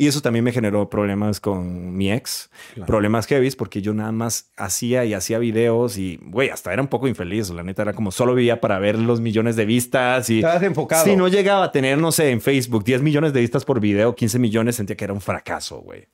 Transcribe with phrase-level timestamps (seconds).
[0.00, 2.48] Y eso también me generó problemas con mi ex,
[2.86, 6.88] problemas heavy, porque yo nada más hacía y hacía videos y, güey, hasta era un
[6.88, 7.50] poco infeliz.
[7.50, 10.38] La neta era como solo vivía para ver los millones de vistas y...
[10.38, 11.04] Estabas enfocado.
[11.04, 14.14] Si no llegaba a tener, no sé, en Facebook 10 millones de vistas por video,
[14.14, 16.08] 15 millones, sentía que era un fracaso, güey.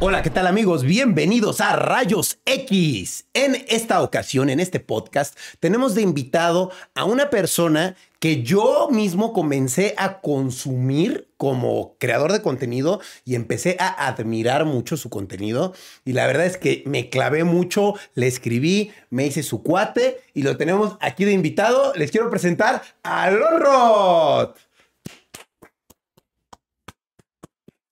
[0.00, 0.84] Hola, ¿qué tal amigos?
[0.84, 3.26] Bienvenidos a Rayos X.
[3.34, 9.32] En esta ocasión, en este podcast, tenemos de invitado a una persona que yo mismo
[9.32, 15.74] comencé a consumir como creador de contenido y empecé a admirar mucho su contenido.
[16.04, 20.42] Y la verdad es que me clavé mucho, le escribí, me hice su cuate y
[20.42, 21.92] lo tenemos aquí de invitado.
[21.96, 24.50] Les quiero presentar a Lonrod.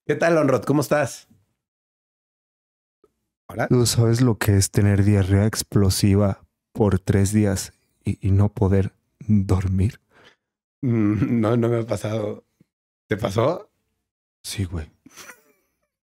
[0.05, 0.63] ¿Qué tal, Lonrod?
[0.63, 1.26] ¿Cómo estás?
[3.69, 8.93] ¿Tú sabes lo que es tener diarrea explosiva por tres días y, y no poder
[9.19, 10.01] dormir?
[10.81, 12.45] Mm, No, no me ha pasado.
[13.07, 13.71] ¿Te pasó?
[14.43, 14.91] Sí, güey.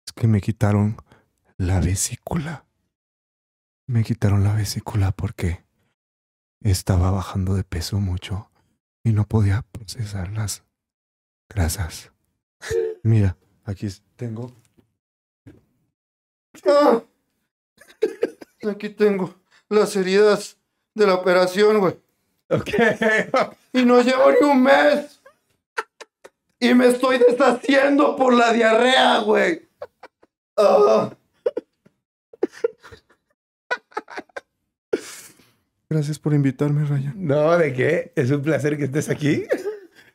[0.07, 0.97] Es que me quitaron
[1.59, 2.65] la vesícula.
[3.87, 5.65] Me quitaron la vesícula porque
[6.61, 8.51] estaba bajando de peso mucho
[9.05, 10.65] y no podía procesar las
[11.49, 12.13] grasas.
[13.03, 14.53] Mira, aquí tengo.
[16.67, 17.03] ¡Ah!
[18.69, 19.35] Aquí tengo
[19.69, 20.57] las heridas
[20.95, 21.97] de la operación, güey.
[22.51, 22.71] Ok.
[23.73, 25.21] Y no llevo ni un mes.
[26.61, 29.69] Y me estoy deshaciendo por la diarrea, güey.
[30.57, 31.11] Ah.
[35.91, 37.15] Gracias por invitarme, Ryan.
[37.17, 38.13] No, ¿de qué?
[38.15, 39.45] Es un placer que estés aquí.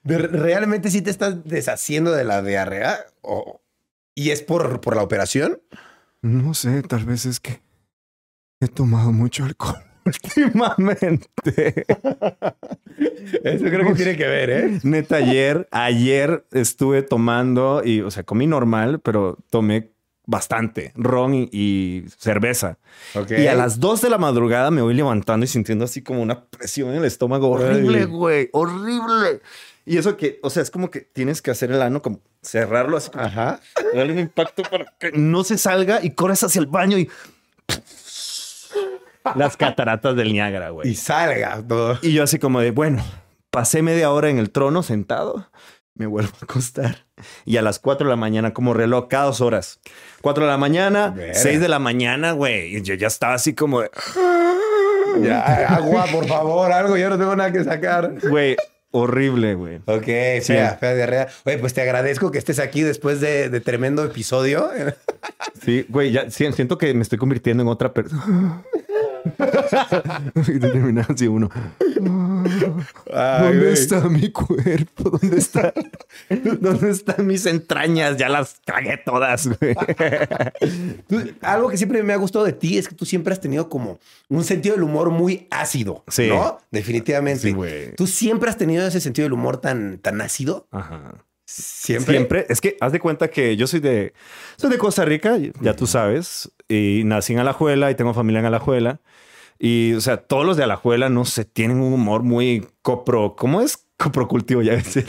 [0.04, 3.06] De- ¿Realmente sí te estás deshaciendo de la diarrea?
[3.22, 3.62] ¿O-
[4.14, 5.62] ¿Y es por, por la operación?
[6.22, 7.62] No sé, tal vez es que
[8.66, 11.86] he tomado mucho alcohol últimamente.
[13.44, 14.80] Eso creo que tiene que ver, ¿eh?
[14.84, 19.92] Neta, ayer, ayer estuve tomando y, o sea, comí normal, pero tomé
[20.26, 22.78] bastante ron y, y cerveza.
[23.30, 26.46] Y a las 2 de la madrugada me voy levantando y sintiendo así como una
[26.46, 29.42] presión en el estómago horrible, güey, horrible.
[29.86, 32.96] Y eso que, o sea, es como que tienes que hacer el ano, como cerrarlo
[32.96, 33.60] así, como Ajá.
[33.94, 37.10] darle un impacto para que no se salga y corres hacia el baño y
[39.36, 40.90] las cataratas del Niágara, güey.
[40.90, 41.98] Y salga todo.
[42.02, 43.04] Y yo así como de, bueno,
[43.50, 45.50] pasé media hora en el trono sentado,
[45.96, 47.06] me vuelvo a acostar.
[47.46, 49.80] Y a las 4 de la mañana, como reloj, cada dos horas.
[50.22, 51.34] 4 de la mañana, Verga.
[51.36, 52.76] 6 de la mañana, güey.
[52.78, 53.92] Y yo ya estaba así como de,
[55.22, 55.42] Ya,
[55.76, 56.98] agua, por favor, algo.
[56.98, 58.14] Yo no tengo nada que sacar.
[58.28, 58.58] güey,
[58.92, 59.78] horrible, güey.
[59.86, 60.06] Ok,
[60.44, 61.28] fea, fea diarrea.
[61.46, 64.70] Oye, pues te agradezco que estés aquí después de, de tremendo episodio.
[65.64, 68.64] Sí, güey, ya sí, siento que me estoy convirtiendo en otra persona.
[70.48, 71.50] Y terminar así uno.
[73.14, 73.74] Ay, ¿Dónde güey.
[73.74, 75.10] está mi cuerpo?
[75.12, 75.74] ¿Dónde está?
[76.60, 78.18] ¿Dónde están mis entrañas?
[78.18, 79.76] Ya las cagué todas, güey.
[81.08, 83.70] Tú- algo que siempre me ha gustado de ti es que tú siempre has tenido
[83.70, 86.04] como un sentido del humor muy ácido.
[86.08, 86.28] Sí.
[86.30, 86.60] ¿No?
[86.72, 87.42] Definitivamente.
[87.42, 87.94] Sí, güey.
[87.96, 90.68] ¿Tú siempre has tenido ese sentido del humor tan, tan ácido?
[90.72, 91.14] Ajá.
[91.46, 92.14] Siempre.
[92.16, 92.46] Siempre.
[92.50, 94.14] Es que haz de cuenta que yo soy de,
[94.56, 98.46] soy de Costa Rica, ya tú sabes, y nací en Alajuela y tengo familia en
[98.46, 99.02] Alajuela.
[99.60, 103.36] Y, o sea, todos los de Alajuela, no sé, tienen un humor muy copro.
[103.36, 103.88] ¿Cómo es?
[104.04, 105.06] Coprocultivo, ya decir.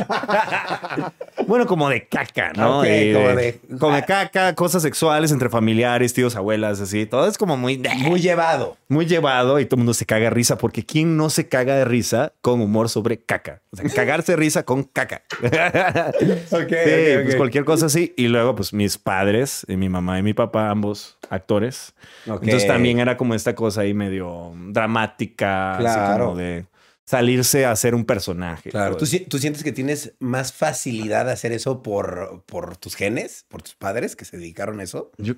[1.47, 2.85] bueno, como de caca, ¿no?
[2.85, 7.07] Y como de- como de caca, cosas sexuales entre familiares, tíos, abuelas, así.
[7.07, 7.83] Todo es como muy...
[7.99, 8.77] Muy llevado.
[8.89, 11.75] muy llevado y todo el mundo se caga de risa porque ¿quién no se caga
[11.77, 13.61] de risa con humor sobre caca?
[13.73, 15.23] O sea, cagarse de risa con caca.
[16.51, 18.13] Ok, Sí, pues cualquier cosa así.
[18.17, 21.95] Y luego, pues mis padres, y mi mamá y mi papá, ambos actores.
[22.27, 26.25] Entonces también era como esta cosa ahí medio dramática, así Claro.
[26.27, 26.67] como de
[27.07, 28.71] salirse a hacer un personaje.
[28.71, 29.11] Claro, Todo ¿Tú, eso.
[29.19, 33.63] si- tú sientes que tienes más facilidad de hacer eso por, por tus genes, por
[33.63, 35.11] tus padres que se dedicaron a eso.
[35.19, 35.35] Yo-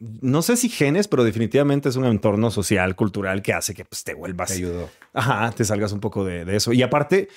[0.00, 4.02] no sé si genes, pero definitivamente es un entorno social, cultural que hace que pues,
[4.04, 4.48] te vuelvas.
[4.48, 4.90] Te ayudó.
[5.12, 6.72] Ajá, te salgas un poco de, de eso.
[6.72, 7.28] Y aparte,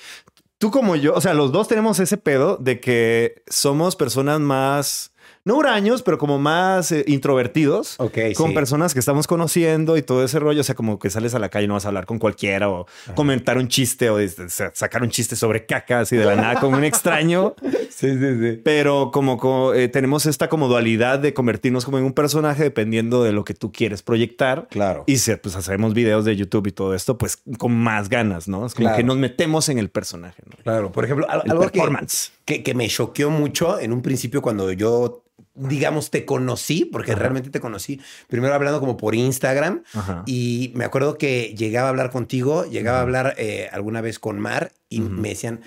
[0.58, 5.12] tú como yo, o sea, los dos tenemos ese pedo de que somos personas más,
[5.48, 7.96] no huraños, pero como más eh, introvertidos.
[7.96, 8.54] Con sí.
[8.54, 10.60] personas que estamos conociendo y todo ese rollo.
[10.60, 12.68] O sea, como que sales a la calle y no vas a hablar con cualquiera
[12.68, 14.28] o comentar un chiste o de-
[14.74, 17.54] sacar un chiste sobre caca así de la nada con un extraño.
[17.98, 18.60] Sí, sí, sí.
[18.62, 23.24] Pero como, co- eh, tenemos esta como dualidad de convertirnos como en un personaje dependiendo
[23.24, 24.68] de lo que tú quieres proyectar.
[24.70, 25.02] Claro.
[25.08, 28.66] Y si pues hacemos videos de YouTube y todo esto, pues con más ganas, ¿no?
[28.66, 28.98] Es como Claro.
[28.98, 30.62] que nos metemos en el personaje, ¿no?
[30.62, 32.30] Claro, por ejemplo, algo que, performance.
[32.44, 35.24] que, que me choqueó mucho en un principio cuando yo,
[35.58, 37.20] digamos, te conocí, porque Ajá.
[37.20, 40.22] realmente te conocí, primero hablando como por Instagram, Ajá.
[40.26, 44.38] y me acuerdo que llegaba a hablar contigo, llegaba a hablar eh, alguna vez con
[44.38, 45.60] Mar, y me decían,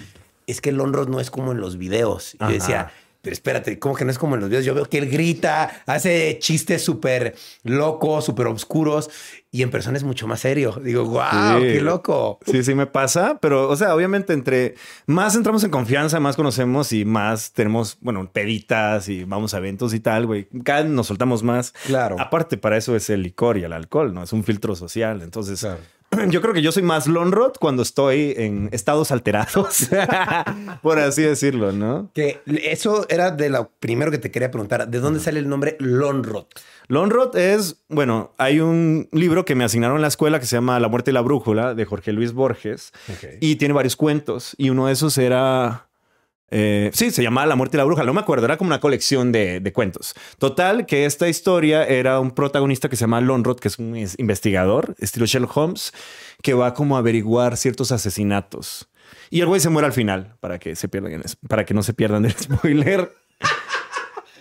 [0.47, 2.35] es que el Lonrod no es como en los videos.
[2.35, 2.91] Y yo decía,
[3.21, 4.65] pero espérate, ¿cómo que no es como en los videos?
[4.65, 9.09] Yo veo que él grita, hace chistes súper locos, súper oscuros
[9.53, 10.79] y en persona es mucho más serio.
[10.81, 11.63] Digo, wow, Sí.
[11.73, 12.39] qué loco.
[12.45, 14.75] Sí, sí me pasa, pero, o sea, obviamente entre
[15.07, 19.93] más entramos en confianza, más conocemos y más tenemos, bueno, peditas y vamos a eventos
[19.93, 20.47] y tal, güey.
[20.63, 21.73] Cada vez nos soltamos más.
[21.85, 22.15] Claro.
[22.19, 24.23] Aparte, para eso es el licor y el alcohol, ¿no?
[24.23, 25.21] Es un filtro social.
[25.21, 25.79] Entonces, Claro.
[26.29, 29.87] yo creo que yo soy más Lonrod cuando estoy en estados alterados,
[30.81, 32.09] por así decirlo, ¿no?
[32.13, 34.87] Que eso era de lo primero que te quería preguntar.
[34.87, 36.45] ¿De dónde sale el nombre Lonrod?
[36.91, 40.77] Lonrod es, bueno, hay un libro que me asignaron en la escuela que se llama
[40.77, 42.91] La muerte y la brújula de Jorge Luis Borges
[43.39, 45.87] y tiene varios cuentos y uno de esos era...
[46.49, 48.81] eh, sí, se llamaba La muerte y la bruja, no me acuerdo, era como una
[48.81, 50.15] colección de, de cuentos.
[50.37, 54.93] Total, que esta historia era un protagonista que se llama Lonrod, que es un investigador,
[54.99, 55.93] estilo Sherlock Holmes,
[56.41, 58.89] que va como a averiguar ciertos asesinatos.
[59.29, 61.93] Y el güey se muere al final, para que, se pierdan, para que no se
[61.93, 63.13] pierdan el spoiler.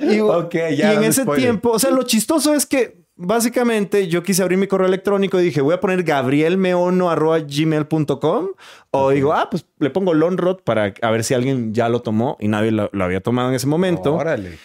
[0.01, 1.45] Y, Ok, ya, y en ese spoiler.
[1.45, 5.45] tiempo, o sea, lo chistoso es que básicamente yo quise abrir mi correo electrónico y
[5.45, 8.47] dije, voy a poner gabrielmeono.gmail.com
[8.93, 12.37] o digo, ah, pues le pongo Lonrod para a ver si alguien ya lo tomó
[12.41, 14.15] y nadie lo, lo había tomado en ese momento.
[14.15, 14.59] Órale.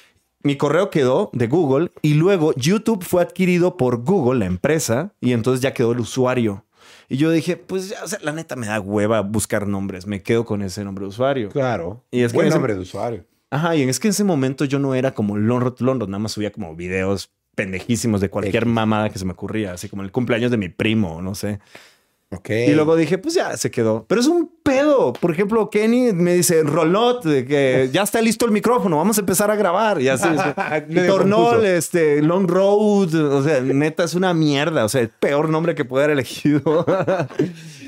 [0.44, 5.34] Mi correo quedó de Google y luego YouTube fue adquirido por Google, la empresa, y
[5.34, 6.64] entonces ya quedó el usuario.
[7.10, 10.22] Y yo dije, pues ya, o sea, la neta me da hueva buscar nombres, me
[10.22, 11.50] quedo con ese nombre de usuario.
[11.50, 12.04] Claro.
[12.12, 13.26] Y es que Buen ese- nombre de usuario.
[13.56, 16.34] Ajá, y es que en ese momento yo no era como Lonrod Lonrod, nada más
[16.34, 18.74] subía como videos pendejísimos de cualquier X.
[18.74, 21.60] mamada que se me ocurría, así como el cumpleaños de mi primo, no sé.
[22.32, 22.50] Ok.
[22.50, 24.06] Y luego dije, pues ya se quedó.
[24.10, 25.14] Pero es un pedo.
[25.14, 29.22] Por ejemplo, Kenny me dice, Rolot, de que ya está listo el micrófono, vamos a
[29.22, 30.02] empar a grabar.
[30.02, 30.28] Y así.
[30.74, 30.90] es.
[30.90, 33.14] Le y Tornol, este, Long Road.
[33.14, 34.84] O sea, neta, es una mierda.
[34.84, 36.86] O sea, el peor nombre que puede haber elegido.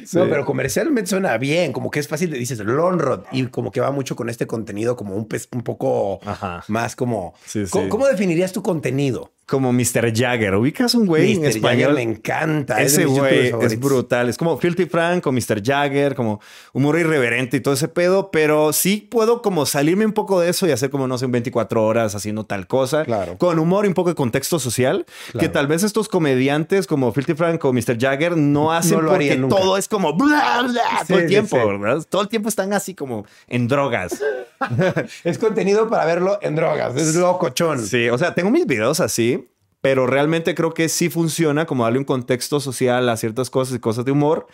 [0.07, 0.17] Sí.
[0.17, 3.81] No, pero comercialmente suena bien, como que es fácil, le dices Lonrod y como que
[3.81, 6.63] va mucho con este contenido como un, pez- un poco Ajá.
[6.69, 7.33] más como...
[7.45, 7.71] Sí, sí.
[7.71, 9.33] ¿Cómo, cómo definirías tu contenido?
[9.47, 10.11] Como Mr.
[10.13, 10.55] Jagger.
[10.55, 11.45] ¿Ubicas un güey en Mr.
[11.45, 11.93] Jagger español?
[11.95, 12.81] me encanta.
[12.81, 14.27] Ese güey es brutal.
[14.27, 15.63] Es como Filthy Frank o Mr.
[15.63, 16.41] Jagger, como
[16.73, 20.67] humor irreverente y todo ese pedo, pero sí puedo como salirme un poco de eso
[20.67, 23.05] y hacer como, no sé, un 24 horas haciendo tal cosa.
[23.05, 23.37] Claro.
[23.37, 25.39] Con humor y un poco de contexto social, Claro.
[25.39, 27.97] que tal vez estos comediantes como Filthy Frank o Mr.
[27.97, 29.55] Jagger no hacen No lo porque nunca.
[29.55, 31.77] todo es como bla, bla, Sí, todo el sí, tiempo, sí.
[31.79, 32.05] ¿verdad?
[32.09, 34.21] Todo el tiempo están así como en drogas.
[35.23, 36.95] Es contenido para verlo en drogas.
[36.95, 37.79] Es locochón.
[37.85, 39.36] Sí, o sea, tengo mis videos así,
[39.81, 43.79] pero realmente creo que sí funciona como darle un contexto social a ciertas cosas y
[43.79, 44.47] cosas de humor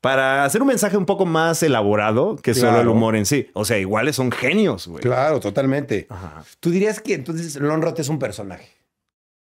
[0.00, 3.48] para hacer un mensaje un poco más elaborado que solo el humor en sí.
[3.54, 5.02] O sea, iguales son genios, güey.
[5.02, 6.06] Claro, totalmente.
[6.10, 6.44] Ajá.
[6.60, 8.68] Tú dirías que entonces Lonrod es un personaje.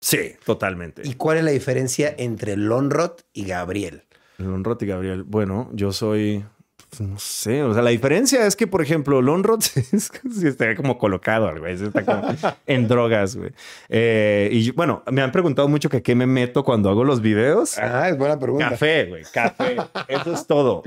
[0.00, 1.02] Sí, totalmente.
[1.04, 4.04] ¿Y cuál es la diferencia entre Lonrod y Gabriel?
[4.38, 5.24] Lonrod y Gabriel.
[5.24, 6.44] Bueno, yo soy.
[6.90, 9.60] Pues, No sé, o sea, la diferencia es que, por ejemplo, Lonrod
[9.92, 10.10] es
[10.44, 11.74] está como colocado, güey.
[11.74, 12.22] Está como
[12.66, 13.50] en drogas, güey.
[13.88, 17.78] Eh, y bueno, me han preguntado mucho que qué me meto cuando hago los videos.
[17.78, 18.70] Ah, es buena pregunta.
[18.70, 19.76] Café, güey, café.
[20.08, 20.82] Eso es todo.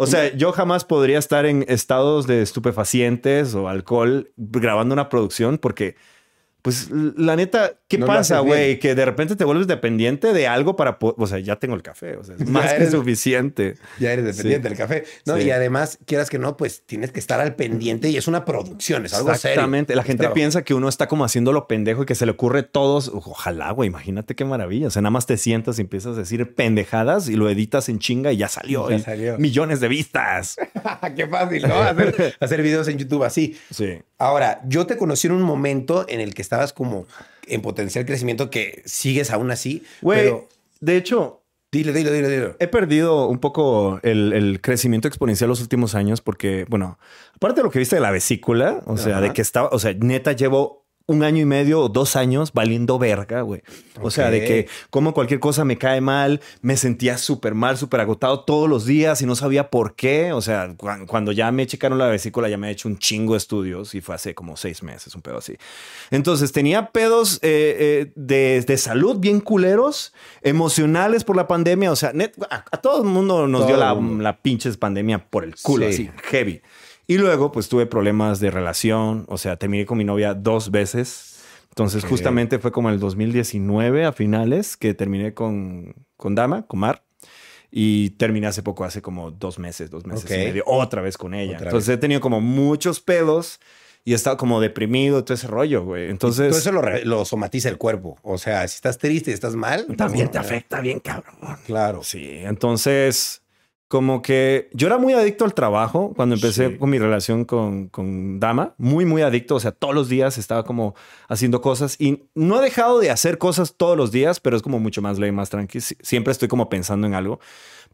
[0.00, 5.58] O sea, yo jamás podría estar en estados de estupefacientes o alcohol grabando una producción
[5.58, 5.96] porque,
[6.68, 8.78] pues, la neta, ¿qué No pasa, güey?
[8.78, 10.98] Que de repente te vuelves dependiente de algo para...
[11.00, 13.76] O sea, ya tengo el café, o sea, es más que suficiente.
[13.98, 14.74] Ya eres dependiente Sí.
[14.74, 15.04] del café.
[15.24, 15.44] No, Sí.
[15.44, 19.06] y además, quieras que no, pues tienes que estar al pendiente y es una producción,
[19.06, 19.54] es algo serio.
[19.54, 19.94] Exactamente.
[19.96, 22.62] La gente piensa que uno está como haciendo lo pendejo y que se le ocurre
[22.62, 23.10] todos.
[23.14, 23.88] Ojalá, güey.
[23.88, 24.88] Imagínate qué maravilla.
[24.88, 27.98] O sea, nada más te sientas y empiezas a decir pendejadas y lo editas en
[27.98, 28.90] chinga y ya salió.
[28.90, 29.38] Ya salió.
[29.38, 30.56] Millones de vistas.
[31.16, 31.74] Qué fácil, ¿no?
[31.80, 33.56] Hacer, hacer videos en YouTube así.
[33.70, 33.98] Sí.
[34.18, 37.06] Ahora, yo te conocí en un momento en el que estabas como
[37.46, 39.84] en potencial crecimiento que sigues aún así.
[40.02, 40.48] Güey, Pero
[40.80, 42.56] de hecho, dile, dile, dile, dile.
[42.58, 46.98] he perdido un poco el, el crecimiento exponencial los últimos años porque, bueno,
[47.34, 49.94] aparte de lo que viste de la vesícula, o sea, de que estaba, o sea,
[49.94, 50.77] neta llevo
[51.10, 53.62] un año y medio o dos años valiendo verga, güey.
[54.02, 58.00] O sea, de que como cualquier cosa me cae mal, me sentía súper mal, súper
[58.00, 60.34] agotado todos los días y no sabía por qué.
[60.34, 63.32] O sea, cu- cuando ya me checaron la vesícula, ya me he hecho un chingo
[63.32, 65.56] de estudios y fue hace como seis meses, un pedo así.
[66.10, 67.76] Entonces tenía pedos eh,
[68.10, 70.12] eh, de, de salud bien culeros,
[70.42, 71.90] emocionales por la pandemia.
[71.90, 74.22] O sea, net- a, a todo el mundo nos Todo dio la, mundo.
[74.22, 76.10] la pinches pandemia por el culo, Sí.
[76.10, 76.60] así, heavy.
[77.08, 79.24] Y luego, pues tuve problemas de relación.
[79.28, 81.40] O sea, terminé con mi novia dos veces.
[81.70, 82.10] Entonces, Ok.
[82.10, 87.02] justamente fue como el 2019 a finales que terminé con, con Dama, con Mar.
[87.70, 90.30] Y terminé hace poco, hace como dos meses, dos meses Ok.
[90.30, 91.54] y medio, otra vez con ella.
[91.56, 93.60] Otra Entonces he tenido como muchos pedos
[94.04, 96.08] y he estado como deprimido, todo ese rollo, güey.
[96.10, 98.18] Entonces Todo eso lo, lo somatiza el cuerpo.
[98.22, 101.34] O sea, si estás triste y estás mal, también te afecta bien, cabrón.
[101.66, 102.02] Claro.
[102.02, 103.42] Sí, entonces
[103.88, 106.76] como que yo era muy adicto al trabajo cuando empecé Sí.
[106.76, 110.64] con mi relación con, con Dama, muy, muy adicto, o sea, todos los días estaba
[110.64, 110.94] como
[111.28, 114.78] haciendo cosas y no he dejado de hacer cosas todos los días, pero es como
[114.78, 115.78] mucho más leve, más tranqui.
[115.78, 117.40] Sie- Siempre estoy como pensando en algo,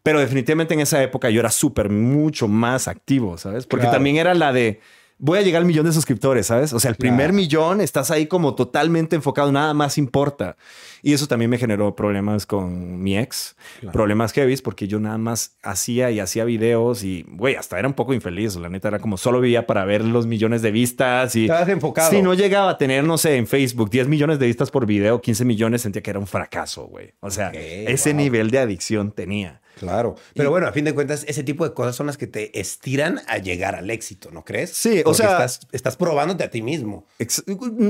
[0.03, 3.65] pero definitivamente en esa época yo era súper, mucho más activo, ¿sabes?
[3.67, 3.97] Porque Claro.
[3.97, 4.81] también era la de...
[5.19, 6.73] Voy a llegar al millón de suscriptores, ¿sabes?
[6.73, 7.35] O sea, el primer Claro.
[7.35, 10.57] millón, estás ahí como totalmente enfocado, nada más importa.
[11.03, 13.93] Y eso también me generó problemas con mi ex, Claro.
[13.93, 17.95] problemas heavy, porque yo nada más hacía y hacía videos y, güey, hasta era un
[17.95, 18.57] poco infeliz.
[18.57, 21.45] La neta era como solo vivía para ver los millones de vistas y.
[21.45, 22.11] Estabas enfocado.
[22.11, 25.21] Si no llegaba a tener, no sé, en Facebook 10 millones de vistas por video,
[25.21, 27.13] 15 millones, sentía que era un fracaso, güey.
[27.21, 28.21] O sea, ese wow.
[28.21, 29.61] nivel de adicción tenía.
[29.79, 30.15] Claro.
[30.35, 33.21] Pero bueno, a fin de cuentas, ese tipo de cosas son las que te estiran
[33.27, 34.71] a llegar al éxito, ¿no crees?
[34.73, 37.07] Sí, o Porque sea- Estás, estás probándote a ti mismo.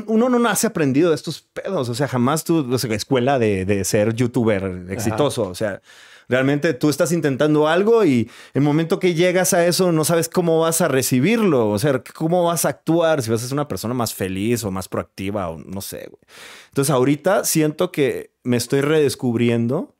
[0.07, 1.89] Uno no nace aprendido de estos pedos.
[1.89, 5.43] O sea, jamás tú, o sea, escuela de, de ser youtuber exitoso.
[5.49, 5.81] O sea,
[6.29, 10.61] realmente tú estás intentando algo y el momento que llegas a eso no sabes cómo
[10.61, 11.69] vas a recibirlo.
[11.71, 14.71] O sea, cómo vas a actuar, si vas a ser una persona más feliz o
[14.71, 16.07] más proactiva o no sé.
[16.11, 16.23] güey.
[16.69, 19.94] Entonces, ahorita siento que me estoy redescubriendo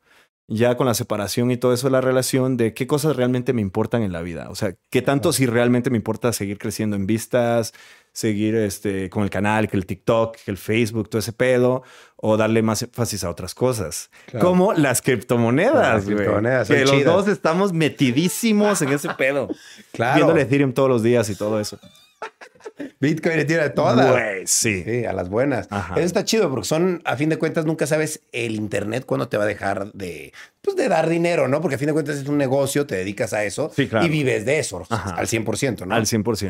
[0.47, 3.61] ya con la separación y todo eso de la relación, de qué cosas realmente me
[3.61, 4.47] importan en la vida.
[4.49, 7.73] O sea, qué tanto si realmente me importa seguir creciendo en vistas,
[8.11, 11.83] seguir este, con el canal, que el TikTok, que el Facebook, todo ese pedo,
[12.15, 14.45] o darle más énfasis a otras cosas, Claro.
[14.47, 16.05] como las criptomonedas.
[16.05, 16.17] Güey.
[16.67, 19.49] que los dos estamos metidísimos en ese pedo.
[19.91, 20.15] Claro.
[20.15, 21.79] Viendo el Ethereum todos los días y todo eso.
[22.99, 24.11] Bitcoin le tira todas.
[24.11, 24.83] Güey, sí.
[24.83, 25.67] Sí, a las buenas.
[25.69, 25.95] Ajá.
[25.95, 29.37] Eso está chido porque son, a fin de cuentas, nunca sabes el Internet cuándo te
[29.37, 31.61] va a dejar de, pues, de dar dinero, ¿no?
[31.61, 34.05] Porque a fin de cuentas es un negocio, te dedicas a eso Sí, claro.
[34.05, 35.11] y vives de eso Ajá.
[35.15, 35.95] al 100%, ¿no?
[35.95, 36.35] Al 100%.
[36.35, 36.45] Sí.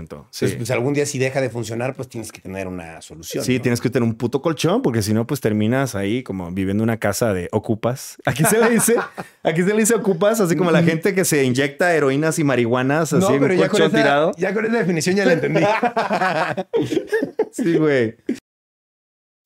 [0.46, 3.44] Entonces, pues algún día si deja de funcionar, pues tienes que tener una solución.
[3.44, 3.62] Sí, ¿no?
[3.62, 6.90] tienes que tener un puto colchón porque si no, pues terminas ahí como viviendo en
[6.90, 8.18] una casa de ocupas.
[8.26, 8.96] Aquí se le dice,
[9.44, 13.14] aquí se le dice ocupas, así como la gente que se inyecta heroínas y marihuanas
[13.14, 14.32] así en un ya con, colchón esa, tirado.
[14.38, 15.62] ya con esa definición ya la entendí.
[17.52, 18.16] Sí, güey.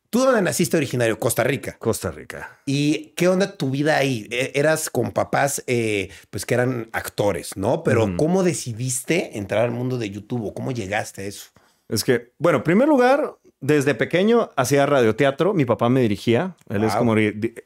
[0.09, 1.19] ¿Tú dónde naciste originario?
[1.19, 1.77] Costa Rica.
[1.77, 2.59] Costa Rica.
[2.65, 4.27] ¿Y qué onda tu vida ahí?
[4.31, 7.83] E- Eras con papás, eh, pues que eran actores, ¿no?
[7.83, 8.15] Pero.
[8.17, 11.51] ¿cómo decidiste entrar al mundo de YouTube cómo llegaste a eso?
[11.87, 15.53] Es que, bueno, en primer lugar, desde pequeño hacía radioteatro.
[15.53, 16.55] Mi papá me dirigía.
[16.69, 17.15] Él es como,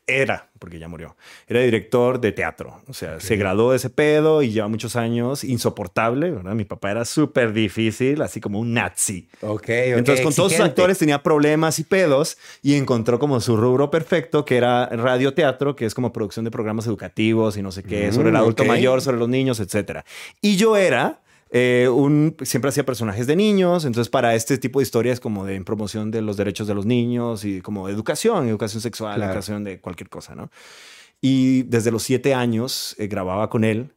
[0.07, 1.15] era, porque ya murió,
[1.47, 2.81] era director de teatro.
[2.87, 6.53] O sea, se graduó de ese pedo y lleva muchos años insoportable, ¿verdad?
[6.55, 9.27] Mi papá era súper difícil, así como un nazi.
[9.41, 13.91] Ok, Entonces, con todos sus actores tenía problemas y pedos y encontró como su rubro
[13.91, 18.09] perfecto, que era radioteatro, que es como producción de programas educativos y no sé qué,
[18.09, 18.69] Mm, sobre el adulto ok.
[18.69, 20.05] mayor, sobre los niños, etcétera.
[20.41, 21.19] Y yo era
[21.55, 25.53] eh, un, siempre hacía personajes de niños, entonces para este tipo de historias como de
[25.55, 29.31] en promoción de los derechos de los niños y como educación, educación sexual, Claro.
[29.31, 30.49] educación de cualquier cosa, ¿no?
[31.21, 33.91] Y desde los siete años eh, grababa con él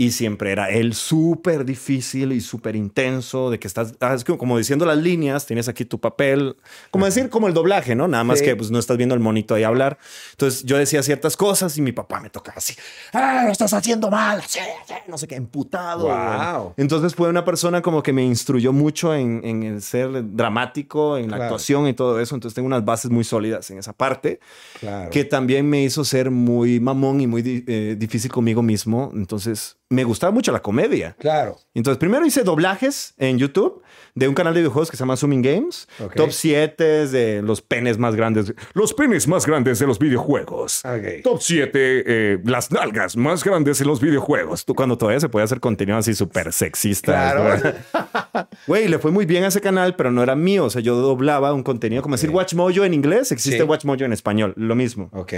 [0.00, 4.56] y siempre era él súper difícil y súper intenso, de que estás, ah, es como-
[4.56, 6.56] diciendo las líneas, tienes aquí tu papel,
[6.90, 8.08] como decir, como el doblaje, ¿no?
[8.08, 8.46] Nada más Sí.
[8.46, 9.98] que pues no estás viendo el monito ahí hablar.
[10.30, 12.74] Entonces yo decía ciertas cosas y mi papá me tocaba así,
[13.12, 16.04] ah, lo estás haciendo mal, así, así", no sé qué, emputado.
[16.08, 16.72] Wow.
[16.78, 21.24] Entonces fue una persona como que me instruyó mucho en, en el ser dramático, en
[21.30, 21.42] la Claro.
[21.44, 22.34] actuación y todo eso.
[22.34, 24.40] Entonces tengo unas bases muy sólidas en esa parte
[24.80, 25.10] Claro.
[25.10, 29.12] que también me hizo ser muy mamón y muy eh, difícil conmigo mismo.
[29.14, 31.16] Entonces, me gustaba mucho la comedia.
[31.18, 31.58] Claro.
[31.74, 33.82] Entonces, primero hice doblajes en YouTube
[34.14, 35.88] de un canal de videojuegos que se llama Zooming Games.
[35.98, 36.14] Ok.
[36.14, 38.54] Top 7 de los penes más grandes.
[38.72, 40.84] Los penes más grandes de los videojuegos.
[40.84, 41.22] Ok.
[41.24, 44.64] Top 7, las nalgas más grandes en los videojuegos.
[44.64, 47.12] Tú cuando todavía se podía hacer contenido así súper sexista.
[47.12, 47.74] Claro.
[48.66, 50.66] Güey, le fue muy bien a ese canal, pero no era mío.
[50.66, 53.64] O sea, yo doblaba un contenido, como decir WatchMojo en inglés, existe Sí.
[53.64, 55.08] WatchMojo en español, lo mismo.
[55.12, 55.32] Ok.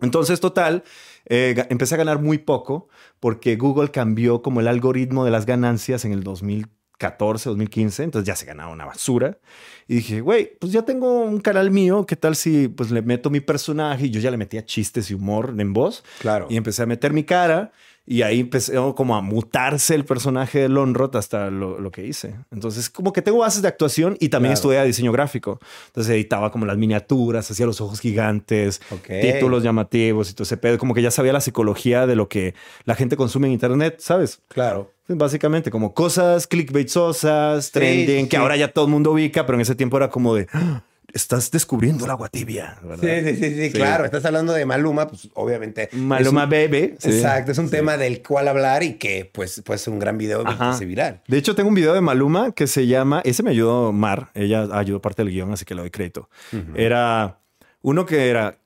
[0.00, 0.84] Entonces, total,
[1.28, 2.88] eh, empecé a ganar muy poco
[3.20, 8.36] porque Google cambió como el algoritmo de las ganancias en el 2014, 2015, entonces ya
[8.36, 9.38] se ganaba una basura.
[9.86, 13.30] Y dije, güey, pues ya tengo un canal mío, ¿qué tal si pues le meto
[13.30, 14.06] mi personaje?
[14.06, 16.04] Y yo ya le metía chistes y humor en voz.
[16.20, 16.46] Claro.
[16.48, 17.72] Y empecé a meter mi cara
[18.10, 22.36] y ahí empecé como a mutarse el personaje de Lonrot hasta lo, lo que hice.
[22.50, 24.54] Entonces, como que tengo bases de actuación y también Claro.
[24.72, 25.60] estudié diseño gráfico.
[25.88, 30.78] Entonces editaba como las miniaturas, hacía los ojos gigantes, títulos llamativos y todo ese pedo.
[30.78, 34.40] Como que ya sabía la psicología de lo que la gente consume en internet, ¿sabes?
[34.48, 34.90] Claro.
[35.10, 36.46] Básicamente como cosas
[36.92, 40.10] clickbaitosas, trending, sí, que ahora ya todo el mundo ubica, pero en ese tiempo era
[40.10, 43.02] como de, "Ah, estás descubriendo el agua tibia, ¿verdad?
[43.24, 44.04] Sí, sí, sí, sí, claro.
[44.04, 45.88] Estás hablando de Maluma, pues obviamente.
[45.92, 46.50] Maluma un-
[46.98, 47.08] sí.
[47.10, 50.42] Exacto, es un tema del cual hablar y que pues puede ser un gran video
[50.46, 50.76] Ajá.
[50.78, 51.22] viral.
[51.26, 54.68] De hecho, tengo un video de Maluma que se llama, ese me ayudó Mar, ella
[54.72, 56.28] ayudó parte del guion, así que le doy crédito.
[56.74, 57.40] Era
[57.82, 58.58] uno que era,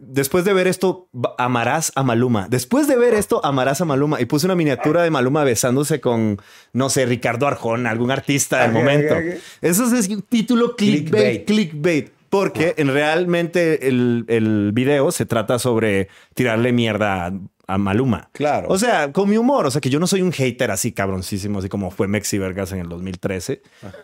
[0.00, 2.48] después de ver esto, amarás a Maluma.
[2.48, 4.20] Después de ver esto, amarás a Maluma.
[4.20, 6.40] Y puse una miniatura de Maluma besándose con,
[6.72, 9.14] no sé, Ricardo Arjona, algún artista del momento.
[9.60, 11.46] Eso es un título clickbait, Clickbait.
[11.46, 12.16] clickbait.
[12.28, 17.32] Porque en realmente el, el video se trata sobre tirarle mierda a,
[17.66, 18.30] a Maluma.
[18.32, 18.68] Claro.
[18.68, 19.66] O sea, con mi humor.
[19.66, 22.72] O sea, que yo no soy un hater así cabroncísimo, así como fue Mexi Vergas
[22.72, 23.62] en el 2013.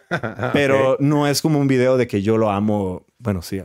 [0.52, 3.04] Pero no es como un video de que yo lo amo.
[3.18, 3.60] Bueno, sí.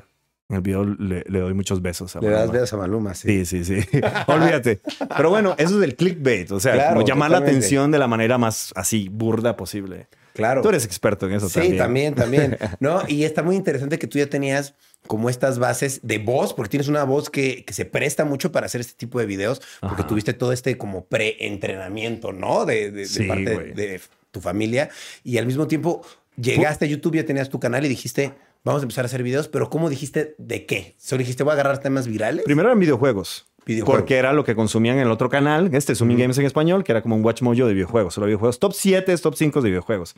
[0.49, 2.53] En el video le, le doy muchos besos a Le das Maluma.
[2.53, 3.45] besos a Maluma, sí.
[3.45, 3.87] Sí, sí, sí.
[4.27, 4.79] Olvídate.
[5.17, 6.49] Pero bueno, eso es el clickbait.
[6.51, 10.07] O sea, Claro, como llamar la atención de la manera más así burda posible.
[10.33, 10.61] Claro.
[10.61, 11.77] Tú eres experto en eso Sí, también.
[11.77, 12.57] también, también.
[12.79, 13.01] ¿No?
[13.09, 14.73] Y está muy interesante que tú ya tenías
[15.05, 18.67] como estas bases de voz, porque tienes una voz que, que se presta mucho para
[18.67, 20.07] hacer este tipo de videos, porque Ajá.
[20.07, 22.65] tuviste todo este como pre-entrenamiento, ¿no?
[22.65, 23.99] De, de- de Sí, parte de
[24.31, 24.89] tu familia.
[25.23, 26.05] Y al mismo tiempo
[26.39, 28.31] llegaste a YouTube, ya tenías tu canal y dijiste,
[28.67, 30.95] vamos a empezar a hacer videos, pero ¿cómo dijiste de qué?
[30.99, 32.43] ¿Solo dijiste, voy a agarrar temas virales?
[32.45, 33.45] Primero eran videojuegos.
[33.65, 33.99] Videojuegos.
[34.01, 36.91] Porque era lo que consumían en el otro canal, este Zooming Games en español, que
[36.93, 38.13] era como un Watch Mojo de videojuegos.
[38.13, 38.59] Solo videojuegos.
[38.59, 40.15] Top 7, top 5 de videojuegos.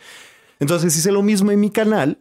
[0.59, 2.19] Entonces hice lo mismo en mi canal.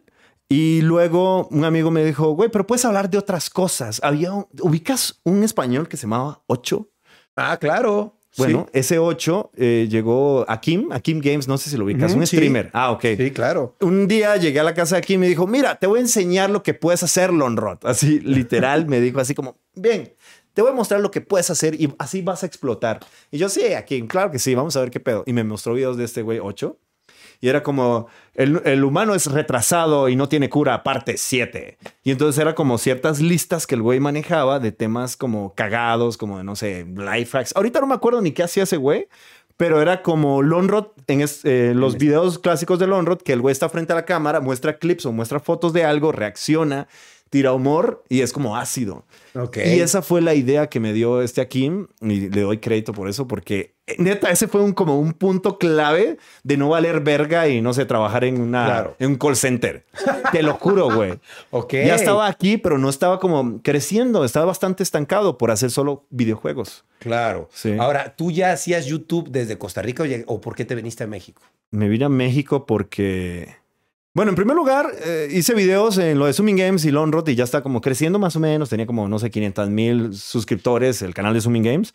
[0.51, 3.99] Y luego un amigo me dijo, güey, pero puedes hablar de otras cosas.
[4.03, 6.89] Había un- ubicas un español que se llamaba 8.
[7.35, 8.18] Ah, claro.
[8.37, 12.13] Bueno, ese 8 eh, llegó a Kim, a Kim Games, no sé si lo ubicas,
[12.13, 12.37] un sí.
[12.37, 12.69] streamer.
[12.73, 13.01] Ah, ok.
[13.01, 13.17] sí.
[13.17, 13.75] Sí, claro.
[13.81, 16.01] Un día llegué a la casa de Kim y me dijo, mira, te voy a
[16.01, 17.79] enseñar lo que puedes hacer, Lonrod.
[17.83, 20.13] Así, literal, me dijo así como, bien,
[20.53, 22.99] te voy a mostrar lo que puedes hacer y así vas a explotar.
[23.31, 25.23] Y yo, sí, a Kim, claro que sí, vamos a ver qué pedo.
[25.25, 26.77] Y me mostró videos de este güey 8.
[27.41, 31.77] Y era como, el, el humano es retrasado y no tiene cura, parte 7.
[32.03, 36.37] Y entonces era como ciertas listas que el güey manejaba de temas como cagados, como
[36.37, 37.55] de, no sé, life hacks.
[37.55, 39.07] Ahorita no me acuerdo ni qué hacía ese güey,
[39.55, 43.51] pero era como Lonrod en es- eh, los videos clásicos de Lonrod, que el güey
[43.53, 46.87] está frente a la cámara, muestra clips o muestra fotos de algo, reacciona,
[47.29, 49.05] tira humor y es como ácido.
[49.35, 49.57] Ok.
[49.57, 53.07] Y esa fue la idea que me dio este Akim y le doy crédito por
[53.09, 57.61] eso porque neta ese fue un como un punto clave de no valer verga y
[57.61, 58.95] no sé trabajar en una Claro.
[58.99, 59.85] en un call center.
[60.31, 61.19] Te lo juro, güey.
[61.51, 61.73] Ok.
[61.73, 66.85] Ya estaba aquí, pero no estaba como creciendo, estaba bastante estancado por hacer solo videojuegos.
[66.99, 67.49] Claro.
[67.53, 67.75] Sí.
[67.79, 71.41] Ahora, ¿tú ya hacías YouTube desde Costa Rica o, por qué te viniste a México?
[71.71, 73.55] Me vine a México porque
[74.13, 77.35] bueno, en primer lugar, eh, hice videos en lo de Zooming Games y Lonrod y
[77.35, 78.67] ya está como creciendo más o menos.
[78.69, 81.93] Tenía como, no sé, 500 mil suscriptores el canal de Zooming Games.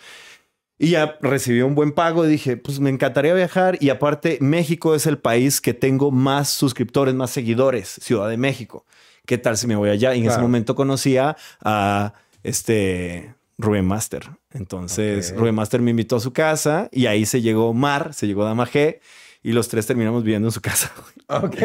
[0.78, 3.78] Y ya recibí un buen pago y dije, pues me encantaría viajar.
[3.80, 8.84] Y aparte, México es el país que tengo más suscriptores, más seguidores, Ciudad de México.
[9.24, 10.14] ¿Qué tal si me voy allá?
[10.14, 14.30] Y en ese momento conocía a este Rubén Master.
[14.52, 15.34] Entonces.
[15.36, 18.66] Rubén Master me invitó a su casa y ahí se llegó Mar, se llegó Dama
[18.66, 19.00] G
[19.42, 20.92] y los tres terminamos viviendo en su casa.
[21.28, 21.56] Ok.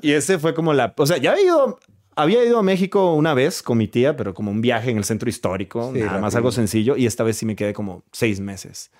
[0.00, 1.78] Y ese fue como la, o sea, ya había ido,
[2.16, 5.04] había ido a México una vez con mi tía, pero como un viaje en el
[5.04, 6.96] centro histórico, Sí, nada más algo sencillo.
[6.96, 8.90] Y esta vez sí me quedé como seis meses.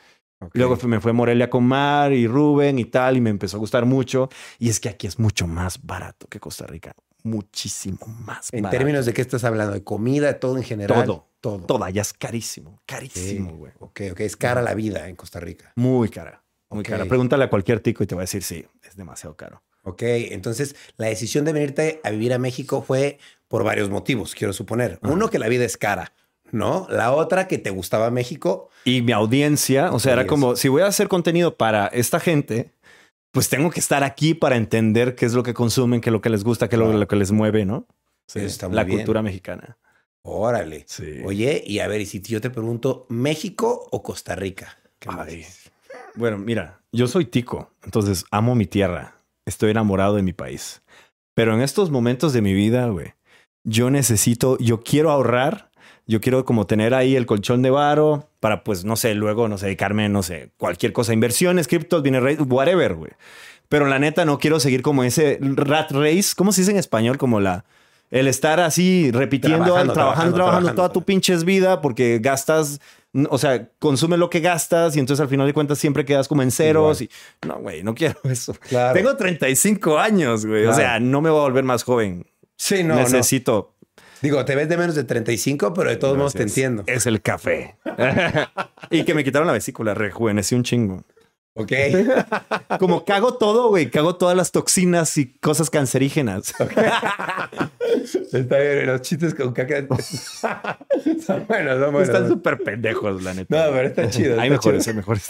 [0.53, 3.57] Luego fue- me fue a Morelia con Mar y Rubén y tal, y me empezó
[3.57, 4.29] a gustar mucho.
[4.59, 6.93] Y es que aquí es mucho más barato que Costa Rica.
[7.23, 8.77] Muchísimo más En barato.
[8.79, 11.05] términos de qué estás hablando, de comida, todo en general.
[11.07, 11.29] Todo.
[11.41, 11.59] Todo.
[11.67, 12.85] Todo allá es carísimo, Sí.
[12.87, 13.73] carísimo, güey.
[13.79, 14.21] Ok, ok.
[14.21, 15.73] Es cara la vida en Costa Rica.
[15.77, 17.05] Muy cara, muy cara.
[17.07, 19.63] Pregúntale a cualquier tico y te va a decir, sí, es demasiado caro.
[19.85, 23.19] Ok, entonces la decisión de venirte a vivir a México fue
[23.49, 24.99] por varios motivos, quiero suponer.
[25.03, 26.13] Uno, que la vida es cara,
[26.51, 26.87] ¿no?
[26.91, 28.71] La otra, que te gustaba México.
[28.85, 32.73] Y mi audiencia, o sea, era como, si voy a hacer contenido para esta gente,
[33.31, 36.21] pues tengo que estar aquí para entender qué es lo que consumen, qué es lo
[36.21, 37.87] que les gusta, qué es lo, que les mueve, ¿no?
[38.27, 38.99] Eso está muy la bien.
[38.99, 39.77] cultura mexicana.
[40.23, 40.85] Órale.
[40.89, 41.21] Sí.
[41.25, 44.79] Oye, y a ver, y si yo te pregunto, ¿México o Costa Rica?
[44.99, 45.45] ¿Qué Ay.
[46.15, 49.14] Bueno, mira, yo soy tico, entonces amo mi tierra,
[49.47, 50.83] estoy enamorado de mi país.
[51.35, 53.15] Pero en estos momentos de mi vida, güey,
[53.65, 55.71] yo necesito, yo quiero ahorrar,
[56.07, 59.59] yo quiero como tener ahí el colchón de varo para, pues, no sé, luego, no
[59.59, 63.13] sé, dedicarme, no sé, cualquier cosa, inversiones, criptos, bienes raíces, whatever, güey.
[63.69, 67.19] Pero la neta no quiero seguir como ese rat race, ¿cómo se dice en español?
[67.19, 67.65] Como la...
[68.11, 70.75] El estar así repitiendo, Trabajando, trabajando, trabajando, trabajando, trabajando.
[70.75, 72.81] toda tu pinches vida porque gastas,
[73.31, 76.43] o sea, consume lo que gastas y entonces al final de cuentas siempre quedas como
[76.43, 77.01] en ceros.
[77.01, 77.11] Y,
[77.47, 78.55] no, güey, no quiero eso.
[78.69, 78.95] Claro.
[78.95, 80.67] Tengo 35 años, güey.
[80.67, 82.27] O sea, no me voy a volver más joven.
[82.57, 83.01] Sí, no, no.
[83.01, 83.75] Necesito.
[84.23, 86.83] Digo, te ves de menos de 35, pero de todos modos te entiendo.
[86.87, 87.77] Es el café.
[88.91, 91.05] y que me quitaron la vesícula, rejuvenecí un chingo.
[91.57, 91.73] Ok.
[92.81, 93.91] Como cago todo, güey.
[93.91, 96.53] Cago todas las toxinas y cosas cancerígenas.
[98.33, 99.87] Está bien, los chistes con caca.
[101.25, 102.03] son buenos, son buenos.
[102.03, 103.67] Están súper pendejos, la neta.
[103.67, 104.41] No, pero está chido.
[104.41, 104.93] Hay mejores, chido.
[104.93, 105.27] hay mejores.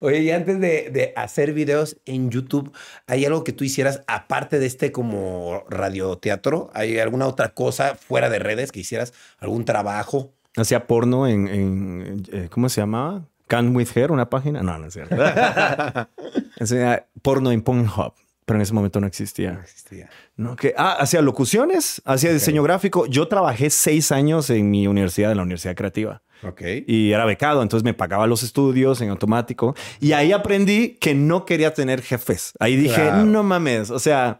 [0.00, 2.70] Oye, y antes de, de hacer videos en YouTube,
[3.08, 6.70] ¿hay algo que tú hicieras aparte de este como radioteatro?
[6.72, 9.12] ¿Hay alguna otra cosa fuera de redes que hicieras?
[9.38, 10.32] ¿Algún trabajo?
[10.56, 13.24] Hacía porno en, en- eh, ¿cómo se llamaba?
[13.48, 14.62] Can With Her, una página.
[14.62, 15.16] No, no es cierto.
[16.60, 18.12] Hacía porno en Pornhub,
[18.44, 19.58] pero en ese momento no existía.
[19.62, 20.08] existía.
[20.36, 23.06] No, que, ah, hacía locuciones, hacía diseño gráfico.
[23.06, 26.22] Yo trabajé seis años en mi universidad, en la Universidad Creativa.
[26.44, 26.62] Ok.
[26.86, 29.74] Y era becado, entonces me pagaba los estudios en automático.
[30.00, 32.52] Y ahí aprendí que no quería tener jefes.
[32.60, 33.24] Ahí dije, Claro.
[33.24, 34.38] no mames, o sea,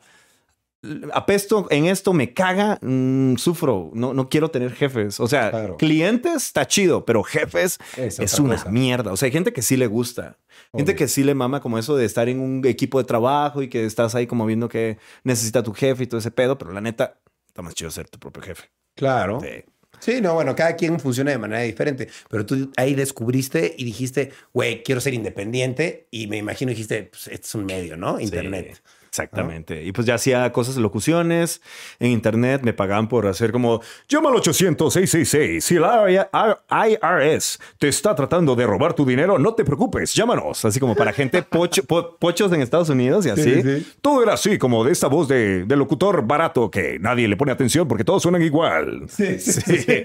[1.13, 5.19] apesto en esto, me caga, mm, sufro, no, no quiero tener jefes.
[5.21, 5.77] O sea, Claro.
[5.77, 8.71] clientes está chido, pero jefes Es una cosa.
[8.71, 9.13] mierda.
[9.13, 10.39] O sea, hay gente que sí le gusta.
[10.75, 13.69] Gente que sí le mama como eso de estar en un equipo de trabajo y
[13.69, 16.81] que estás ahí como viendo que necesita tu jefe y todo ese pedo, pero la
[16.81, 18.65] neta, está más chido ser tu propio jefe.
[18.95, 19.41] Claro.
[19.41, 19.65] Sí.
[20.01, 24.31] Sí, no, bueno, cada quien funciona de manera diferente, pero tú ahí descubriste y dijiste,
[24.53, 28.21] güey, quiero ser independiente y me imagino dijiste, pues este es un medio, ¿no?
[28.21, 28.75] Internet.
[28.77, 29.83] Sí, exactamente.
[29.85, 31.61] Y pues ya hacía cosas de locuciones
[31.99, 35.61] en internet, me pagaban por hacer como llama al 800-666.
[35.61, 36.29] Si la
[36.71, 40.65] IRS te está tratando de robar tu dinero, no te preocupes, llámanos.
[40.65, 43.43] Así como para gente pocho- po- pochos en Estados Unidos y así.
[43.43, 43.93] Sí, sí, sí.
[44.03, 47.53] Todo era así, como de esta voz de, de locutor barato que nadie le pone
[47.53, 49.05] atención porque todos suenan igual.
[49.09, 50.03] Sí, sí, sí.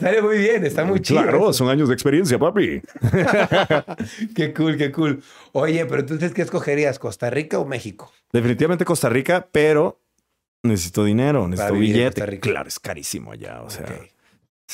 [0.00, 1.22] Sale muy bien, está muy chido.
[1.22, 2.80] Claro, son años de experiencia, papi.
[4.34, 5.22] Qué cool, qué cool.
[5.52, 6.98] Oye, pero entonces, ¿qué escogerías?
[6.98, 8.10] ¿Costa Rica o México?
[8.32, 10.00] Definitivamente Costa Rica, pero
[10.62, 12.40] necesito dinero, necesito billete.
[12.40, 13.86] Claro, es carísimo allá, o sea.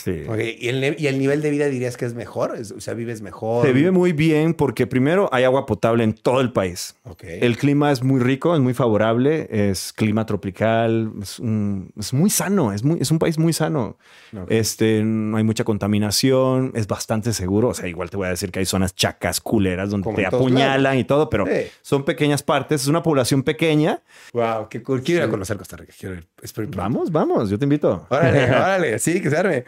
[0.04, 0.22] Sí.
[0.28, 2.52] Ok, ¿Y, el, y el nivel de vida dirías que es mejor?
[2.76, 3.66] O sea, vives mejor.
[3.66, 6.94] Se vive muy bien porque primero hay agua potable en todo el país.
[7.04, 7.24] Ok.
[7.24, 12.30] El clima es muy rico, es muy favorable, es clima tropical, es, un- es muy
[12.30, 13.96] sano, es, muy, es un país muy sano.
[14.48, 17.68] Este, no hay mucha contaminación, es bastante seguro.
[17.68, 20.26] O sea, igual te voy a decir que hay zonas chacas, culeras, donde Como te
[20.26, 21.66] apuñalan y todo, pero Sí.
[21.82, 24.02] son pequeñas partes, es una población pequeña.
[24.32, 25.02] Wow, qué cool.
[25.02, 25.92] Quiero ir a conocer Costa Rica.
[25.98, 26.28] Quiero ir.
[26.76, 28.06] Vamos, vamos, yo te invito.
[28.10, 28.98] Órale, órale.
[28.98, 29.64] Sí, que se arme.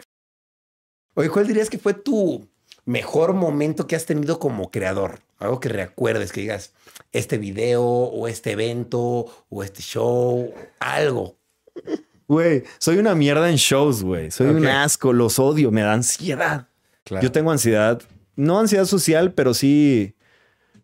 [1.13, 2.47] Oye, ¿cuál dirías que fue tu
[2.85, 5.19] mejor momento que has tenido como creador?
[5.39, 6.73] Algo que recuerdes, que digas,
[7.11, 11.37] este video o este evento o este show, algo.
[12.27, 14.31] Güey, soy una mierda en shows, güey.
[14.31, 16.67] Soy un asco, los odio, me da ansiedad.
[17.03, 17.23] Claro.
[17.23, 18.01] Yo tengo ansiedad,
[18.35, 20.15] no ansiedad social, pero sí.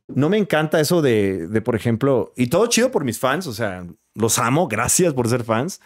[0.08, 3.54] No me encanta eso de, de, por ejemplo, y todo chido por mis fans, o
[3.54, 5.82] sea, los amo, gracias por ser fans.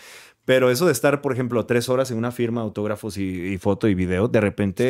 [0.52, 3.88] Pero eso de estar, por ejemplo, tres horas en una firma, autógrafos y, y foto
[3.88, 4.90] y video, de repente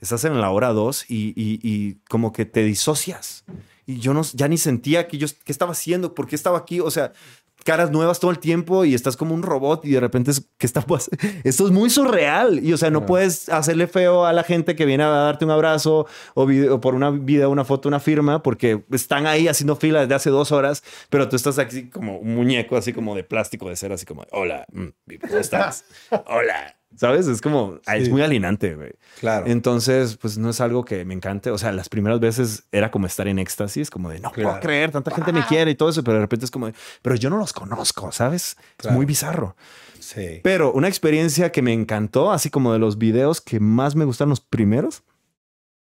[0.00, 3.44] estás en la hora dos y, y- y como que te disocias.
[3.86, 6.78] Y yo no, ya ni sentía que yo, qué estaba haciendo, por qué estaba aquí.
[6.78, 7.12] O sea,
[7.64, 10.66] caras nuevas todo el tiempo y estás como un robot y de repente es, ¿qué
[10.66, 11.08] está pas-
[11.44, 12.64] Esto es muy surreal.
[12.64, 15.50] Y o sea, no puedes hacerle feo a la gente que viene a darte un
[15.50, 19.76] abrazo o, video- o por una video, una foto, una firma, porque están ahí haciendo
[19.76, 23.24] fila desde hace dos horas, pero tú estás aquí como un muñeco, así como de
[23.24, 24.86] plástico de cera, así como, hola, mm,
[25.20, 25.84] ¿cómo estás?
[26.26, 26.79] hola.
[27.00, 27.28] ¿Sabes?
[27.28, 28.92] Es como, ah, es muy alienante, güey.
[29.20, 29.46] Claro.
[29.46, 31.50] Entonces, pues no es algo que me encante.
[31.50, 34.90] O sea, las primeras veces era como estar en éxtasis, como de no puedo creer,
[34.90, 37.30] tanta gente me quiere y todo eso, pero de repente es como, de, pero yo
[37.30, 38.58] no los conozco, ¿sabes?
[38.76, 38.92] Claro.
[38.92, 39.56] Es muy bizarro.
[39.98, 40.40] sí.
[40.42, 44.28] Pero una experiencia que me encantó, así como de los videos que más me gustan
[44.28, 45.02] los primeros,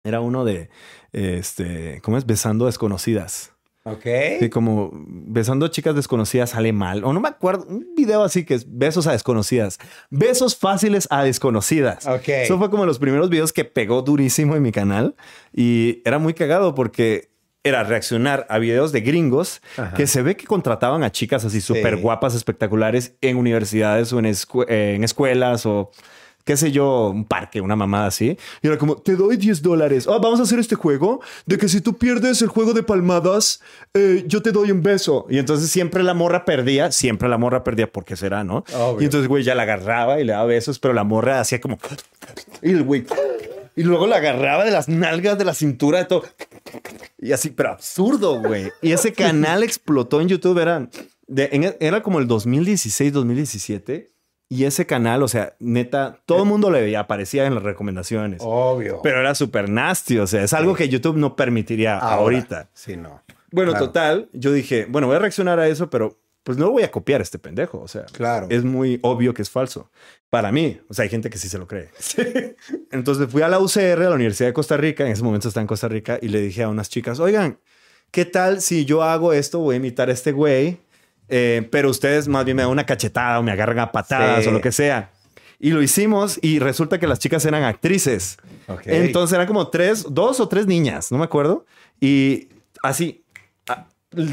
[0.04, 0.68] era uno de,
[1.12, 2.26] este, ¿cómo es?
[2.26, 3.55] Besando desconocidas.
[3.88, 4.04] Ok.
[4.40, 7.04] Sí, como besando chicas desconocidas sale mal.
[7.04, 9.78] O no me acuerdo, un video así que es besos a desconocidas.
[10.10, 12.04] Besos fáciles a desconocidas.
[12.06, 12.28] Ok.
[12.28, 15.14] Eso fue como los primeros videos que pegó durísimo en mi canal.
[15.54, 17.30] Y era muy cagado porque
[17.62, 19.94] era reaccionar a videos de gringos Ajá.
[19.94, 24.26] que se ve que contrataban a chicas así súper guapas, espectaculares en universidades o en,
[24.26, 25.90] escue- eh, en escuelas o
[26.46, 28.38] qué sé yo, un parque, una mamada así.
[28.62, 30.06] Y era como, te doy 10 dólares.
[30.08, 33.60] Ah, vamos a hacer este juego de que si tú pierdes el juego de palmadas,
[33.92, 35.26] eh, yo te doy un beso.
[35.28, 38.64] Y entonces siempre la morra perdía, siempre la morra perdía, porque será, no?
[38.74, 39.02] Obvio.
[39.02, 41.78] Y entonces, güey, ya la agarraba y le daba besos, pero la morra hacía como...
[42.62, 43.04] Y el güey...
[43.78, 46.24] Y luego la agarraba de las nalgas, de la cintura, de todo.
[47.18, 48.70] Y así, pero absurdo, güey.
[48.80, 50.58] Y ese canal explotó en YouTube.
[50.58, 50.88] Era,
[51.26, 54.12] de- en- era como el 2016, 2017.
[54.48, 58.40] Y ese canal, o sea, neta, todo el mundo le veía, aparecía en las recomendaciones.
[58.44, 59.00] Obvio.
[59.02, 62.14] Pero era súper nasty, o sea, es algo que YouTube no permitiría Ahora.
[62.16, 62.68] ahorita.
[62.72, 63.22] Sí, no.
[63.50, 63.86] Bueno, Claro.
[63.86, 67.20] total, yo dije, bueno, voy a reaccionar a eso, pero pues no voy a copiar
[67.20, 68.46] a este pendejo, o sea, Claro.
[68.50, 69.90] es muy obvio que es falso.
[70.30, 71.90] Para mí, o sea, hay gente que sí se lo cree.
[72.92, 75.62] Entonces fui a la UCR, a la Universidad de Costa Rica, en ese momento estaba
[75.62, 77.58] en Costa Rica, y le dije a unas chicas, oigan,
[78.10, 79.58] ¿qué tal si yo hago esto?
[79.58, 80.78] Voy a imitar a este güey,
[81.28, 84.48] eh, pero ustedes más bien me dan una cachetada o me agarran a patadas Sí.
[84.48, 85.10] o lo que sea.
[85.58, 88.36] Y lo hicimos y resulta que las chicas eran actrices.
[88.84, 91.64] Entonces eran como tres, dos o tres niñas, no me acuerdo.
[92.00, 92.48] Y
[92.82, 93.22] así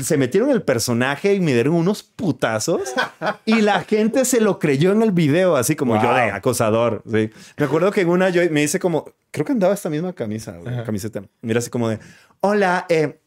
[0.01, 2.82] se metieron el personaje y me dieron unos putazos
[3.45, 6.36] y la gente se lo creyó en el video, así como yo de Wow.
[6.36, 7.03] acosador.
[7.10, 7.29] sí.
[7.58, 10.53] Me acuerdo que en una yo me hice como, creo que andaba esta misma camisa,
[10.58, 11.23] güey, camiseta.
[11.41, 11.99] Mira así como de,
[12.39, 13.19] hola, eh,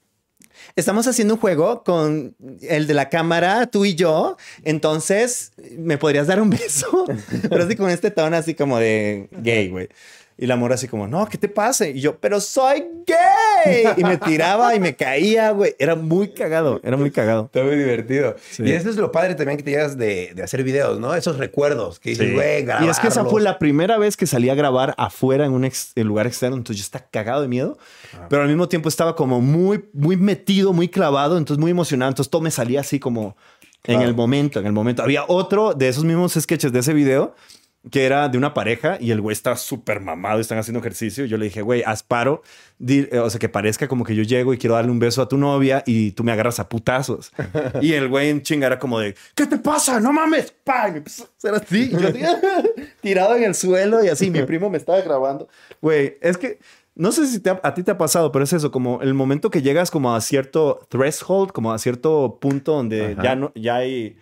[0.74, 4.37] Estamos haciendo un juego con el de la cámara, tú y yo.
[4.64, 7.07] Entonces, ¿me podrías dar un beso?
[7.48, 9.88] Pero así con este tono así como de gay, güey.
[10.38, 11.88] Y la morra así como, no, ¿qué te pasa?
[11.88, 13.85] Y yo, pero soy gay.
[13.96, 15.75] Y me tiraba y me caía, güey.
[15.79, 17.46] Era muy cagado, era muy cagado.
[17.46, 18.37] Está muy divertido.
[18.51, 18.62] Sí.
[18.64, 21.14] Y eso es lo padre también que te llegas de, de hacer videos, ¿no?
[21.14, 22.35] Esos recuerdos que dices, Sí.
[22.35, 25.53] güey, Y es que esa fue la primera vez que salí a grabar afuera en
[25.53, 26.57] un ex- en lugar externo.
[26.59, 27.79] Entonces yo estaba cagado de miedo,
[28.29, 32.11] pero al mismo tiempo estaba como muy, muy metido, muy clavado, entonces muy emocionado.
[32.11, 33.37] Entonces todo me salía así como
[33.85, 35.03] en el momento, en el momento.
[35.03, 37.35] Había otro de esos mismos sketches de ese video
[37.90, 41.25] que era de una pareja y el güey está súper mamado, están haciendo ejercicio.
[41.25, 42.42] Y yo le dije, güey, haz paro,
[42.79, 45.22] di- eh, o sea, que parezca como que yo llego y quiero darle un beso
[45.22, 47.31] a tu novia y tú me agarras a putazos.
[47.81, 50.01] y el güey en chinga era como de, ¿qué te pasa?
[50.01, 50.88] No mames, pa.
[50.88, 51.83] Y me empezó a hacer así.
[51.85, 52.20] Y yo así,
[53.01, 54.31] tirado en el suelo y así.
[54.31, 55.49] Mi primo me estaba grabando.
[55.81, 56.59] Güey, es que
[56.94, 59.14] no sé si te ha- a ti te ha pasado, pero es eso, como el
[59.14, 63.22] momento que llegas como a cierto threshold, como a cierto punto donde Ajá.
[63.22, 64.16] ya no, ya hay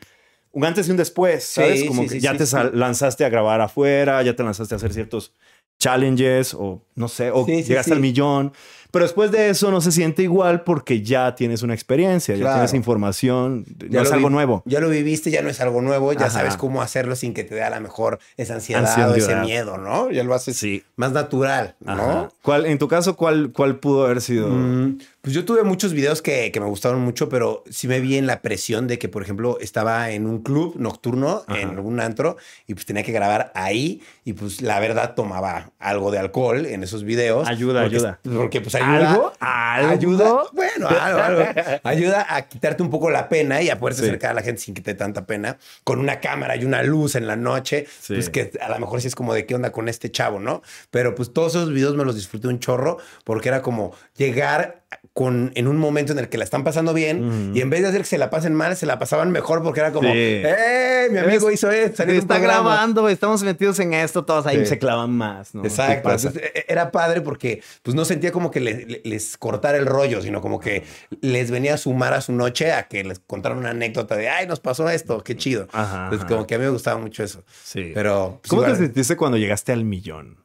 [0.55, 1.81] un antes y un después, ¿sabes?
[1.81, 2.45] Sí, como sí, que sí, ya te
[2.77, 5.33] lanzaste a grabar afuera, ya te lanzaste a hacer ciertos
[5.81, 8.53] challenges o no sé, o llegaste al millón.
[8.95, 12.73] Pero después de eso no se siente igual porque ya tienes una experiencia, ya tienes
[12.73, 14.63] información, Ya no es lo algo nuevo.
[14.65, 16.31] Ya lo viviste, ya no es algo nuevo, ya Ajá.
[16.31, 19.11] sabes cómo hacerlo sin que te dé a la mejor esa ansiedad, Ansiedad.
[19.11, 20.11] o ese miedo, ¿no?
[20.11, 20.83] Ya lo haces Sí.
[20.97, 21.93] más natural, ¿no?
[21.93, 22.29] Ajá.
[22.43, 24.49] ¿Cuál, en tu caso, ¿cuál, cuál pudo haber sido?
[24.49, 28.19] Mm, Pues yo tuve muchos videos que, que me gustaron mucho, pero sí me vi
[28.19, 31.61] en la presión de que, por ejemplo, estaba en un club nocturno, Ajá.
[31.63, 36.11] en un antro, y pues tenía que grabar ahí, y pues la verdad tomaba algo
[36.11, 37.49] de alcohol en esos videos.
[37.49, 38.21] Ayuda, porque- ayuda.
[38.37, 39.11] Porque pues ayuda.
[39.13, 39.33] ¿Algo?
[39.41, 39.91] ¿Algo?
[39.91, 40.43] Ayuda.
[40.53, 41.45] Bueno, algo, algo.
[41.85, 44.09] Ayuda a quitarte un poco la pena y a poderse Sí.
[44.09, 46.83] acercar a la gente sin que te dé tanta pena, con una cámara y una
[46.83, 48.15] luz en la noche, Sí.
[48.15, 50.63] pues que a lo mejor sí es como de qué onda con este chavo, ¿no?
[50.91, 54.83] Pero pues todos esos videos me los disfruté un chorro porque era como llegar
[55.15, 57.89] con, en un momento en el que la están pasando bien y en vez de
[57.89, 60.17] hacer que se la pasen mal, se la pasaban mejor porque era como, Sí.
[60.19, 61.07] ¡eh!
[61.11, 62.03] Mi amigo hizo esto.
[62.03, 62.41] está programa".
[62.71, 64.67] grabando, estamos metidos en esto, todos ahí Sí.
[64.67, 65.63] se clavan más, ¿no?
[65.63, 66.11] ¿Qué Exacto.
[66.11, 69.87] Entonces, e- era padre porque pues no sentía como que le- le- les cortara el
[69.87, 70.83] rollo, sino como que
[71.21, 74.49] les venía a sumar a su noche a que les contaran una anécdota de, ay,
[74.49, 75.69] nos pasó esto, qué chido.
[75.73, 76.35] Ajá, Entonces, ajá.
[76.35, 77.45] como que a mí me gustaba mucho eso.
[77.63, 77.93] Sí.
[77.95, 80.39] Pero, pues, ¿Cómo te sentiste cuando llegaste al millón?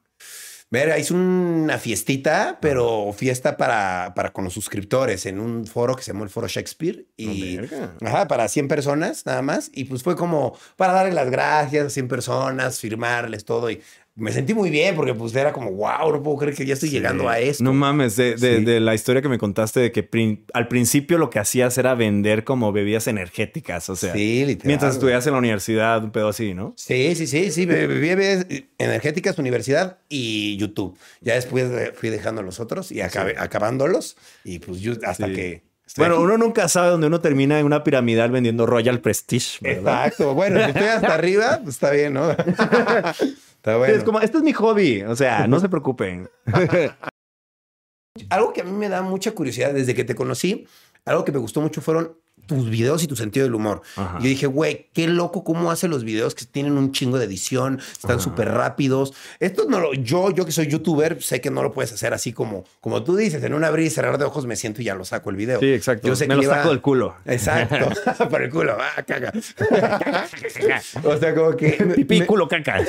[0.72, 6.04] Ver, hice una fiestita, pero fiesta para, para con los suscriptores en un foro que
[6.04, 7.08] se llamó el Foro Shakespeare.
[7.18, 7.96] Y, Oh, verga.
[8.06, 9.72] ajá, para 100 personas nada más.
[9.74, 13.72] Y pues fue como para darle las gracias a 100 personas, firmarles todo.
[13.72, 13.82] Y
[14.20, 16.90] me sentí muy bien porque pues era como, wow, no puedo creer que ya estoy
[16.90, 17.64] llegando a esto.
[17.64, 18.64] No mames, de, de- Sí.
[18.66, 21.96] de la historia que me contaste de que prin- al principio lo que hacías era
[21.96, 24.68] vender como bebidas energéticas, o sea, sí, literal.
[24.68, 26.74] mientras estudias en la universidad, un pedo así, ¿no?
[26.78, 27.66] Sí, sí, sí, sí.
[27.66, 28.46] be- Bebí bebidas
[28.78, 30.98] energéticas, universidad y YouTube.
[31.22, 34.18] Ya después de- fui dejando los otros y acabé, acabándolos.
[34.44, 35.34] Y pues yo hasta Sí.
[35.34, 35.64] que.
[35.88, 36.24] estoy Bueno, aquí.
[36.26, 40.06] uno nunca sabe dónde uno termina en una piramidal vendiendo Royal Prestige, ¿verdad?
[40.08, 40.34] Exacto.
[40.36, 42.30] Bueno, si estoy hasta arriba, pues está bien, ¿no?
[43.60, 43.94] está bueno.
[43.94, 46.30] Es como, este es mi hobby, o sea, no se preocupen.
[48.30, 50.68] Algo que a mí me da mucha curiosidad desde que te conocí,
[51.06, 52.18] algo que me gustó mucho fueron
[52.50, 53.82] tus videos y tu sentido del humor.
[53.96, 54.18] Ajá.
[54.20, 57.80] Yo dije, güey, qué loco cómo hace los videos que tienen un chingo de edición,
[57.94, 59.14] están súper rápidos.
[59.40, 62.34] Esto no lo, yo, yo que soy youtuber, sé que no lo puedes hacer así
[62.34, 64.96] como, como tú dices, en un abrir y cerrar de ojos me siento y ya
[64.96, 65.60] lo saco el video.
[65.60, 66.08] Sí, exacto.
[66.08, 67.16] Yo sé me que lo lleva- saco del culo.
[67.26, 67.78] Exacto,
[68.30, 69.32] por el culo, ah, caga.
[71.04, 72.84] o sea, como que Pipí, me- culo, caca.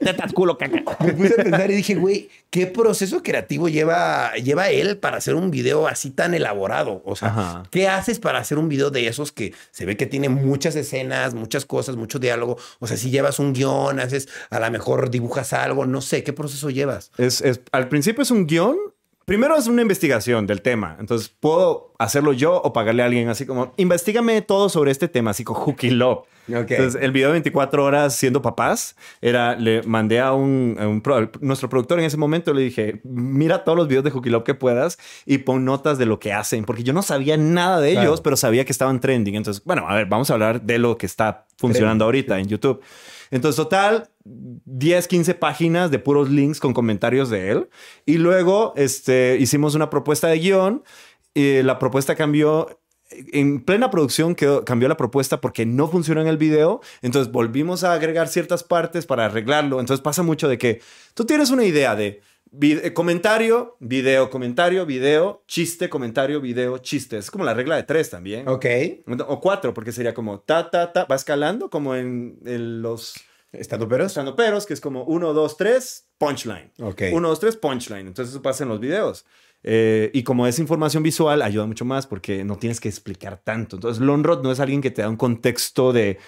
[0.00, 0.82] Tetas, culo, caca.
[1.04, 5.34] me puse a pensar y dije, güey, ¿qué proceso creativo lleva, lleva él para hacer
[5.34, 7.02] un video así tan elaborado?
[7.04, 7.62] O sea, Ajá.
[7.70, 11.34] ¿qué haces para hacer un video de esos que se ve que tiene muchas escenas,
[11.34, 12.56] muchas cosas, mucho diálogo?
[12.78, 16.32] O sea, si llevas un guion, haces, a lo mejor dibujas algo, no sé, ¿qué
[16.32, 17.10] proceso llevas?
[17.18, 18.76] Es, es- al principio es un guion.
[19.24, 20.96] Primero es una investigación del tema.
[21.00, 25.32] Entonces, puedo hacerlo yo o pagarle a alguien así como, investigame todo sobre este tema,
[25.32, 26.20] así como Hooky Love.
[26.48, 26.70] Ok.
[26.70, 31.00] Entonces, el video de 24 horas siendo papás, era, le mandé a un, a un
[31.00, 34.44] pro- nuestro productor en ese momento, le dije, mira todos los videos de Hooky Love
[34.44, 37.92] que puedas y pon notas de lo que hacen, porque yo no sabía nada de
[37.92, 38.08] Claro.
[38.08, 39.34] ellos, pero sabía que estaban trending.
[39.34, 42.80] Entonces, bueno, a ver, vamos a hablar de lo que está funcionando ahorita en YouTube.
[43.30, 47.68] Entonces, total, 10, 15 páginas de puros links con comentarios de él.
[48.04, 50.84] Y luego este, hicimos una propuesta de guion.
[51.34, 52.80] Y la propuesta cambió
[53.10, 56.80] en plena producción quedó, cambió la propuesta porque no funcionó en el video.
[57.02, 59.80] Entonces volvimos a agregar ciertas partes para arreglarlo.
[59.80, 60.80] Entonces pasa mucho de que
[61.14, 67.16] tú tienes una idea de vide- comentario, video, comentario, video, chiste, comentario, video, chiste.
[67.18, 68.48] Es como la regla de tres también.
[68.48, 68.66] Ok.
[69.28, 73.14] O cuatro, porque sería como ta, ta, ta, va escalando como en, en los
[73.52, 74.18] ¿Estando peros?
[74.36, 76.72] peros, que es como uno, dos, tres, punchline.
[76.80, 77.02] Ok.
[77.12, 78.06] Uno, dos, tres, punchline.
[78.06, 79.24] Entonces eso pasa en los videos.
[79.68, 83.76] Eh, y como es información visual, ayuda mucho más porque no tienes que explicar tanto.
[83.76, 86.18] Entonces, Lonrod no es alguien que te da un contexto de,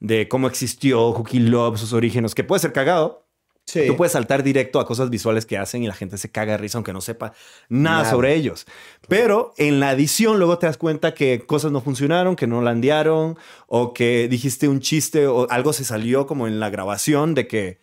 [0.00, 3.24] de cómo existió Cookie Love, sus orígenes, que puede ser cagado.
[3.66, 3.86] Sí.
[3.86, 6.58] Tú puedes saltar directo a cosas visuales que hacen y la gente se caga de
[6.58, 7.34] risa aunque no sepa
[7.68, 8.10] nada, Nada.
[8.10, 8.66] sobre ellos.
[9.08, 13.36] Pero en la edición luego te das cuenta que cosas no funcionaron, que no landearon
[13.66, 17.78] o que dijiste un chiste o algo se salió como en la grabación de que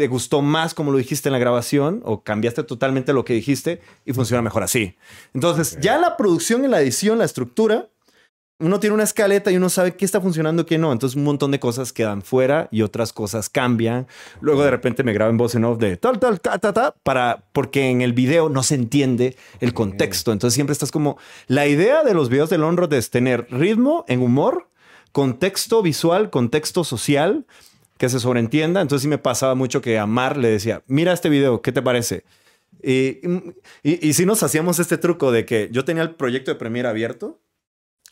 [0.00, 3.82] te gustó más como lo dijiste en la grabación o cambiaste totalmente lo que dijiste
[4.06, 4.96] y funciona mejor así.
[5.34, 7.90] Entonces, ya la producción, en la edición, la estructura,
[8.60, 10.90] uno tiene una escaleta y uno sabe qué está funcionando y qué no.
[10.90, 14.06] Entonces, un montón de cosas quedan fuera y otras cosas cambian.
[14.40, 16.94] Luego, de repente, me grabo en voz en off de tal, tal, ta, ta, ta,
[17.02, 20.32] para, porque en el video no se entiende el contexto.
[20.32, 21.18] Entonces, siempre estás como.
[21.46, 24.70] La idea de los videos de Lonrod es tener ritmo en humor,
[25.12, 27.44] contexto visual, contexto social,
[28.00, 28.80] que se sobreentienda.
[28.80, 31.82] Entonces, sí me pasaba mucho que a Mar le decía: Mira este video, ¿qué te
[31.82, 32.24] parece?
[32.82, 33.20] Y,
[33.82, 37.40] y, si nos hacíamos este truco de que yo tenía el proyecto de Premiere abierto.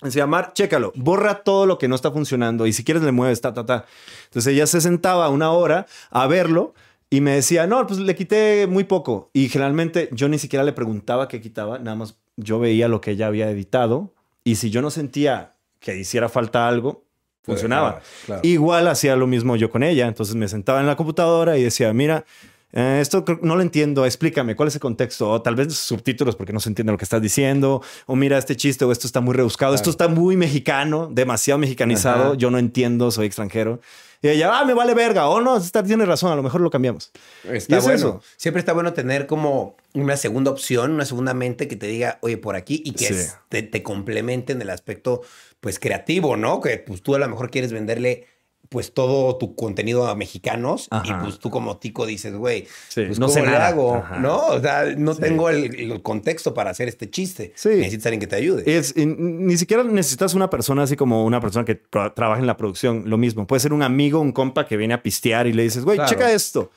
[0.03, 3.41] Decía, Mar, chécalo, borra todo lo que no está funcionando y si quieres le mueves,
[3.41, 3.87] ta, ta, ta.
[4.27, 6.75] Entonces ella se sentaba una hora a verlo
[7.11, 9.31] y me decía, no, pues le quité muy poco.
[9.33, 13.13] Y generalmente yo ni siquiera le preguntaba qué quitaba, nada más yo veía lo que
[13.13, 17.08] ella había editado y si yo no sentía que hiciera falta algo,
[17.43, 18.01] funcionaba.
[18.27, 18.41] Claro.
[18.45, 20.07] Igual hacía lo mismo yo con ella.
[20.07, 22.25] Entonces me sentaba en la computadora y decía, mira,
[22.73, 25.31] eh, esto no lo entiendo, explícame cuál es el contexto.
[25.31, 27.83] O tal vez subtítulos porque no se entiende lo que estás diciendo.
[28.07, 29.75] O mira este chiste o esto está muy rebuscado.
[29.75, 32.25] Esto está muy mexicano, demasiado mexicanizado.
[32.29, 32.35] Ajá.
[32.37, 33.81] Yo no entiendo, soy extranjero.
[34.21, 35.29] Y ella, ah, me vale verga.
[35.29, 37.13] O no, esta tiene razón, a lo mejor lo cambiamos.
[37.45, 37.97] Está es bueno.
[37.97, 38.23] eso.
[38.37, 42.37] Siempre está bueno tener como una segunda opción, una segunda mente que te diga, oye,
[42.37, 43.15] por aquí y que Sí.
[43.15, 45.23] es- te, te complemente en el aspecto,
[45.61, 46.61] pues, creativo, ¿no?
[46.61, 48.27] Que pues tú a lo mejor quieres venderle,
[48.69, 53.19] pues, todo tu contenido a mexicanos y pues tú como tico dices, güey, Sí, pues,
[53.19, 53.69] no ¿cómo sé nada.
[53.69, 53.95] hago?
[53.97, 54.19] Ajá.
[54.19, 54.47] ¿No?
[54.49, 55.21] O sea, no Sí.
[55.23, 57.53] tengo el, el contexto para hacer este chiste.
[57.57, 57.71] Sí.
[57.71, 58.65] Necesitas alguien que te ayude.
[58.67, 62.47] Es, y ni siquiera necesitas una persona así como una persona que tra- trabaja en
[62.47, 63.05] la producción.
[63.07, 63.47] Lo mismo.
[63.47, 66.11] Puede ser un amigo, un compa que viene a pistear y le dices, güey, Claro.
[66.11, 66.71] checa esto.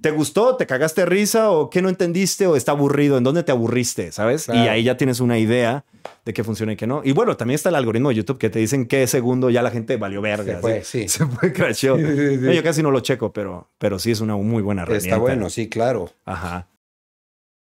[0.00, 0.56] ¿Te gustó?
[0.56, 1.50] ¿Te cagaste de risa?
[1.50, 2.46] ¿O qué no entendiste?
[2.46, 3.16] ¿O está aburrido?
[3.16, 4.12] ¿En dónde te aburriste?
[4.12, 4.44] ¿Sabes?
[4.44, 4.64] Claro.
[4.64, 5.84] Y ahí ya tienes una idea
[6.24, 7.00] de qué funciona y qué no.
[7.04, 9.70] Y bueno, también está el algoritmo de YouTube que te dicen qué segundo ya la
[9.70, 10.56] gente valió verga.
[10.56, 10.84] Se fue, así.
[11.02, 11.08] sí.
[11.08, 11.96] Se fue, crasheó.
[11.96, 12.54] Sí, sí, sí.
[12.54, 15.08] Yo casi no lo checo, pero, pero sí es una muy buena herramienta.
[15.08, 16.10] Está bueno, sí, claro.
[16.24, 16.68] Ajá.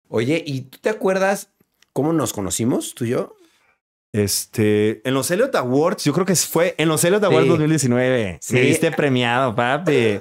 [0.09, 1.51] Oye, ¿y tú te acuerdas
[1.93, 3.36] cómo nos conocimos, tú y yo?
[4.17, 7.49] Este, en los Elliot Awards, yo creo que fue en los Elliot Awards Sí.
[7.51, 8.39] 2019.
[8.41, 8.55] Sí.
[8.55, 10.21] Me viste premiado, papi.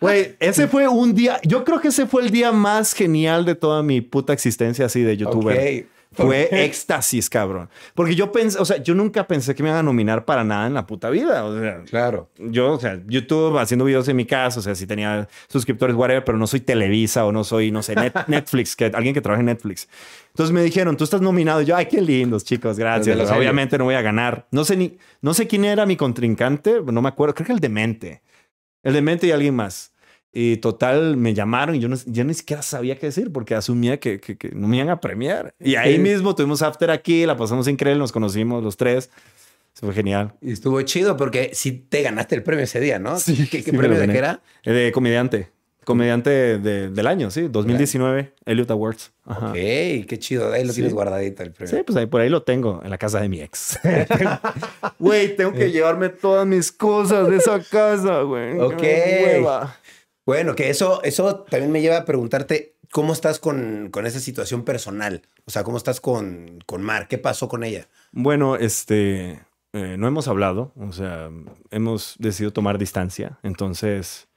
[0.00, 3.54] Güey, ese fue un día, yo creo que ese fue el día más genial de
[3.54, 5.56] toda mi puta existencia así de youtuber.
[5.56, 5.86] Ok.
[6.12, 7.68] Fue éxtasis, cabrón.
[7.94, 10.66] Porque yo pensé, o sea, yo nunca pensé que me iban a nominar para nada
[10.66, 11.44] en la puta vida.
[11.44, 12.28] O sea, Claro.
[12.36, 16.24] yo, o sea, YouTube haciendo videos en mi casa, o sea, si tenía suscriptores, whatever,
[16.24, 19.40] pero no soy Televisa o no soy, no sé, Net- Netflix, que alguien que trabaja
[19.40, 19.88] en Netflix.
[20.30, 21.62] Entonces me dijeron, tú estás nominado.
[21.62, 23.16] Y yo, ay, qué lindos, chicos, gracias.
[23.38, 24.48] Obviamente no voy a ganar.
[24.50, 27.60] No sé ni, no sé quién era mi contrincante, no me acuerdo, creo que el
[27.60, 28.20] demente.
[28.82, 29.92] El demente y alguien más.
[30.32, 33.98] Y total, me llamaron y yo, no, yo ni siquiera sabía qué decir porque asumía
[33.98, 35.54] que, que, que no me iban a premiar.
[35.58, 35.98] Y ahí Sí.
[36.00, 39.10] mismo tuvimos after aquí, la pasamos increíble, nos conocimos los tres.
[39.74, 40.32] Eso fue genial.
[40.40, 43.18] Y estuvo chido porque sí te ganaste el premio ese día, ¿no?
[43.18, 44.40] Sí, ¿Qué, qué sí premio de qué era?
[44.64, 45.48] Eh, De comediante.
[45.84, 47.48] Comediante de- del año, sí.
[47.50, 49.12] 2019, Elliot Awards.
[49.24, 49.48] Ajá.
[49.48, 50.52] Ok, qué chido.
[50.52, 50.76] Ahí lo Sí.
[50.76, 51.74] tienes guardadito el premio.
[51.74, 53.78] Sí, pues ahí por ahí lo tengo, en la casa de mi ex.
[54.98, 58.58] Güey, tengo que llevarme todas mis cosas de esa casa, güey.
[58.60, 58.82] Ok.
[60.30, 64.62] Bueno, que eso, eso también me lleva a preguntarte cómo estás con, con esa situación
[64.64, 65.22] personal.
[65.44, 67.08] O sea, cómo estás con, con Mar.
[67.08, 67.88] ¿Qué pasó con ella?
[68.12, 69.40] Bueno, este,
[69.72, 71.30] eh, no hemos hablado, o sea,
[71.72, 74.28] hemos decidido tomar distancia, entonces,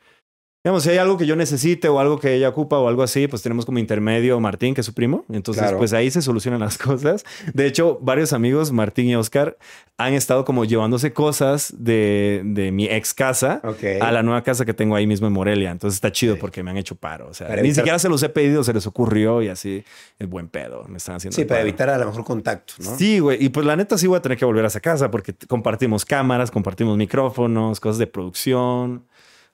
[0.63, 3.27] digamos, si hay algo que yo necesite o algo que ella ocupa o algo así,
[3.27, 5.77] pues tenemos como intermedio Martín, que es su primo, entonces, Claro.
[5.77, 7.25] pues ahí se solucionan las cosas.
[7.53, 9.57] De hecho, varios amigos, Martín y Oscar,
[9.97, 13.61] han estado como llevándose cosas de, de mi ex casa
[14.01, 16.71] a la nueva casa que tengo ahí mismo en Morelia, entonces está chido porque me
[16.71, 18.87] han hecho paro, o sea, Para ni evitar- siquiera se los he pedido, se les
[18.87, 19.83] ocurrió y así,
[20.17, 21.67] es buen pedo, me están haciendo Sí, para paro.
[21.69, 22.97] evitar a lo mejor contacto, ¿no?
[22.97, 23.43] Sí, güey.
[23.43, 26.05] Y pues la neta sí voy a tener que volver a esa casa porque compartimos
[26.05, 29.03] cámaras, compartimos micrófonos, cosas de producción.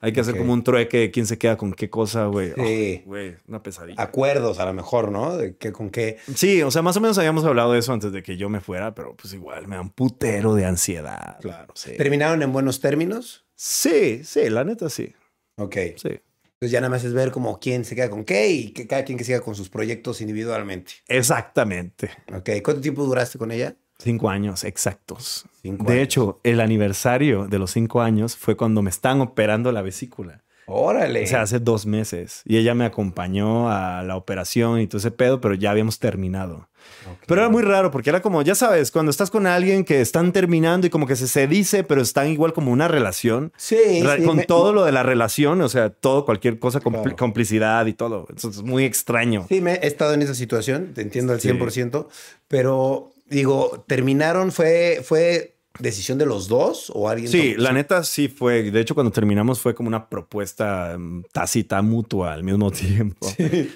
[0.02, 2.52] Hay que hacer como un trueque de quién se queda con qué cosa, güey.
[2.54, 3.02] Sí.
[3.04, 4.02] Oh, Güey, una pesadilla.
[4.02, 5.36] Acuerdos, a lo mejor, ¿no?
[5.36, 6.16] De que, con qué.
[6.34, 8.60] Sí, o sea, más o menos habíamos hablado de eso antes de que yo me
[8.60, 11.38] fuera, pero pues igual me da un putero de ansiedad.
[11.40, 11.74] Claro.
[11.74, 11.96] Sí.
[11.98, 13.44] ¿Terminaron en buenos términos?
[13.54, 15.12] Sí, sí, la neta sí.
[15.56, 15.76] Ok.
[15.96, 16.20] Sí.
[16.60, 19.04] Entonces ya nada más es ver como quién se queda con qué y que cada
[19.04, 20.92] quien que siga con sus proyectos individualmente.
[21.08, 22.10] Exactamente.
[22.34, 22.50] Ok.
[22.62, 23.76] ¿Cuánto tiempo duraste con ella?
[24.02, 25.46] Cinco años exactos.
[25.62, 26.04] Cinco de años.
[26.04, 30.42] hecho, el aniversario de los cinco años fue cuando me están operando la vesícula.
[30.72, 31.24] Órale.
[31.24, 32.42] O sea, hace dos meses.
[32.44, 36.68] Y ella me acompañó a la operación y todo ese pedo, pero ya habíamos terminado.
[37.26, 40.30] Pero era muy raro porque era como, ya sabes, cuando estás con alguien que están
[40.32, 43.52] terminando y como que se, se dice, pero están igual como una relación.
[43.56, 46.78] Sí, Ra- sí, con me- todo lo de la relación, o sea, todo, cualquier cosa,
[46.80, 47.16] Claro.
[47.16, 48.26] complicidad y todo.
[48.30, 49.46] Entonces es muy extraño.
[49.48, 51.48] Sí, me he estado en esa situación, te entiendo al Sí.
[51.48, 52.08] 100%,
[52.48, 54.52] pero digo, ¿terminaron?
[54.52, 57.30] ¿Fue, fue decisión de los dos o alguien?
[57.30, 58.70] Sí, tomó- la neta sí fue.
[58.70, 63.26] De hecho, cuando terminamos fue como una propuesta mm, tácita, mutua al mismo tiempo.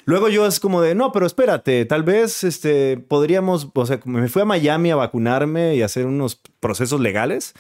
[0.04, 4.28] Luego yo es como de, no, pero espérate, tal vez este, podríamos, o sea, me
[4.28, 7.54] fui a Miami a vacunarme y hacer unos procesos legales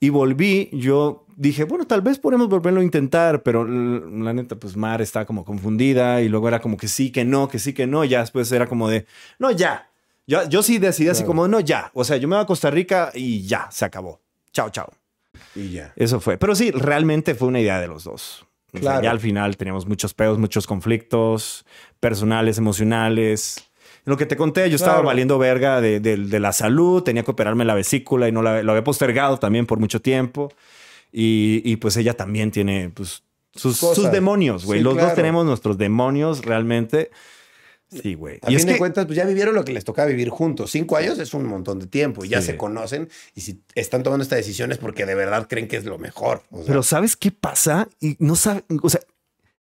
[0.00, 4.76] y volví, yo dije, bueno, tal vez podemos volverlo a intentar, pero la neta, pues
[4.76, 7.86] Mar estaba como confundida y luego era como que sí, que no, que sí, que
[7.88, 9.06] no, y ya después era como de,
[9.38, 9.90] no, ya.
[10.28, 11.90] Yo, yo sí decidí así como, no, ya.
[11.94, 14.20] O sea, yo me voy a Costa Rica y ya, se acabó.
[14.52, 14.92] Chao, chao.
[15.56, 15.92] Y ya.
[15.96, 16.38] Eso fue.
[16.38, 18.44] Pero sí, realmente fue una idea de los dos.
[18.68, 19.02] O sea, Claro.
[19.02, 21.64] ya al final teníamos muchos pedos, muchos conflictos
[21.98, 23.64] personales, emocionales.
[24.04, 27.30] Lo que te conté, yo estaba valiendo verga de, de- de la salud, tenía que
[27.30, 30.52] operarme la vesícula y no la, lo había postergado también por mucho tiempo.
[31.10, 33.22] Y, y, pues ella también tiene pues,
[33.54, 33.80] sus,
[34.12, 34.80] demonios, güey.
[34.80, 35.08] Sí, Los claro.
[35.08, 37.10] dos tenemos nuestros demonios realmente.
[37.90, 38.36] Sí, güey.
[38.42, 40.28] A Y fin es de que cuentas, pues ya vivieron lo que les tocaba vivir
[40.28, 40.70] juntos.
[40.70, 42.48] Cinco años es un montón de tiempo y ya Sí.
[42.48, 43.08] se conocen.
[43.34, 46.42] Y si están tomando esta decisión es porque de verdad creen que es lo mejor.
[46.50, 47.88] O sea, Pero ¿sabes qué pasa?
[48.00, 49.00] Y no sabe, o sea,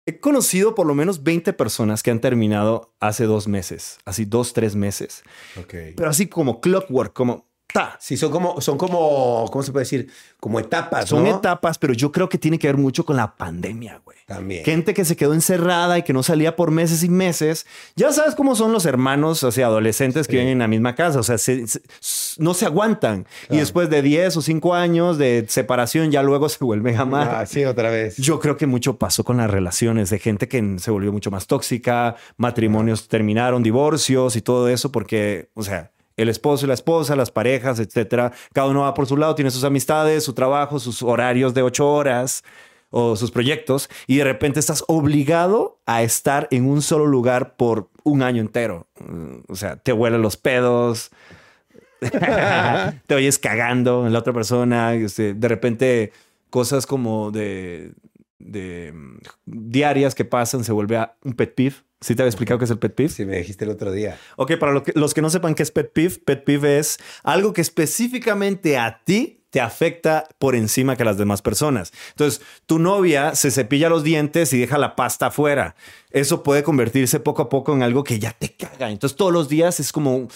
[0.07, 4.53] he conocido por lo menos 20 personas que han terminado hace dos meses, así dos,
[4.53, 5.23] tres meses,
[5.57, 5.75] ok.
[5.97, 7.97] pero así como clockwork, como ta.
[8.01, 10.11] Sí, son como, son como, ¿cómo se puede decir?
[10.41, 11.37] Como etapas, Son ¿no?
[11.37, 14.19] etapas, pero yo creo que tiene que ver mucho con la pandemia, güey.
[14.27, 14.65] También.
[14.65, 17.67] Gente que se quedó encerrada y que no salía por meses y meses.
[17.97, 20.37] Ya sabes cómo son los hermanos, o sea, adolescentes que Sí.
[20.39, 21.19] viven en la misma casa.
[21.21, 23.27] O sea, se- se- s- no se aguantan.
[23.45, 23.61] Y Claro.
[23.61, 27.29] después de 10 o 5 años de separación, ya luego se vuelven a amar.
[27.35, 28.17] Ah, sí, otra vez.
[28.17, 31.47] Yo creo que mucho pasó con las relaciones de gente que se volvió mucho más
[31.47, 37.17] tóxica, matrimonios terminaron, divorcios y todo eso, porque, o sea, el esposo y la esposa,
[37.17, 41.03] las parejas, etcétera, cada uno va por su lado, tiene sus amistades, su trabajo, sus
[41.03, 42.45] horarios de ocho horas
[42.91, 47.89] o sus proyectos, y de repente estás obligado a estar en un solo lugar por
[48.05, 48.87] un año entero.
[49.49, 51.11] O sea, te huelen los pedos,
[53.07, 56.13] te oyes cagando en la otra persona, este, de repente
[56.51, 57.93] cosas como de,
[58.39, 61.77] de mm, diarias que pasan se vuelve a un pet peeve.
[62.03, 63.11] ¿Sí te había explicado qué es el pet peeve?
[63.13, 64.19] Sí, me dijiste el otro día.
[64.37, 66.99] Ok, para lo que- los que no sepan qué es pet peeve, pet peeve es
[67.23, 71.93] algo que específicamente a ti te afecta por encima que las demás personas.
[72.13, 75.77] Entonces, tu novia se cepilla los dientes y deja la pasta afuera.
[76.11, 78.91] Eso puede convertirse poco a poco en algo que ya te caga.
[78.91, 80.27] Entonces, todos los días es como,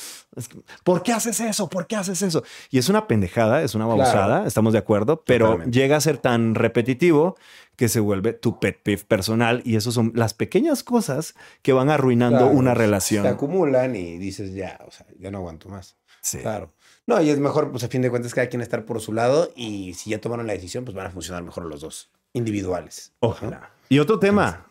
[0.85, 1.69] ¿por qué haces eso?
[1.71, 2.45] ¿Por qué haces eso?
[2.71, 4.47] Y es una pendejada, es una babosada, Claro.
[4.47, 5.79] estamos de acuerdo, pero Totalmente.
[5.79, 7.37] llega a ser tan repetitivo
[7.77, 11.89] que se vuelve tu pet peeve personal y eso son las pequeñas cosas que van
[11.89, 13.27] arruinando Claro, una Se relación.
[13.27, 15.97] acumulan y dices, ya, o sea, ya no aguanto más.
[16.21, 16.39] Sí.
[16.39, 16.73] Claro.
[17.07, 19.51] No, y es mejor, pues a fin de cuentas, cada quien estar por su lado
[19.55, 23.13] y si ya tomaron la decisión, pues van a funcionar mejor los dos, individuales.
[23.21, 23.71] Ojalá.
[23.89, 24.67] Y otro tema,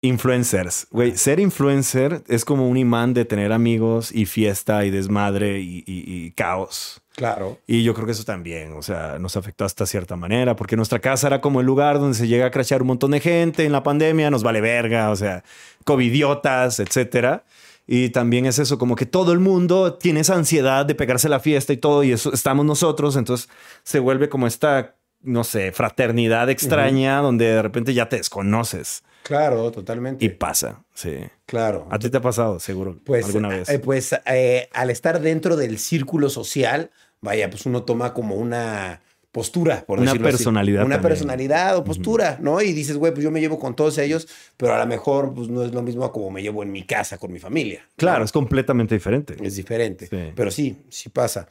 [0.00, 0.86] influencers.
[0.90, 5.78] Güey, ser influencer es como un imán de tener amigos y fiesta y desmadre y,
[5.86, 7.00] y- y caos.
[7.16, 7.58] Claro.
[7.66, 11.00] Y yo creo que eso también, o sea, nos afectó hasta cierta manera, porque nuestra
[11.00, 13.72] casa era como el lugar donde se llega a crashear un montón de gente en
[13.72, 15.42] la pandemia, nos vale verga, o sea,
[15.84, 17.44] covidiotas, etcétera.
[17.90, 21.40] Y también es eso, como que todo el mundo tiene esa ansiedad de pegarse la
[21.40, 23.48] fiesta y todo, y eso estamos nosotros, entonces
[23.82, 29.70] se vuelve como esta, no sé, fraternidad extraña donde de repente ya te desconoces Claro,
[29.72, 30.22] totalmente.
[30.24, 31.16] y pasa, sí.
[31.46, 31.86] claro.
[31.90, 33.68] A ti te ha pasado, seguro, Pues, alguna vez.
[33.70, 36.90] eh, pues eh, al estar dentro del círculo social,
[37.22, 39.00] vaya, pues uno toma como una
[39.32, 40.36] postura, por Una decirlo así.
[40.38, 41.10] personalidad Una también.
[41.10, 42.60] personalidad o postura, ¿no?
[42.62, 44.26] Y dices, güey, pues yo me llevo con todos ellos,
[44.56, 46.84] pero a lo mejor pues no es lo mismo a como me llevo en mi
[46.84, 47.80] casa con mi familia.
[47.82, 47.88] ¿no?
[47.96, 49.36] claro, es completamente diferente.
[49.42, 50.06] Es diferente.
[50.06, 50.32] Sí.
[50.34, 51.48] Pero sí, sí pasa.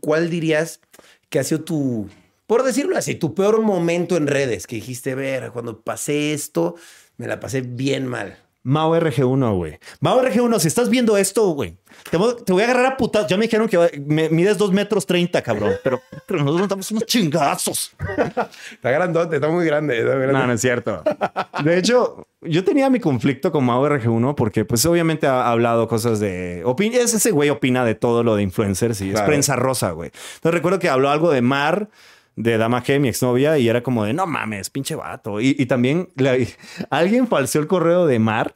[0.00, 0.80] ¿Cuál dirías
[1.28, 2.08] que ha sido tu,
[2.46, 4.66] por decirlo así, tu peor momento en redes?
[4.66, 6.76] Que dijiste, ver, cuando pasé esto,
[7.16, 8.38] me la pasé bien mal.
[8.68, 9.78] Mao RG1, güey.
[10.00, 11.76] Mao RG1, si estás viendo esto, güey,
[12.10, 13.28] te, voy- te voy a agarrar a putas.
[13.28, 15.74] Ya me dijeron que me- mides 2 metros 30, cabrón.
[15.84, 17.92] Pero, pero nosotros nos damos unos chingazos.
[18.72, 19.98] Está grandote, está muy grande.
[20.00, 20.40] está muy grande.
[20.40, 21.00] No, no es cierto.
[21.62, 26.18] De hecho, yo tenía mi conflicto con Mao RG1 porque, pues, obviamente ha hablado cosas
[26.18, 26.64] de.
[26.94, 29.26] es ese güey opina de todo lo de influencers y es Claro.
[29.28, 30.10] prensa rosa, güey.
[30.36, 31.88] Entonces recuerdo que habló algo de Mar.
[32.36, 35.40] De Dama G, mi exnovia, y era como de no mames, pinche vato.
[35.40, 36.08] Y, y también
[36.90, 38.54] alguien falseó el correo de Mar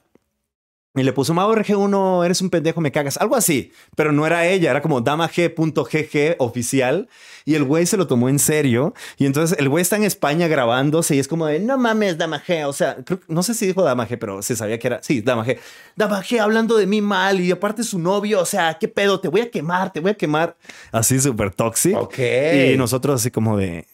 [0.94, 3.16] y le puso Mao RG1, eres un pendejo, me cagas.
[3.18, 7.08] Algo así, pero no era ella, era como damag.gg oficial.
[7.44, 8.92] Y el güey se lo tomó en serio.
[9.16, 12.42] Y entonces el güey está en España grabándose y es como de no mames, Dama
[12.44, 12.64] G.
[12.66, 15.02] O sea, creo- no sé si dijo Dama G, pero se sabía que era.
[15.02, 15.58] Sí, Dama G.
[15.96, 18.40] Dama G hablando de mí mal y aparte su novio.
[18.40, 20.56] O sea, qué pedo, te voy a quemar, te voy a quemar.
[20.92, 22.00] Así súper tóxico.
[22.00, 22.18] Ok.
[22.18, 23.86] Y nosotros así como de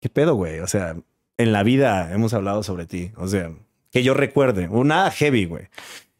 [0.00, 0.60] qué pedo, güey.
[0.60, 0.94] O sea,
[1.38, 3.10] en la vida hemos hablado sobre ti.
[3.16, 3.50] O sea,
[3.90, 5.68] que yo recuerde, una heavy, güey.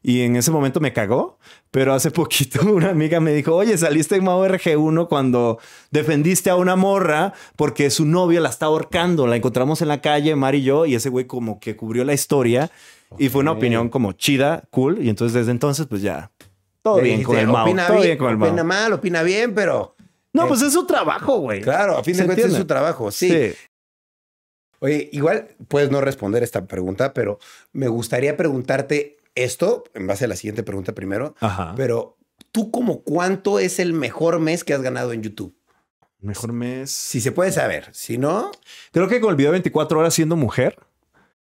[0.09, 1.37] Y en ese momento me cagó,
[1.73, 5.59] pero hace poquito una amiga me dijo, oye, saliste en Mao RG1 cuando
[5.91, 9.27] defendiste a una morra porque su novio la está ahorcando.
[9.27, 12.15] La encontramos en la calle, Mar y yo, y ese güey como que cubrió la
[12.15, 12.71] historia
[13.19, 15.05] y fue una opinión como chida, cool.
[15.05, 16.31] Y entonces desde entonces, pues ya,
[16.83, 17.65] todo bien dijiste, con el Mao.
[17.65, 18.83] Opina Todo bien, bien con el opina Mao.
[18.83, 19.97] mal, opina bien, pero...
[20.33, 21.63] No, pues es su trabajo, güey.
[21.63, 23.53] Claro, a fin de ¿Se cuentas es su trabajo, sí.
[24.79, 27.41] Oye, igual puedes no responder esta pregunta, pero
[27.73, 31.75] me gustaría preguntarte esto, en base a la siguiente pregunta primero, Ajá.
[31.77, 32.17] pero
[32.53, 35.55] tú como cuánto es el mejor mes que has ganado en YouTube?
[36.21, 36.91] Mejor mes.
[36.91, 38.51] Si se puede saber, si no,
[38.91, 40.79] Creo que con el video 24 horas siendo mujer,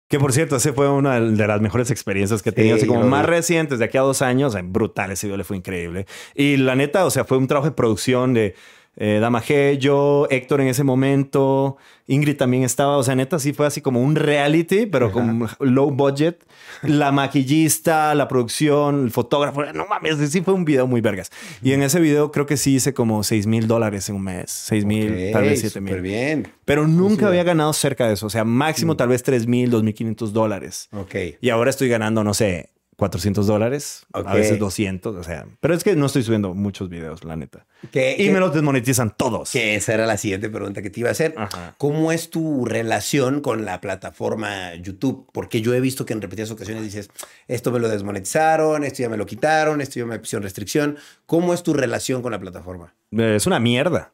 [0.09, 2.87] que por cierto, ese fue una de las mejores experiencias que he tenido, Sí, así
[2.87, 3.27] como más vi.
[3.31, 6.05] recientes, de aquí a dos años, brutal, ese video le fue increíble.
[6.35, 8.55] Y la neta, o sea, fue un trabajo de producción de
[8.95, 11.77] eh, Dama G, yo, Héctor en ese momento,
[12.07, 15.13] Ingrid también estaba, o sea, neta, sí fue así como un reality, pero Ajá.
[15.13, 16.43] con low budget.
[16.83, 21.31] La maquillista, la producción, el fotógrafo, no mames, sí fue un video muy vergas.
[21.61, 24.51] Y en ese video creo que sí hice como 6 mil dólares en un mes,
[24.51, 26.01] 6 mil, tal vez 7 Súper mil.
[26.01, 26.47] bien.
[26.65, 27.25] Pero nunca Sí.
[27.25, 28.27] había ganado cerca de eso.
[28.27, 30.89] O sea, máximo tal vez 3 mil, 2.500 dólares.
[30.91, 31.15] Ok.
[31.41, 32.69] Y ahora estoy ganando, no sé,
[33.03, 34.05] 400 dólares.
[34.13, 35.17] A veces 200.
[35.17, 37.65] O sea, pero es que no estoy subiendo muchos videos, la neta.
[37.91, 39.51] Que, Y me los desmonetizan todos.
[39.51, 41.33] que esa era la siguiente pregunta que te iba a hacer.
[41.35, 41.75] Ajá.
[41.77, 45.27] ¿Cómo es tu relación con la plataforma YouTube?
[45.33, 47.09] Porque yo he visto que en repetidas ocasiones dices,
[47.49, 50.95] esto me lo desmonetizaron, esto ya me lo quitaron, esto ya me pusieron restricción.
[51.25, 52.93] ¿Cómo es tu relación con la plataforma?
[53.11, 54.13] Eh, Es una mierda.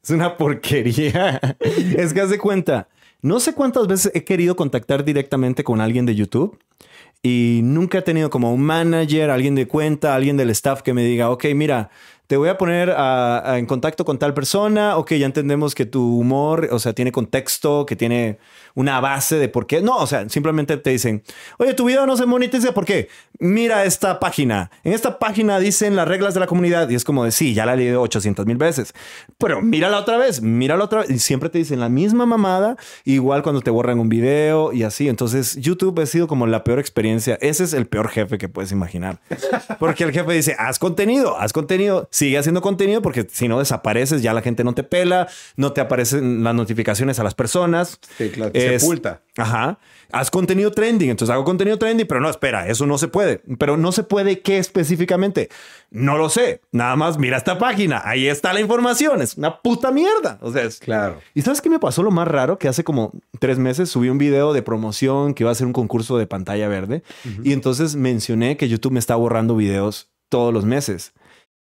[0.00, 1.40] es una porquería.
[1.60, 2.86] es que haz de cuenta.
[3.20, 6.56] No sé cuántas veces he querido contactar directamente con alguien de YouTube
[7.22, 11.04] y nunca he tenido como un manager, alguien de cuenta, alguien del staff que me
[11.04, 11.90] diga, ok, mira,
[12.26, 16.68] te voy a poner en contacto con tal persona, ok, ya entendemos que tu humor,
[16.70, 18.38] o sea, tiene contexto, que tiene
[18.74, 19.82] una base de por qué.
[19.82, 21.22] No, o sea, simplemente te dicen,
[21.58, 23.08] oye, tu video no se monetiza, ¿por qué?
[23.38, 24.70] Mira esta página.
[24.82, 27.66] En esta página dicen las reglas de la comunidad y es como de, sí, ya
[27.66, 28.94] la leído 800 mil veces,
[29.36, 31.10] pero mírala otra vez, mírala otra vez.
[31.10, 35.08] Y siempre te dicen la misma mamada, igual cuando te borran un video y así.
[35.08, 37.36] Entonces, YouTube ha sido como la peor experiencia.
[37.42, 39.20] Ese es el peor jefe que puedes imaginar.
[39.78, 44.22] Porque el jefe dice, haz contenido, haz contenido, sigue haciendo contenido porque si no desapareces,
[44.22, 47.98] ya la gente no te pela, no te aparecen las notificaciones a las personas.
[48.16, 49.22] Sí, claro, Es- sepulta.
[49.36, 49.78] Ajá.
[50.12, 51.08] Haz contenido trending.
[51.08, 53.40] Entonces hago contenido trending, pero no, espera, eso no se puede.
[53.58, 55.48] Pero no se puede qué específicamente.
[55.90, 56.60] No lo sé.
[56.70, 58.02] Nada más mira esta página.
[58.04, 59.22] Ahí está la información.
[59.22, 60.38] Es una puta mierda.
[60.42, 60.80] O sea, es...
[60.80, 61.18] Claro.
[61.32, 62.58] ¿Y sabes qué me pasó lo más raro?
[62.58, 65.72] Que hace como tres meses subí un video de promoción que iba a ser un
[65.72, 67.02] concurso de pantalla verde.
[67.42, 71.14] Y entonces mencioné que YouTube me está borrando videos todos los meses.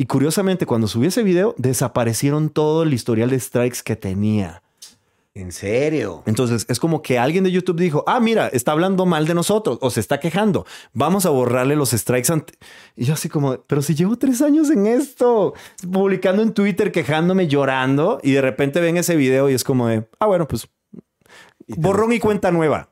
[0.02, 4.64] Y curiosamente, cuando subí ese video, desaparecieron todo el historial de strikes que tenía.
[5.36, 6.24] ¿En serio?
[6.26, 9.78] Entonces es como que alguien de YouTube dijo, ah, mira, está hablando mal de nosotros
[9.80, 10.66] o se está quejando.
[10.94, 12.34] Vamos a borrarle los strikes.
[12.34, 12.56] ante-".
[12.96, 15.54] Y yo así como, pero si llevo tres años en esto,
[15.92, 20.10] publicando en Twitter, quejándome, llorando y de repente ven ese video y es como de,
[20.18, 20.68] ah, bueno, pues
[21.68, 22.91] borrón y cuenta nueva.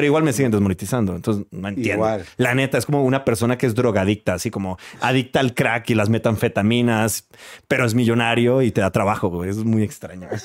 [0.00, 1.14] Pero igual me siguen desmonetizando.
[1.14, 1.92] Entonces no entiendo.
[2.06, 2.24] Igual.
[2.38, 5.94] La neta es como una persona que es drogadicta, así como adicta al crack y
[5.94, 7.28] las metanfetaminas,
[7.68, 9.28] pero es millonario y te da trabajo.
[9.28, 9.50] güey.
[9.50, 10.26] Es muy extraño.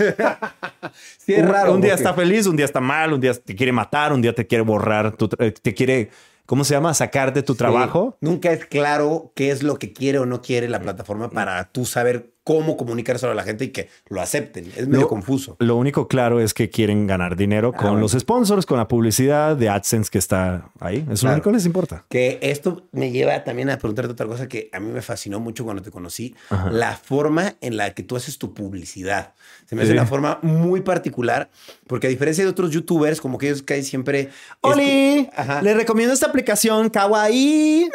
[1.18, 1.74] Sí, es un, raro.
[1.74, 4.22] un día porque- está feliz, un día está mal, un día te quiere matar, un
[4.22, 6.10] día te quiere borrar, tu te quiere,
[6.46, 6.94] ¿cómo se llama?
[6.94, 7.58] Sacar de tu Sí.
[7.60, 8.18] trabajo.
[8.22, 11.86] Nunca es claro qué es lo que quiere o no quiere la plataforma para tú
[11.86, 14.72] saber cómo comunicárselo a la gente y que lo acepten.
[14.78, 15.58] Es medio Lo- confuso.
[15.60, 18.00] Lo único claro es que quieren ganar dinero con Ah, bueno.
[18.02, 20.98] los sponsors, con la publicidad de AdSense que está ahí.
[20.98, 21.34] Es lo Claro.
[21.38, 22.06] único que les importa.
[22.08, 25.64] Que esto me lleva también a preguntarte otra cosa que a mí me fascinó mucho
[25.66, 26.70] cuando te conocí, Ajá.
[26.70, 29.34] la forma en la que tú haces tu publicidad.
[29.66, 29.98] Se me hace Sí.
[29.98, 31.50] una forma muy particular,
[31.88, 34.30] porque a diferencia de otros youtubers, como que ellos caen siempre...
[34.62, 35.28] Oli,
[35.64, 37.90] les recomiendo esta aplicación Kawaii.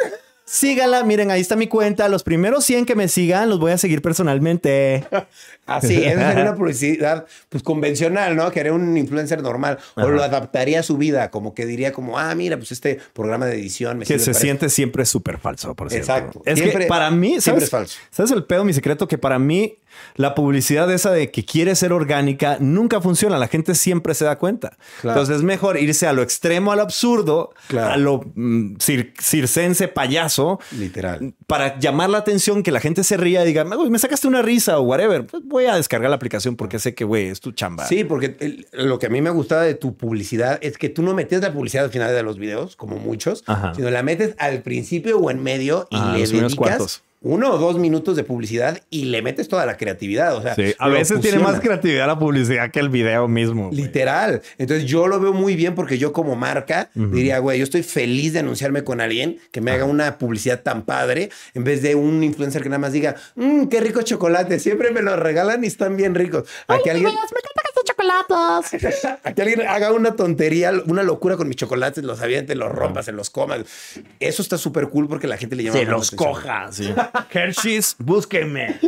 [0.45, 2.09] Sígala, miren, ahí está mi cuenta.
[2.09, 5.07] Los primeros 100 que me sigan los voy a seguir personalmente.
[5.75, 8.51] Así, esa sería una publicidad pues convencional, ¿no?
[8.51, 9.77] Que haría un influencer normal.
[9.95, 13.45] O lo adaptaría a su vida, como que diría como, ah, mira, pues este programa
[13.45, 16.11] de edición me Que se siente siempre súper falso, por cierto.
[16.11, 16.41] Exacto.
[16.45, 17.63] Es Siempre- que para mí, siempre ¿sabes?
[17.63, 17.97] es falso.
[18.09, 19.07] ¿Sabes el pedo, mi secreto?
[19.07, 19.77] Que para mí
[20.15, 23.37] la publicidad esa de que quiere ser orgánica nunca funciona.
[23.37, 24.77] La gente siempre se da cuenta.
[25.01, 25.19] Claro.
[25.19, 27.93] Entonces es mejor irse a lo extremo, al absurdo, Claro.
[27.93, 30.59] a lo mm, cir- circense payaso.
[30.77, 31.33] Literal.
[31.45, 34.41] Para llamar la atención, que la gente se ría y diga, "Güey, me sacaste una
[34.41, 35.25] risa o whatever.
[35.25, 37.85] Pues voy a descargar la aplicación porque sé que, güey, es tu chamba.
[37.87, 41.01] Sí, porque el- lo que a mí me gustaba de tu publicidad es que tú
[41.03, 43.73] no metes la publicidad al final de los videos, como muchos, Ajá.
[43.75, 47.03] sino la metes al principio o en medio y Ajá, le dedicas.
[47.23, 50.35] Uno o dos minutos de publicidad y le metes toda la creatividad.
[50.35, 53.67] O sea, Sí, a veces tiene más creatividad la publicidad que el video mismo.
[53.67, 53.77] güey.
[53.81, 54.41] Literal.
[54.57, 58.33] Entonces yo lo veo muy bien porque yo como marca diría, güey, yo estoy feliz
[58.33, 62.23] de anunciarme con alguien que me haga una publicidad tan padre en vez de un
[62.23, 65.95] influencer que nada más diga, mmm, qué rico chocolate, siempre me lo regalan y están
[65.97, 66.47] bien ricos.
[66.67, 67.05] Alguien,
[68.09, 73.05] a que alguien haga una tontería, una locura con mis chocolates, los avientes, los rompas,
[73.05, 73.61] se los comas.
[74.19, 76.33] Eso está súper cool porque la gente le llama Se los atención.
[76.33, 76.71] coja.
[76.71, 76.93] sí.
[77.31, 78.79] Hershey's, búsquenme.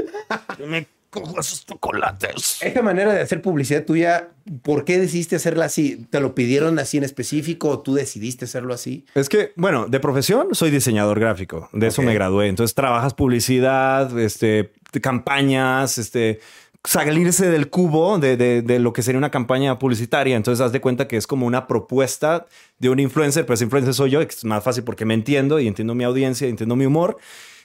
[0.60, 2.58] Yo me cojo esos chocolates.
[2.62, 4.30] Esta manera de hacer publicidad tuya,
[4.64, 6.08] ¿por qué decidiste hacerla así?
[6.10, 9.06] ¿Te lo pidieron así en específico o tú decidiste hacerlo así?
[9.14, 11.70] Es que, bueno, de profesión soy diseñador gráfico.
[11.72, 12.48] De eso me gradué.
[12.48, 16.40] Entonces trabajas publicidad, este, campañas, este,
[16.86, 20.36] salirse del cubo de, de- de lo que sería una campaña publicitaria.
[20.36, 22.46] Entonces haz de cuenta que es como una propuesta
[22.80, 25.68] de un influencer, pero ese influencer soy yo, es más fácil porque me entiendo y
[25.68, 27.18] entiendo mi audiencia, y entiendo mi humor.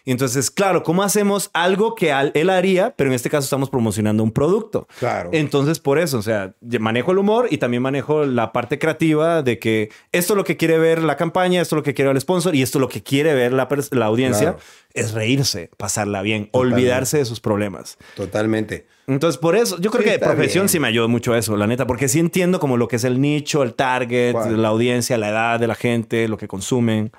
[0.08, 4.22] Y entonces, claro, ¿cómo hacemos algo que él haría, pero en este caso estamos promocionando
[4.22, 4.88] un producto?
[4.98, 5.28] Claro.
[5.34, 9.58] Entonces, por eso, o sea, manejo el humor y también manejo la parte creativa de
[9.58, 12.16] que esto es lo que quiere ver la campaña, esto es lo que quiere ver
[12.16, 14.58] el sponsor y esto es lo que quiere ver la, la audiencia, Claro.
[14.94, 16.74] es reírse, pasarla bien, Totalmente.
[16.74, 17.98] olvidarse de sus problemas.
[18.16, 18.86] Totalmente.
[19.08, 20.68] Entonces, por eso, yo creo Sí, que de profesión bien.
[20.70, 23.20] sí me ayudó mucho eso, la neta, porque sí entiendo como lo que es el
[23.20, 27.10] nicho, el target, la audiencia, la edad de la gente, lo que consumen.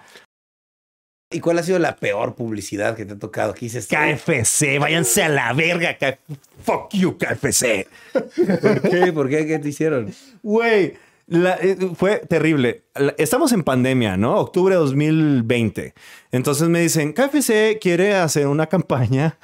[1.32, 3.54] ¿Y cuál ha sido la peor publicidad que te ha tocado?
[3.54, 3.88] ¿Qué dices?
[3.88, 6.18] KFC, váyanse a la verga, K-
[6.64, 7.88] fuck you, KFC.
[8.14, 9.14] ¿Por qué?
[9.14, 9.46] ¿Por qué?
[9.46, 10.12] ¿Qué te hicieron?
[10.42, 10.96] Güey,
[11.32, 12.82] eh, fue terrible.
[12.96, 14.38] La- Estamos en pandemia, ¿no?
[14.40, 15.94] Octubre de 2020.
[16.32, 19.38] Entonces me dicen, KFC quiere hacer una campaña.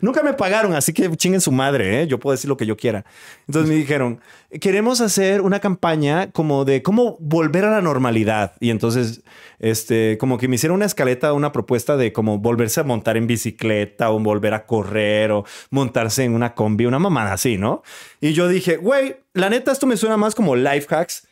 [0.00, 2.06] Nunca me pagaron, así que chinguen su madre, ¿eh?
[2.06, 3.04] Yo puedo decir lo que yo quiera.
[3.46, 4.20] Entonces me dijeron,
[4.60, 8.54] queremos hacer una campaña como de cómo volver a la normalidad.
[8.60, 9.22] Y entonces,
[9.58, 13.26] este, como que me hicieron una escaleta, una propuesta de cómo volverse a montar en
[13.26, 17.82] bicicleta o volver a correr o montarse en una combi, una mamada así, ¿no?
[18.20, 21.26] Y yo dije, güey, la neta, esto me suena más como life hacks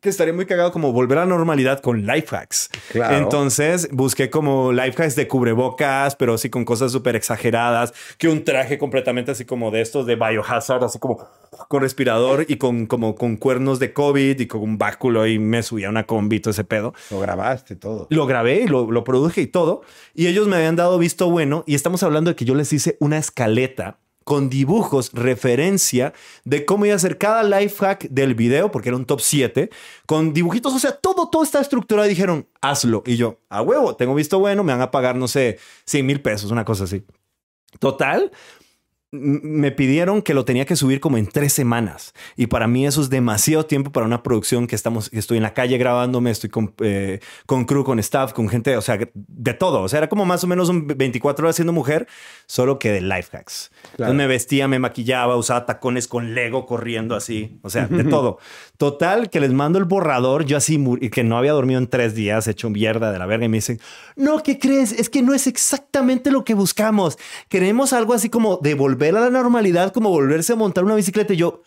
[0.00, 2.70] que estaría muy cagado como volver a la normalidad con life hacks.
[2.90, 3.16] Claro.
[3.18, 8.44] Entonces busqué como life hacks de cubrebocas, pero así con cosas súper exageradas, que un
[8.44, 11.28] traje completamente así como de estos de biohazard, así como
[11.68, 15.62] con respirador y con como con cuernos de COVID y con un báculo y me
[15.62, 16.94] subía a una combi todo ese pedo.
[17.10, 18.06] Lo grabaste todo.
[18.08, 19.82] Lo grabé y lo, lo produje y todo.
[20.14, 21.64] Y ellos me habían dado visto bueno.
[21.66, 23.98] Y estamos hablando de que yo les hice una escaleta
[24.30, 26.12] con dibujos, referencia
[26.44, 29.70] de cómo iba a ser cada life hack del video, porque era un top 7,
[30.06, 30.72] con dibujitos.
[30.72, 32.06] O sea, todo, todo está estructurado.
[32.06, 33.02] Y dijeron, hazlo.
[33.06, 36.22] Y yo, a huevo, tengo visto bueno, me van a pagar, no sé, 100 mil
[36.22, 37.02] pesos, una cosa así.
[37.80, 38.30] Total,
[39.12, 42.14] me pidieron que lo tenía que subir como en tres semanas.
[42.36, 45.42] Y para mí eso es demasiado tiempo para una producción que estamos, que estoy en
[45.42, 49.54] la calle grabándome, estoy con, eh, con crew, con staff, con gente, o sea, de
[49.54, 49.82] todo.
[49.82, 52.06] O sea, era como más o menos un 24 horas siendo mujer,
[52.46, 53.72] solo que de life hacks.
[53.92, 57.58] Entonces me vestía, me maquillaba, usaba tacones con Lego corriendo así.
[57.62, 58.38] O sea, de todo.
[58.76, 62.46] Total, que les mando el borrador, yo así, que no había dormido en tres días,
[62.46, 63.80] hecho mierda de la verga, y me dicen,
[64.14, 64.92] no, ¿qué crees?
[64.92, 67.18] Es que no es exactamente lo que buscamos.
[67.48, 68.74] Queremos algo así como de
[69.08, 71.32] volver a la normalidad, como volverse a montar una bicicleta.
[71.32, 71.62] Y yo,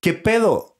[0.00, 0.76] ¿qué pedo?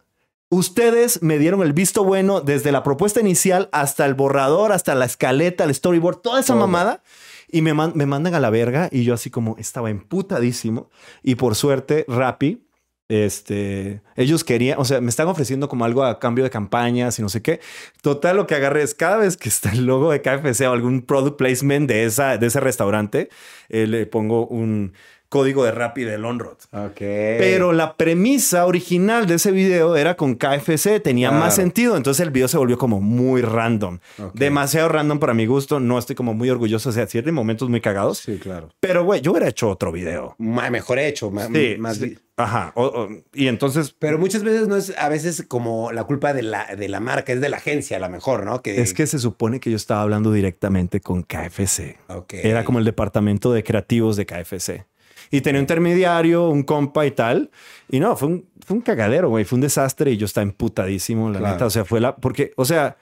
[0.49, 5.07] Ustedes me dieron el visto bueno desde la propuesta inicial hasta el borrador, hasta la
[5.07, 6.61] escaleta, el storyboard, toda esa Todo.
[6.67, 7.03] mamada.
[7.51, 10.89] Y me, man- me mandan a la verga y yo así como estaba emputadísimo.
[11.23, 12.67] Y por suerte, Rappi,
[13.09, 17.23] este, ellos querían, o sea, me están ofreciendo como algo a cambio de campañas y
[17.23, 17.61] no sé qué.
[18.01, 21.03] Total, lo que agarré es cada vez que está el logo de KFC o algún
[21.03, 23.29] product placement de, esa, de ese restaurante,
[23.69, 24.95] eh, le pongo un
[25.33, 26.59] código de Rappi del Onroad.
[26.73, 26.99] Ok.
[26.99, 31.43] Pero la premisa original de ese video era con KFC, tenía Claro.
[31.45, 33.99] más sentido, entonces el video se volvió como muy random.
[34.35, 37.71] Demasiado random para mi gusto, no estoy como muy orgulloso, o sea, sí hay momentos
[37.71, 38.19] muy cagados.
[38.19, 38.69] Sí, claro.
[38.79, 40.35] Pero, güey, yo hubiera hecho otro video.
[40.39, 42.19] Ma- Mejor hecho, ma- Sí, más sí.
[42.37, 42.73] Ajá.
[42.75, 46.43] o- o- y entonces, Pero muchas veces no es a veces como la culpa de
[46.43, 48.63] la, de la marca, es de la agencia a lo mejor, ¿no?
[48.63, 51.99] Que, es que se supone que yo estaba hablando directamente con KFC.
[52.09, 52.35] Ok.
[52.43, 54.87] Era como el departamento de creativos de KFC.
[55.33, 57.51] Y tenía un intermediario, un compa y tal.
[57.91, 59.45] Y no, fue un, fue un cagadero, güey.
[59.45, 61.55] Fue un desastre y yo estaba emputadísimo, la Claro.
[61.55, 61.67] neta.
[61.67, 62.15] O sea, fue la...
[62.15, 62.97] Porque, o sea,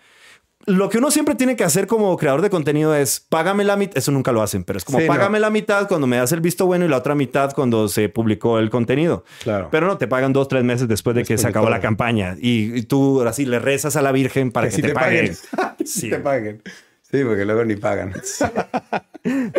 [0.66, 3.96] lo que uno siempre tiene que hacer como creador de contenido es págame la mitad.
[3.98, 5.12] Eso nunca lo hacen, pero es como Sí, no.
[5.12, 8.08] págame la mitad cuando me das el visto bueno y la otra mitad cuando se
[8.10, 9.24] publicó el contenido.
[9.42, 9.68] Claro.
[9.70, 12.36] Pero no, te pagan dos, tres meses después de que se acabó la campaña.
[12.40, 15.34] Y, y tú ahora sí le rezas a la Virgen para que, sí te, paguen.
[15.78, 16.62] Que sí te paguen.
[17.10, 18.12] Sí, porque luego ni pagan.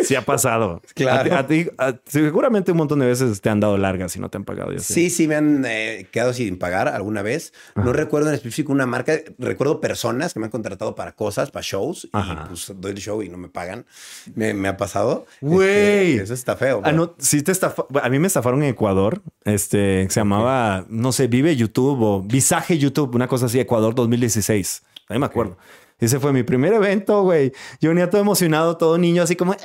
[0.02, 0.82] Sí ha pasado.
[0.94, 1.36] Claro.
[1.36, 4.20] A ti, a ti- a- seguramente un montón de veces te han dado largas y
[4.20, 4.76] no te han pagado.
[4.80, 7.52] Sí, sí me han eh, quedado sin pagar alguna vez.
[7.76, 9.14] No recuerdo en específico una marca.
[9.38, 12.08] Recuerdo personas que me han contratado para cosas, para shows.
[12.12, 12.42] Ajá.
[12.44, 13.86] Y pues doy el show y no me pagan.
[14.34, 15.26] Me, me ha pasado.
[15.40, 16.12] Güey.
[16.12, 16.82] Este, eso está feo.
[16.84, 19.22] Ah, no, sí te estafa- A mí me estafaron en Ecuador.
[19.44, 24.82] Este se llamaba, no sé, Vive YouTube o Visaje YouTube, una cosa así, Ecuador 2016.
[25.08, 25.56] Ahí me acuerdo.
[26.04, 27.52] Ese fue mi primer evento, güey.
[27.80, 29.58] Yo venía todo emocionado, todo niño, así como, ¡eh!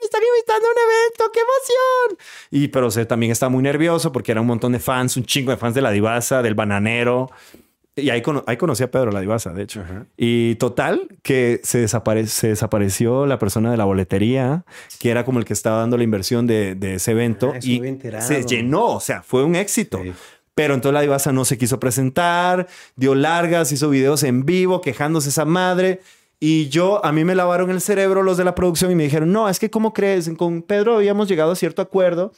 [0.00, 2.18] Me están invitando a un evento, qué emoción.
[2.50, 5.24] Y pero o sea, también estaba muy nervioso porque era un montón de fans, un
[5.24, 7.30] chingo de fans de la divasa, del bananero.
[7.96, 9.80] Y ahí, cono- ahí conocí a Pedro la divasa, de hecho.
[9.82, 10.04] Ajá.
[10.16, 14.64] Y total, que se, desapare- se desapareció la persona de la boletería,
[14.98, 17.52] que era como el que estaba dando la inversión de, de ese evento.
[17.54, 17.78] Ah, y
[18.20, 20.00] se llenó, o sea, fue un éxito.
[20.02, 20.12] Sí.
[20.54, 25.30] Pero entonces la divasa no se quiso presentar, dio largas, hizo videos en vivo quejándose
[25.30, 26.00] esa madre.
[26.38, 29.32] Y yo, a mí me lavaron el cerebro los de la producción y me dijeron,
[29.32, 30.30] no, es que ¿cómo crees?
[30.36, 32.32] Con Pedro habíamos llegado a cierto acuerdo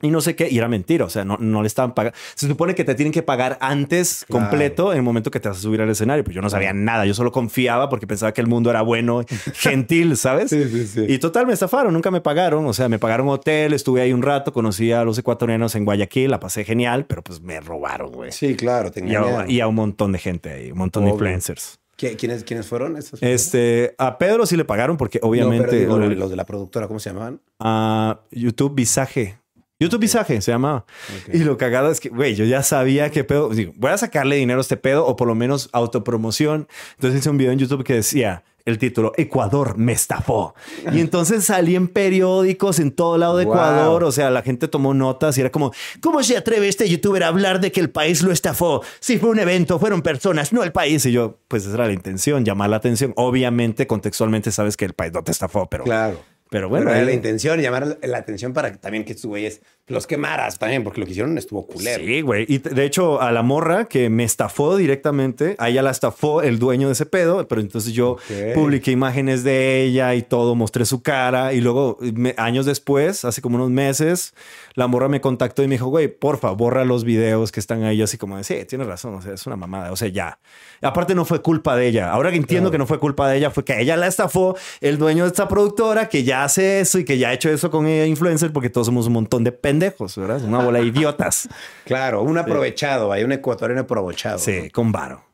[0.00, 0.48] y no sé qué.
[0.50, 2.16] Y era mentira, o sea, no, no le estaban pagando.
[2.34, 4.44] Se supone que te tienen que pagar antes Claro.
[4.48, 6.22] completo en el momento que te vas a subir al escenario.
[6.24, 9.22] Pues yo no sabía nada, yo solo confiaba porque pensaba que el mundo era bueno,
[9.54, 10.50] gentil, ¿sabes?
[10.50, 11.04] Sí, sí, sí.
[11.08, 12.64] Y total, me estafaron, nunca me pagaron.
[12.66, 16.30] O sea, me pagaron hotel, estuve ahí un rato, conocí a los ecuatorianos en Guayaquil,
[16.30, 18.32] la pasé genial, pero pues me robaron, güey.
[18.32, 18.90] Sí, claro.
[18.92, 21.78] Te Y a, y a un montón de gente ahí, un montón de influencers.
[21.98, 23.20] ¿Qui- ¿Quiénes, ¿Quiénes fueron esos?
[23.22, 26.44] Este, a Pedro sí le pagaron porque No, obviamente pero digo, el- los de la
[26.46, 27.40] productora, ¿cómo se llamaban?
[27.58, 29.38] a YouTube Visaje.
[29.80, 30.84] YouTube Visaje se llamaba.
[31.32, 33.48] Y lo cagado es que, güey, yo ya sabía que pedo.
[33.50, 36.66] Digo, voy a sacarle dinero a este pedo o por lo menos autopromoción.
[36.94, 40.54] Entonces hice un video en YouTube que decía el título Ecuador me estafó.
[40.92, 43.54] Y entonces salí en periódicos en todo lado de Wow.
[43.54, 44.04] Ecuador.
[44.04, 45.72] O sea, la gente tomó notas y era como,
[46.02, 48.82] ¿cómo se atreve este youtuber a hablar de que el país lo estafó?
[49.00, 51.06] Si fue un evento, fueron personas, no el país.
[51.06, 53.12] Y yo, pues esa era la intención, llamar la atención.
[53.16, 56.18] Obviamente, contextualmente sabes que el país no te estafó, pero, Claro.
[56.50, 56.84] Pero bueno.
[56.86, 60.06] Bueno, era ahí- la intención, llamar la atención para que también que estos güeyes los
[60.06, 62.04] quemaras también, porque lo que hicieron estuvo culero.
[62.04, 62.44] Sí, güey.
[62.48, 66.58] Y de hecho, a la morra que me estafó directamente, a ella la estafó el
[66.58, 68.20] dueño de ese pedo, pero entonces yo Ok.
[68.54, 73.40] publiqué imágenes de ella y todo, mostré su cara y luego me- años después, hace
[73.42, 74.34] como unos meses,
[74.74, 78.00] la morra me contactó y me dijo, güey, porfa, borra los videos que están ahí,
[78.02, 80.38] así como de, sí, tienes razón, o sea, es una mamada, o sea, ya.
[80.82, 82.10] Aparte no fue culpa de ella.
[82.12, 82.72] Ahora que entiendo Claro.
[82.72, 85.48] que no fue culpa de ella, fue que ella la estafó el dueño de esta
[85.48, 88.70] productora que ya hace eso y que ya ha hecho eso con ella influencer porque
[88.70, 90.42] todos somos un montón de pendejos, ¿verdad?
[90.44, 91.48] Una bola de idiotas.
[91.84, 94.38] Claro, un aprovechado, hay un ecuatoriano aprovechado.
[94.38, 94.68] Sí, ¿no?
[94.72, 95.24] con varo.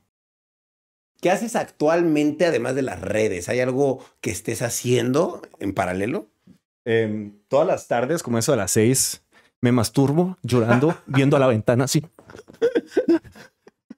[1.20, 3.48] ¿Qué haces actualmente además de las redes?
[3.48, 6.28] ¿Hay algo que estés haciendo en paralelo?
[6.84, 9.22] Em, todas las tardes, como eso a las seis,
[9.62, 12.04] me masturbo llorando, viendo a la ventana así.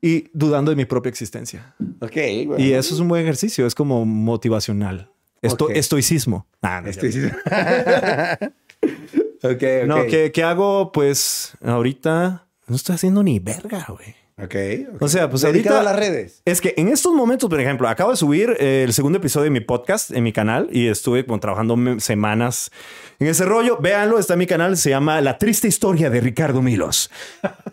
[0.01, 1.75] Y dudando de mi propia existencia.
[2.01, 2.17] Ok,
[2.47, 2.59] bueno.
[2.59, 5.11] Y eso es un buen ejercicio, es como motivacional.
[5.43, 5.69] Esto.
[5.71, 6.47] Estoicismo.
[6.63, 7.13] Ah, no, Estoy-
[9.43, 9.49] ya.
[9.51, 9.87] ok, ok.
[9.87, 10.93] No, ¿qué, qué hago?
[10.93, 14.15] Pues ahorita no estoy haciendo ni verga, güey.
[14.39, 14.55] Ok,
[14.97, 15.03] ok.
[15.03, 16.43] O sea, pues Dedicado ahorita- a las redes.
[16.45, 19.51] Es que en estos momentos, por ejemplo, acabo de subir eh, el segundo episodio de
[19.51, 22.71] mi podcast en mi canal y estuve como trabajando semanas
[23.19, 23.79] en ese rollo.
[23.81, 27.11] Véanlo, está en mi canal, se llama La triste historia de Ricardo Milos.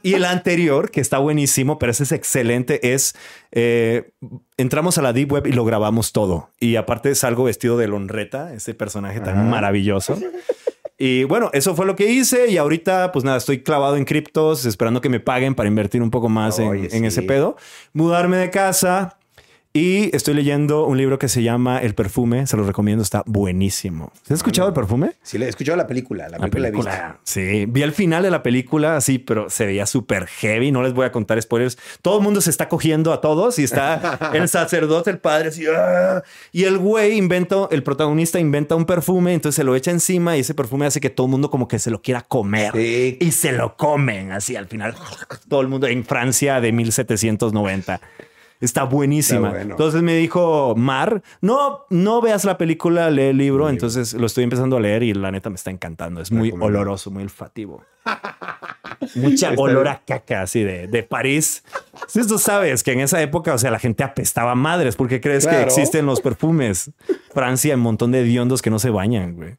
[0.04, 3.14] Y el anterior, que está buenísimo, pero ese es excelente, es
[3.52, 4.12] eh,
[4.56, 6.50] entramos a la Deep Web y lo grabamos todo.
[6.62, 9.44] Y aparte salgo vestido de Lonreta, ese personaje tan Ajá.
[9.44, 10.18] maravilloso.
[10.98, 14.66] Y bueno, eso fue lo que hice y ahorita pues nada, estoy clavado en criptos,
[14.66, 17.58] esperando que me paguen para invertir un poco más en, ese pedo,
[17.94, 19.18] mudarme de casa
[19.76, 24.12] Y estoy leyendo un libro que se llama El perfume, se lo recomiendo, está buenísimo.
[24.26, 25.14] ¿Has escuchado el perfume?
[25.24, 26.30] Sí, he escuchado la película.
[26.30, 27.20] La película, la he visto.
[27.24, 30.72] Sí, vi el final de la película así, pero se veía súper heavy.
[30.72, 31.80] No les voy a contar spoilers.
[32.04, 35.66] Todo el mundo se está cogiendo a todos y está el sacerdote, el padre, así.
[35.76, 36.22] ¡ah!
[36.52, 40.42] Y el güey inventa, el protagonista inventa un perfume, entonces se lo echa encima y
[40.42, 42.74] ese perfume hace que todo el mundo como que se lo quiera comer.
[42.74, 43.18] Sí.
[43.20, 44.94] Y se lo comen así al final.
[45.50, 48.00] Todo el mundo en Francia de 1790.
[48.62, 49.48] Está buenísima.
[49.50, 49.72] Está bueno.
[49.74, 53.70] Entonces me dijo Mar, no, no veas la película, lee el libro.
[53.70, 56.22] Entonces lo estoy empezando a leer y la neta me está encantando.
[56.22, 56.82] Es muy Recomendado.
[56.82, 57.84] oloroso, muy olfativo.
[59.16, 59.96] Mucha Está olor bien.
[59.96, 61.64] a caca así de, de París.
[62.08, 65.46] Si tú sabes que en esa época, o sea, la gente apestaba madres porque crees
[65.46, 65.66] que Claro.
[65.66, 66.92] existen los perfumes.
[67.34, 69.56] Francia, un montón de hediondos que no se bañan, güey.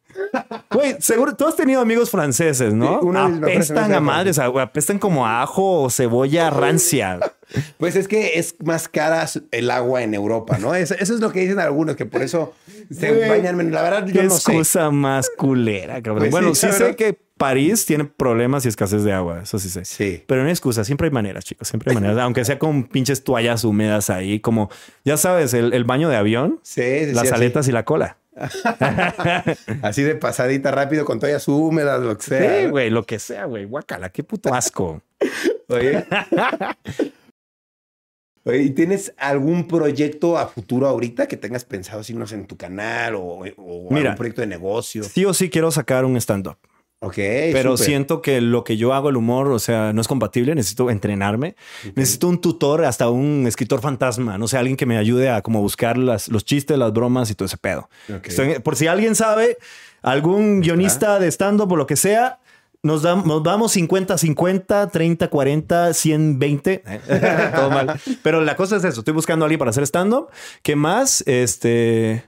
[0.92, 3.00] Güey, seguro tú has tenido amigos franceses, ¿no?
[3.00, 7.18] Sí, una apestan a madres, a- apestan como a ajo o cebolla rancia.
[7.78, 10.74] Pues es que es más cara el agua en Europa, ¿no?
[10.74, 12.52] Eso, eso es lo que dicen algunos, que por eso
[12.90, 13.72] se Güey, bañan menos.
[13.72, 14.50] La verdad, yo Qué no sé.
[14.50, 16.18] excusa más culera, cabrón.
[16.20, 19.84] Pues bueno, sí, sé que París tiene problemas y escasez de agua, eso sí sé.
[19.84, 20.24] Sí.
[20.26, 22.16] Pero no hay excusa, siempre hay maneras, chicos, siempre hay maneras.
[22.18, 24.68] Aunque sea con pinches toallas húmedas ahí, como,
[25.04, 28.16] ya sabes, el, el baño de avión, Sí, sí, las aletas y la cola.
[29.82, 32.60] Así, de pasadita rápido con toallas húmedas, lo que sea.
[32.62, 33.64] Sí, güey, lo que sea, güey.
[33.64, 35.02] Guácala, qué puto asco.
[35.68, 36.04] Oye.
[38.46, 42.46] Oye, ¿y tienes algún proyecto a futuro ahorita que tengas pensado, si no sé, en
[42.46, 44.10] tu canal o, o Mira.
[44.10, 45.02] algún proyecto de negocio?
[45.02, 46.58] Sí o sí quiero sacar un stand-up.
[47.00, 47.86] Ok, Pero súper.
[47.86, 50.54] siento que lo que yo hago, el humor, o sea, no es compatible.
[50.54, 51.54] Necesito entrenarme.
[51.94, 54.38] Necesito un tutor, hasta un escritor fantasma.
[54.38, 57.34] No sé, alguien que me ayude a como buscar las, los chistes, las bromas y
[57.34, 57.90] todo ese pedo.
[58.08, 58.28] Ok.
[58.28, 59.58] Estoy- por si alguien sabe,
[60.00, 62.38] algún guionista de stand-up o lo que sea,
[62.82, 67.54] nos, dam- nos vamos 50-50, 30-40, 100-20.
[67.54, 68.00] Todo mal.
[68.22, 69.00] Pero la cosa es eso.
[69.00, 70.28] Estoy buscando a alguien para hacer stand-up.
[70.62, 71.22] ¿Qué más?
[71.26, 72.24] Este...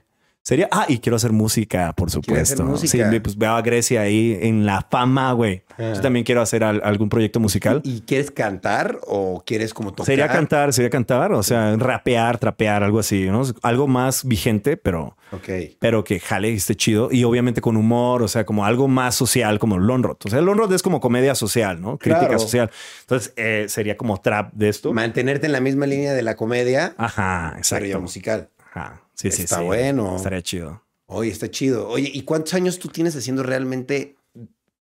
[0.47, 0.69] Sería...
[0.71, 2.63] Ah, y quiero hacer música, por ¿Quieres hacer supuesto.
[2.63, 3.11] música?
[3.11, 5.63] Sí, pues veo a Grecia ahí en la fama, güey.
[5.77, 5.91] Ah.
[5.93, 7.81] Yo también quiero hacer al- algún proyecto musical.
[7.83, 10.05] ¿Y quieres cantar o quieres como tocar?
[10.05, 13.41] Sería cantar, sería cantar, o sea, rapear, trapear, algo así, ¿no?
[13.61, 15.49] Algo más vigente, pero, Ok.
[15.79, 17.09] pero que jale y esté chido.
[17.11, 20.15] Y obviamente con humor, o sea, como algo más social, como Lonrod.
[20.23, 21.97] O sea, Lonrod es como comedia social, ¿no?
[21.97, 22.39] Crítica Claro.
[22.39, 22.71] social.
[23.01, 24.93] Entonces, eh, sería como trap de esto.
[24.93, 27.99] Mantenerte en la misma línea de la comedia, Ajá, pero exacto.
[27.99, 28.47] musical.
[28.73, 29.01] Ajá.
[29.17, 29.63] Sí, sí, Está sí.
[29.63, 30.15] bueno.
[30.15, 30.83] Estaría chido.
[31.07, 31.87] Oye, está chido.
[31.89, 34.15] Oye, ¿y cuántos años tú tienes haciendo realmente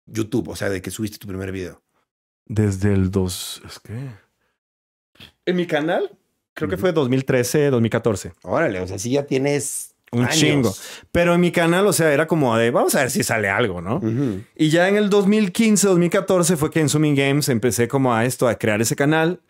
[0.07, 0.49] YouTube?
[0.49, 1.81] O sea, de que subiste tu primer video.
[2.47, 3.63] Desde el 2...
[3.67, 3.93] Es que...
[5.47, 6.11] En mi canal,
[6.55, 8.33] creo que fue 2013, 2014.
[8.43, 10.37] Órale, o sea, sí ya tienes Un años.
[10.37, 10.75] chingo.
[11.13, 13.81] Pero en mi canal, o sea, era como de, vamos a ver si sale algo,
[13.81, 14.01] ¿no?
[14.57, 18.49] Y ya en el 2015, 2014 fue que en Zooming Games empecé como a esto,
[18.49, 19.41] a crear ese canal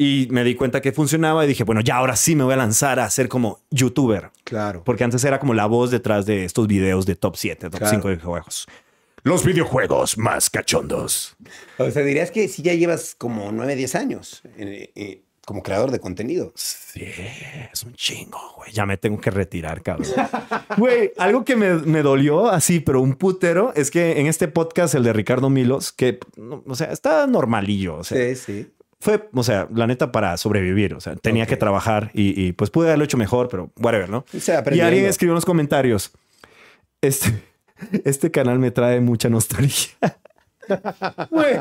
[0.00, 2.56] y me di cuenta que funcionaba y dije, bueno, ya ahora sí me voy a
[2.56, 4.30] lanzar a ser como youtuber.
[4.44, 4.84] Claro.
[4.84, 7.94] Porque antes era como la voz detrás de estos videos de top 7, top Claro.
[7.96, 8.66] 5 de juegos.
[9.24, 11.36] Los videojuegos más cachondos.
[11.78, 15.90] O sea, dirías que sí ya llevas como 9, 10 años eh, eh, como creador
[15.90, 16.52] de contenido.
[16.54, 17.02] Sí,
[17.72, 18.70] es un chingo, güey.
[18.72, 20.06] Ya me tengo que retirar, cabrón.
[20.76, 24.94] Güey, algo que me, me dolió así, pero un putero, es que en este podcast,
[24.94, 26.20] el de Ricardo Milos, que,
[26.66, 27.96] o sea, está normalillo.
[27.96, 28.70] O sea, Sí, sí.
[29.00, 30.94] Fue, o sea, la neta para sobrevivir.
[30.94, 34.24] O sea, tenía que trabajar y, y, pues pude haberlo hecho mejor, pero whatever, ¿no?
[34.72, 36.12] Y alguien escribió en los comentarios:
[37.00, 37.42] Este,
[38.04, 39.90] este canal me trae mucha nostalgia.
[41.30, 41.56] Güey,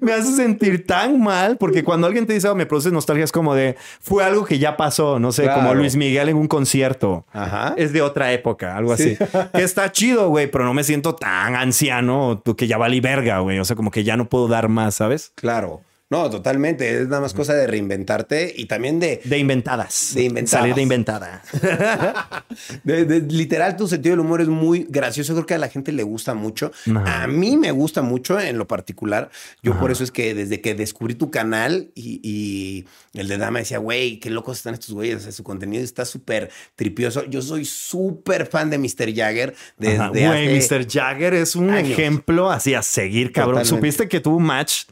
[0.00, 3.32] me hace sentir tan mal porque cuando alguien te dice "Oh, me produce nostalgia es
[3.32, 5.74] como de fue algo que ya pasó, no sé, como.
[5.74, 7.26] Luis Miguel en un concierto.
[7.32, 7.74] Ajá.
[7.76, 9.16] Es de otra época, algo así.
[9.16, 9.24] Sí.
[9.52, 13.58] Que está chido, güey, pero no me siento tan anciano que ya valí verga, güey.
[13.58, 15.32] O sea, como que ya no puedo dar más, ¿sabes?
[15.34, 15.82] Claro.
[16.14, 17.02] No, totalmente.
[17.02, 20.12] Es nada más cosa de reinventarte y también de, De inventadas.
[20.14, 20.60] De inventadas.
[20.60, 21.42] Salir de inventada.
[22.84, 25.34] de- de- literal, tu sentido del humor es muy gracioso.
[25.34, 26.70] Creo que a la gente le gusta mucho.
[26.94, 27.22] Ajá.
[27.22, 29.30] A mí me gusta mucho en lo particular.
[29.62, 32.84] Yo por eso es que desde que descubrí tu canal y, y
[33.18, 35.16] el de Dama decía, güey, qué locos están estos güeyes.
[35.16, 37.24] O sea, su contenido está súper tripioso.
[37.26, 39.14] Yo soy súper fan de Mr.
[39.14, 40.08] Jagger desde.
[40.08, 40.24] Güey,
[40.58, 40.74] hace...
[40.78, 40.86] Mr.
[40.90, 41.90] Jagger es un años.
[41.90, 43.62] ejemplo así a seguir, cabrón.
[43.62, 43.76] Totalmente.
[43.76, 44.84] ¿Supiste que tuvo un match?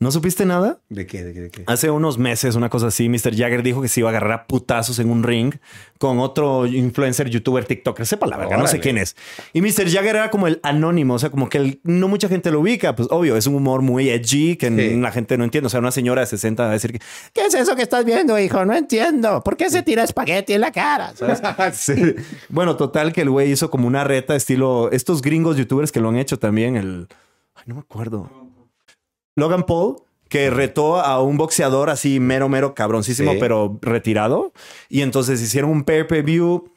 [0.00, 0.80] ¿No supiste nada?
[0.88, 1.22] ¿De qué?
[1.22, 1.40] ¿De qué?
[1.40, 1.62] ¿De qué?
[1.66, 3.34] Hace unos meses, una cosa así, Mr.
[3.36, 5.54] Jagger dijo que se iba a agarrar a putazos en un ring
[5.98, 9.16] con otro influencer, youtuber, TikToker, sepa la verga, no sé quién es.
[9.52, 9.88] Y Mr.
[9.88, 12.94] Jagger era como el anónimo, o sea, como que el- no mucha gente lo ubica,
[12.96, 14.96] pues obvio, es un humor muy edgy que Sí.
[15.00, 15.68] la gente no entiende.
[15.68, 16.98] O sea, una señora de 60 va a decir, que,
[17.32, 18.64] ¿qué es eso que estás viendo, hijo?
[18.64, 19.42] No entiendo.
[19.42, 21.14] ¿Por qué se tira espagueti en la cara?
[21.14, 21.40] ¿Sabes?
[21.74, 22.14] Sí.
[22.48, 26.08] Bueno, total que el güey hizo como una reta estilo estos gringos youtubers que lo
[26.08, 27.06] han hecho también, el...
[27.54, 28.28] Ay, no me acuerdo.
[29.36, 29.96] Logan Paul
[30.28, 33.38] que retó a un boxeador así mero, mero cabroncísimo, Sí.
[33.40, 34.52] pero retirado.
[34.88, 36.70] Y entonces hicieron un pay-per-view,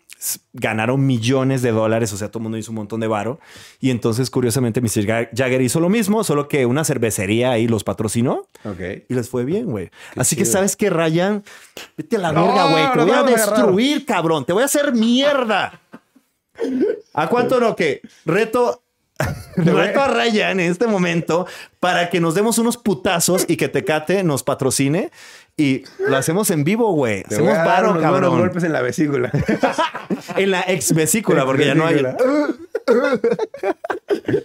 [0.53, 3.39] ganaron millones de dólares, o sea, todo el mundo hizo un montón de varo.
[3.79, 5.05] Y entonces, curiosamente, Mr.
[5.35, 8.45] Jagger hizo lo mismo, solo que una cervecería ahí los patrocinó.
[8.63, 8.79] Ok.
[9.09, 9.89] Y les fue bien, güey.
[10.13, 11.43] Qué Así que sabes que Ryan,
[11.97, 12.91] vete a la No, verga, güey.
[12.91, 14.45] Te no voy a destruir, cabrón.
[14.45, 15.79] Te voy a hacer mierda.
[17.13, 17.75] ¿A cuánto no?
[17.75, 18.81] Que reto,
[19.65, 21.47] reto a Ryan en este momento
[21.79, 25.11] para que nos demos unos putazos y que Tecate nos patrocine
[25.57, 27.23] y lo hacemos en vivo, güey.
[27.25, 28.39] Hacemos dar varo, unos cabrón.
[28.39, 29.31] golpes en la vesícula.
[30.35, 32.01] En la ex vesícula, porque ya no hay.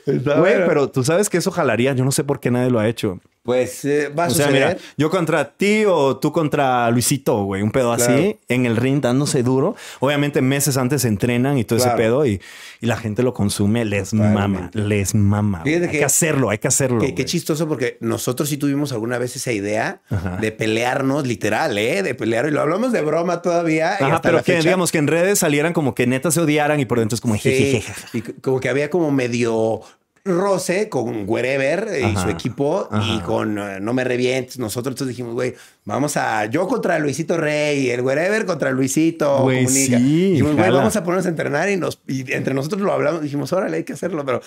[0.06, 1.92] Güey, pero tú sabes que eso jalaría.
[1.92, 3.20] Yo no sé por qué nadie lo ha hecho.
[3.44, 4.68] Pues eh, va a O sea, suceder.
[4.76, 8.14] mira, yo contra ti o tú contra Luisito, güey, un pedo Claro.
[8.14, 9.74] así, en el ring dándose duro.
[9.98, 11.92] Obviamente meses antes se entrenan y todo Claro.
[11.92, 12.40] ese pedo y,
[12.80, 14.38] y la gente lo consume, les Totalmente.
[14.40, 15.62] mama, les mama.
[15.64, 17.00] Hay que- hacerlo, hay que hacerlo.
[17.00, 20.36] Qué, chistoso porque nosotros sí tuvimos alguna vez esa idea Ajá.
[20.40, 22.04] de pelearnos, literal, ¿eh?
[22.04, 22.46] De pelear.
[22.46, 23.96] Y lo hablamos de broma todavía.
[23.98, 24.64] y Ajá, hasta pero la que fecha.
[24.68, 27.34] digamos que en redes salieran como que neta se odiaran y por dentro es como
[27.34, 27.92] Sí, jejeje.
[28.12, 29.80] y como que había como medio
[30.24, 34.58] roce con Wherever y Ajá, su equipo y con eh, No Me Revientes.
[34.58, 35.54] Nosotros entonces dijimos, güey,
[35.84, 39.42] vamos a yo contra Luisito Rey, el Wherever contra Luisito.
[39.42, 39.98] Güey, comunica.
[39.98, 43.22] sí, dijimos, güey, vamos a ponernos a entrenar y, nos, y entre nosotros lo hablamos.
[43.22, 44.40] Dijimos, órale, hay que hacerlo, pero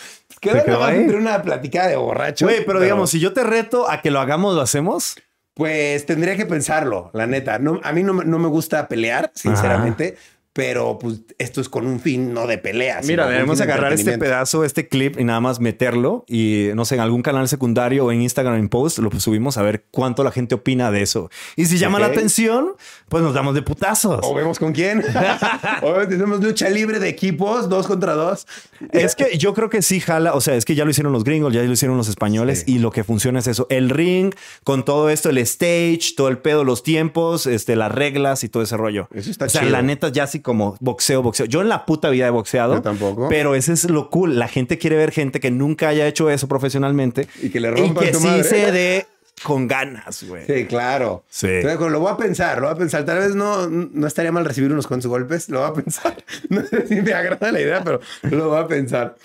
[0.46, 2.48] nada quedó más entre una platicada de borrachos.
[2.48, 5.18] Güey, pero, digamos, si yo te reto a que lo hagamos, ¿lo hacemos?
[5.56, 7.60] Pues tendría que pensarlo, la neta.
[7.60, 10.18] No, a mí no, no me gusta pelear, sinceramente,
[10.56, 13.02] pero pues esto es con un fin no de pelea.
[13.02, 16.96] sino Mira, debemos agarrar este pedazo, este clip y nada más meterlo y no sé,
[16.96, 20.32] en algún canal secundario o en Instagram en post lo subimos a ver cuánto la
[20.32, 21.30] gente opina de eso.
[21.58, 22.14] Y si llama la Ok.
[22.14, 22.70] atención,
[23.10, 24.22] pues nos damos de putazos.
[24.24, 25.04] O vemos con quién.
[25.82, 28.48] o tenemos lucha libre de equipos, dos contra dos.
[28.94, 31.26] Es que yo creo que sí jala, o sea, es que ya lo hicieron los
[31.26, 32.76] gringos, ya lo hicieron los españoles Sí.
[32.76, 34.34] y lo que funciona es eso, el ring
[34.64, 38.64] con todo esto, el stage, todo el pedo, los tiempos, este, las reglas y todo
[38.64, 39.10] ese rollo.
[39.14, 39.72] Eso está o sea, chido.
[39.74, 41.46] la neta ya así como boxeo, boxeo.
[41.48, 42.76] Yo en la puta vida he boxeado.
[42.76, 43.28] Yo tampoco.
[43.28, 44.38] Pero ese es lo cool.
[44.40, 47.72] La gente quiere ver gente que nunca haya hecho eso profesionalmente Y que le y
[47.72, 48.44] rompan que tu sí madre.
[48.44, 49.06] se dé
[49.44, 50.46] con ganas, güey.
[50.46, 51.26] Sí, claro.
[51.28, 51.48] Sí.
[51.48, 53.04] De acuerdo, Lo voy a pensar, lo voy a pensar.
[53.04, 55.50] Tal vez no, no estaría mal recibir unos cuantos golpes.
[55.50, 56.24] Lo voy a pensar.
[56.50, 59.16] No sé si me agrada la idea, pero lo voy a pensar.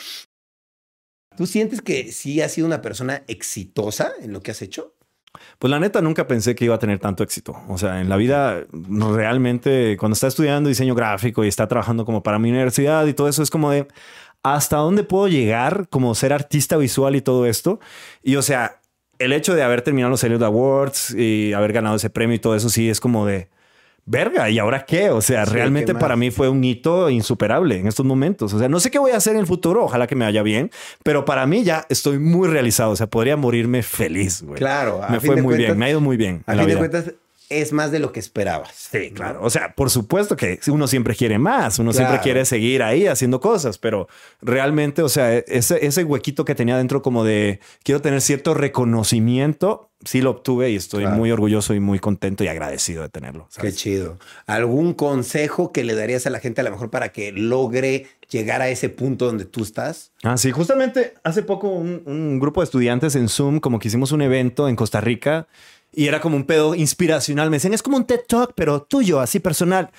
[1.36, 4.94] ¿Tú sientes que sí has sido una persona exitosa en lo que has hecho?
[5.58, 7.56] Pues la neta nunca pensé que iba a tener tanto éxito.
[7.68, 12.22] O sea, en la vida realmente cuando está estudiando diseño gráfico y está trabajando como
[12.22, 13.86] para mi universidad y todo eso es como de
[14.42, 17.80] hasta dónde puedo llegar como ser artista visual y todo esto.
[18.22, 18.80] Y o sea,
[19.18, 22.56] el hecho de haber terminado los Elliot Awards y haber ganado ese premio y todo
[22.56, 23.50] eso sí es como de
[24.11, 24.50] verga.
[24.50, 25.11] ¿Y ahora qué?
[25.11, 28.52] O sea, Sí, realmente para mí fue un hito insuperable en estos momentos.
[28.52, 29.84] O sea, no sé qué voy a hacer en el futuro.
[29.84, 30.70] Ojalá que me vaya bien,
[31.02, 32.90] pero para mí ya estoy muy realizado.
[32.90, 34.42] O sea, podría morirme feliz.
[34.42, 34.58] güey.
[34.58, 36.42] Claro, Me fue muy cuentas- bien, me ha ido muy bien.
[36.46, 37.12] A fin de cuentas,
[37.51, 38.88] es más de lo que esperabas.
[38.90, 39.40] Sí, claro.
[39.42, 42.07] O sea, por supuesto que uno siempre quiere más, uno Claro.
[42.09, 44.09] siempre quiere seguir ahí haciendo cosas, pero
[44.40, 49.90] realmente, o sea, ese, ese huequito que tenía dentro como de quiero tener cierto reconocimiento,
[50.05, 51.16] sí lo obtuve y estoy Claro.
[51.16, 53.48] muy orgulloso y muy contento y agradecido de tenerlo.
[53.61, 54.18] Qué chido.
[54.46, 58.62] ¿Algún consejo que le darías a la gente a lo mejor para que logre llegar
[58.62, 60.12] a ese punto donde tú estás?
[60.22, 64.12] Ah, sí, justamente hace poco un, un grupo de estudiantes en Zoom, como que hicimos
[64.12, 65.48] un evento en Costa Rica
[65.93, 67.51] y era como un pedo inspiracional.
[67.51, 69.91] Me decían, es como un TED Talk, pero tuyo, así personal.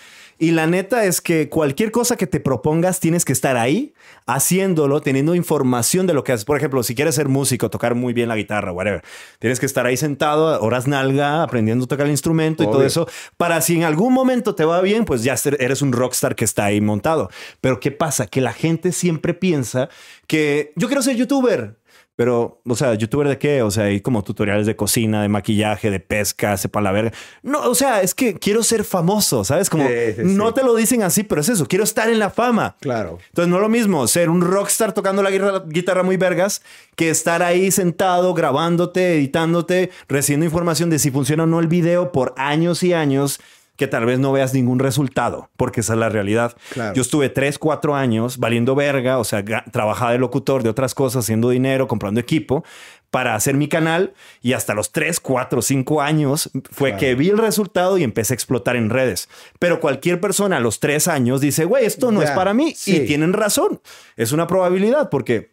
[0.41, 3.93] Y la neta es que cualquier cosa que te propongas tienes que estar ahí
[4.25, 6.45] haciéndolo, teniendo información de lo que haces.
[6.45, 9.03] Por ejemplo, si quieres ser músico, tocar muy bien la guitarra, whatever,
[9.37, 13.07] tienes que estar ahí sentado, horas nalga, aprendiendo a tocar el instrumento y todo eso,
[13.37, 16.65] para si en algún momento te va bien, pues ya eres un rockstar que está
[16.65, 17.29] ahí montado.
[17.59, 18.25] Pero ¿qué pasa?
[18.25, 19.89] Que la gente siempre piensa
[20.25, 21.77] que yo quiero ser youtuber.
[22.21, 23.63] Pero, o sea, ¿youtuber de qué?
[23.63, 27.11] O sea, hay como tutoriales de cocina, de maquillaje, de pesca, sepa la verga.
[27.41, 29.71] No, o sea, es que quiero ser famoso, ¿sabes?
[29.71, 30.53] Como Sí, sí, no sí.
[30.53, 32.75] te lo dicen así, pero es eso, quiero estar en la fama.
[32.79, 33.17] Claro.
[33.29, 36.61] Entonces no es lo mismo ser un rockstar tocando la guitarra, guitarra muy vergas
[36.95, 42.11] que estar ahí sentado grabándote, editándote, recibiendo información de si funciona o no el video
[42.11, 43.39] por años y años
[43.81, 46.55] que tal vez no veas ningún resultado, porque esa es la realidad.
[46.69, 46.93] Claro.
[46.93, 51.23] Yo estuve 3, 4 años valiendo verga, o sea, trabajaba de locutor de otras cosas,
[51.25, 52.63] haciendo dinero, comprando equipo
[53.09, 54.13] para hacer mi canal
[54.43, 56.99] y hasta los 3, 4, 5 años fue Claro.
[56.99, 59.27] que vi el resultado y empecé a explotar en redes.
[59.57, 62.97] Pero cualquier persona a los 3 años dice, güey, esto no es para mí sí.
[62.97, 63.81] y tienen razón.
[64.15, 65.50] Es una probabilidad porque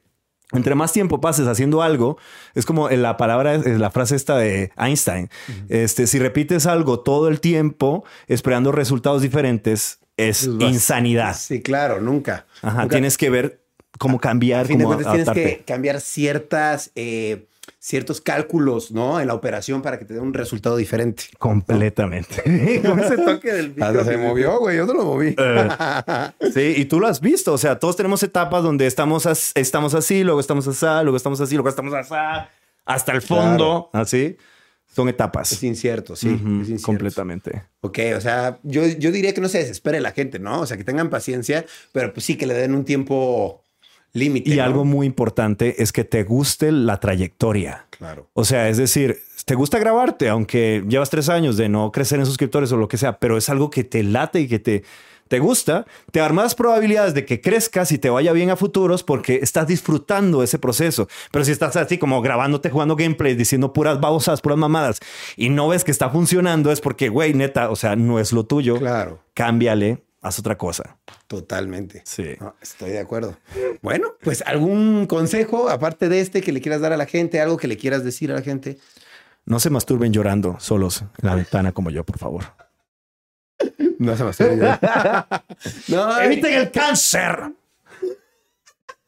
[0.53, 2.17] entre más tiempo pases haciendo algo,
[2.55, 5.29] es como la palabra, es la frase esta de Einstein.
[5.69, 11.37] Este, si repites algo todo el tiempo esperando resultados diferentes, es insanidad.
[11.37, 12.47] Sí, claro, nunca.
[12.63, 13.61] Ajá, Nunca- tienes que ver
[13.99, 17.47] cómo A cambiar, fin de cómo cuentas, tienes que cambiar ciertas eh,
[17.79, 19.21] ciertos cálculos, ¿no?
[19.21, 21.25] En la operación para que te dé un resultado diferente.
[21.39, 22.81] Completamente.
[22.87, 24.77] Con ese toque del Hasta se movió, güey.
[24.77, 25.35] Yo no lo moví.
[26.55, 27.53] Sí, y tú lo has visto.
[27.53, 31.41] O sea, todos tenemos etapas donde estamos, as- estamos así, luego estamos así, luego estamos
[31.41, 32.15] así, luego estamos así,
[32.85, 33.91] hasta el fondo.
[33.93, 34.37] Así.
[34.95, 35.53] Son etapas.
[35.53, 36.29] es incierto, sí.
[36.29, 36.87] Ujú, es incierto.
[36.87, 37.63] completamente.
[37.83, 40.61] Ok, o sea, yo, yo diría que no se desespere la gente, ¿no?
[40.63, 43.63] O sea, que tengan paciencia, pero pues sí que le den un tiempo
[44.13, 44.51] límite.
[44.51, 44.65] Y ¿no?
[44.65, 47.87] algo muy importante es que te guste la trayectoria.
[47.91, 48.29] Claro.
[48.33, 52.27] O sea, es decir, te gusta grabarte, aunque llevas tres años de no crecer en
[52.27, 54.85] suscriptores o lo que sea, pero es algo que te late y que te,
[55.29, 59.03] te gusta, te da más probabilidades de que crezcas y te vaya bien a futuros
[59.05, 61.09] porque estás disfrutando ese proceso.
[61.31, 65.01] Pero si estás así como grabándote, jugando gameplay, diciendo puras babosas, puras mamadas
[65.37, 68.45] y no ves que está funcionando, es porque, güey, neta, o sea, no es lo
[68.45, 68.79] tuyo.
[68.79, 70.97] Claro, Cámbiale, haz otra cosa.
[71.27, 72.03] totalmente.
[72.05, 72.37] Sí.
[72.41, 73.37] No, estoy de acuerdo.
[73.83, 77.57] Bueno, pues algún consejo, aparte de este, que le quieras dar a la gente, algo
[77.57, 78.79] que le quieras decir a la gente.
[79.45, 82.45] No se masturben llorando solos en la ventana como yo, por favor.
[83.99, 84.57] No se me
[85.89, 87.53] No, ¡Eviten el cáncer!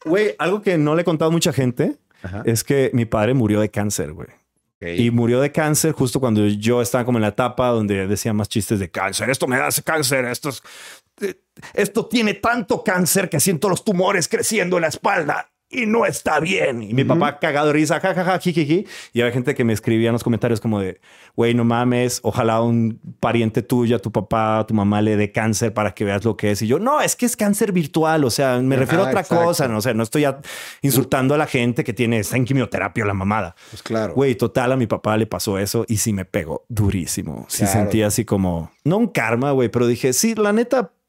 [0.05, 2.43] Güey, algo que no le he contado a mucha gente Ajá.
[2.45, 4.29] es que mi padre murió de cáncer, güey.
[4.81, 8.49] Y murió de cáncer justo cuando yo estaba como en la etapa donde decía más
[8.49, 9.29] chistes de cáncer.
[9.29, 10.63] Esto me da cáncer, esto es-
[11.75, 16.41] Esto tiene tanto cáncer que siento los tumores creciendo en la espalda y no está
[16.41, 16.83] bien.
[16.83, 18.87] Y mi papá cagado de risa, jajaja, jijiji.
[19.13, 21.01] Y había gente que me escribía en los comentarios como de,
[21.37, 25.93] güey, no mames, ojalá un pariente tuyo, tu papá, tu mamá le dé cáncer para
[25.93, 26.63] que veas lo que es.
[26.63, 28.25] Y yo, no, es que es cáncer virtual.
[28.25, 29.45] O sea, me refiero a otra exacto.
[29.45, 29.69] cosa.
[29.69, 30.27] No, o sea, no estoy
[30.83, 33.55] insultando a la gente que tiene, está en quimioterapia o la mamada.
[33.71, 34.15] Pues claro.
[34.15, 37.47] Güey, total, a mi papá le pasó eso y sí me pegó durísimo.
[37.49, 37.73] Sí Claro.
[37.73, 40.91] sentí así como, no un karma, güey, pero dije, sí, la neta,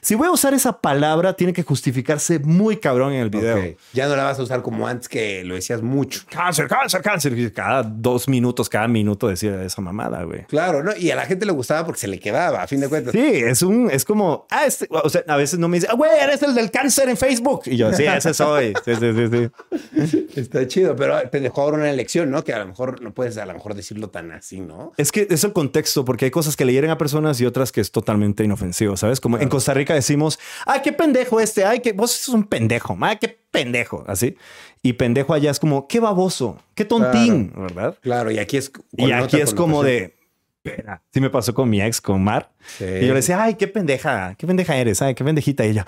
[0.00, 3.76] si voy a usar esa palabra, tiene que justificarse muy cabrón en el video.
[3.92, 6.20] Ya no la vas a usar como antes que lo decías mucho.
[6.30, 7.52] Cáncer, cáncer, cáncer.
[7.52, 10.44] Cada dos minutos, cada minuto decía esa mamada, güey.
[10.46, 10.96] Claro, ¿no?
[10.96, 13.12] Y a la gente le gustaba porque se le quedaba, a fin de cuentas.
[13.12, 15.94] Sí, es un, es como, ah, este, o sea, a veces no me dice, ah,
[15.94, 17.62] güey, eres el del cáncer en Facebook.
[17.66, 18.74] Y yo, sí, ese soy.
[18.84, 20.30] Sí, sí, sí, sí.
[20.40, 22.44] Está chido, pero te dejó ahora una elección, ¿no?
[22.44, 24.92] Que a lo mejor no puedes a lo mejor decirlo tan así, ¿no?
[24.96, 27.72] Es que es el contexto, porque hay cosas que le hieren a personas y otras
[27.72, 29.20] que es totalmente inofensivo, ¿sabes?
[29.20, 32.96] Como en Costa Rica decimos, ay, qué pendejo este, ay, que vos sos un pendejo,
[33.02, 34.38] ay, qué pendejo, así.
[34.82, 37.98] Y pendejo allá es como, qué baboso, qué tontín, ¿verdad?
[38.00, 38.72] Claro, y aquí es.
[38.96, 40.16] Y aquí es como de,
[40.64, 42.50] espera, sí me pasó con mi ex, con Mar.
[42.78, 42.84] Sí.
[42.84, 45.66] Y yo le decía, ay, qué pendeja, qué pendeja eres, ay, qué pendejita.
[45.66, 45.86] Y ella,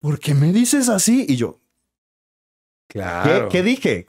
[0.00, 1.24] ¿por qué me dices así?
[1.28, 1.60] Y yo,
[2.88, 3.48] ¿qué, Claro.
[3.48, 4.04] qué dije?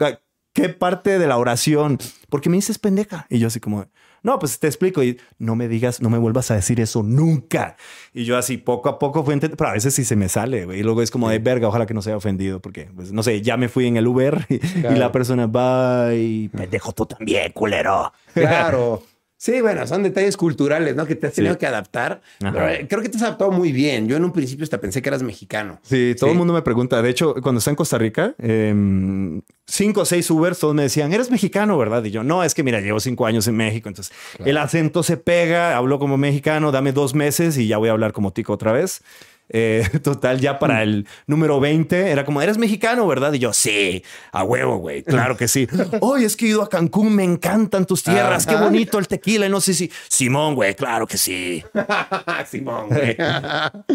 [0.53, 1.99] ¿Qué parte de la oración?
[2.29, 3.27] ¿Por qué me dices pendeja?
[3.29, 3.85] Y yo así como,
[4.25, 5.03] no, pues te explico.
[5.03, 7.77] Y no me digas, no me vuelvas a decir eso nunca.
[8.13, 10.65] Y yo así poco a poco fui entendiendo, pero a veces sí se me sale,
[10.65, 10.79] güey.
[10.79, 13.23] Y luego es como de verga, ojalá que no se haya ofendido, porque, pues, no
[13.23, 14.95] sé, ya me fui en el Uber y, Claro.
[14.95, 18.11] y la persona va y pendejo tú también, culero.
[18.33, 19.01] Claro.
[19.37, 21.05] Sí, bueno, son detalles culturales, ¿no?
[21.05, 21.59] Que te has tenido Sí.
[21.59, 22.21] que adaptar.
[22.39, 24.07] Pero, eh, creo que te has adaptado muy bien.
[24.07, 25.79] Yo en un principio hasta pensé que eras mexicano.
[25.83, 26.31] Sí, todo Sí.
[26.31, 27.01] el mundo me pregunta.
[27.01, 31.11] De hecho, cuando estaba en Costa Rica, em, cinco o seis Ubers, todos me decían,
[31.13, 32.03] eres mexicano, ¿verdad?
[32.05, 33.89] Y yo, no, es que mira, llevo cinco años en México.
[33.89, 37.91] Entonces, el acento se pega, hablo como mexicano, dame dos meses y ya voy a
[37.91, 39.01] hablar como tico otra vez.
[39.49, 43.33] Eh, total, ya para el número 20 era como, eres mexicano, ¿verdad?
[43.33, 45.67] Y yo, sí, a huevo, güey, claro que sí.
[46.01, 49.45] Hoy es que he ido a Cancún, me encantan tus tierras, qué bonito el tequila,
[49.45, 49.91] y no sé si...
[50.07, 51.63] Simón, güey, claro que sí.
[52.47, 53.17] Simón, güey.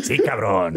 [0.03, 0.77] Sí, cabrón.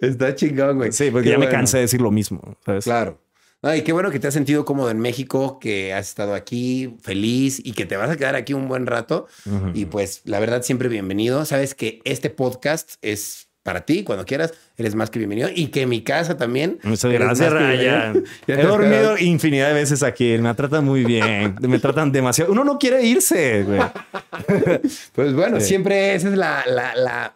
[0.00, 0.92] Está chingón, güey.
[0.92, 2.84] Sí, porque Qué ya me cansé de decir lo mismo, ¿sabes?
[2.84, 3.18] Claro.
[3.62, 6.94] No, y qué bueno que te has sentido cómodo en México, que has estado aquí
[7.02, 9.26] feliz y que te vas a quedar aquí un buen rato.
[9.74, 11.44] Y pues la verdad siempre bienvenido.
[11.44, 14.54] Sabes que este podcast es para ti cuando quieras.
[14.76, 15.48] Eres más que bienvenido.
[15.52, 16.78] Y que mi casa también.
[16.84, 18.22] Muchas gracias, Ryan.
[18.46, 20.38] He dormido quedado- infinidad de veces aquí.
[20.38, 21.56] Me tratan muy bien.
[21.60, 22.52] Me tratan demasiado.
[22.52, 23.80] Uno no quiere irse, güey.
[25.12, 25.66] Pues bueno, Sí.
[25.66, 27.34] siempre esa es la, la, la-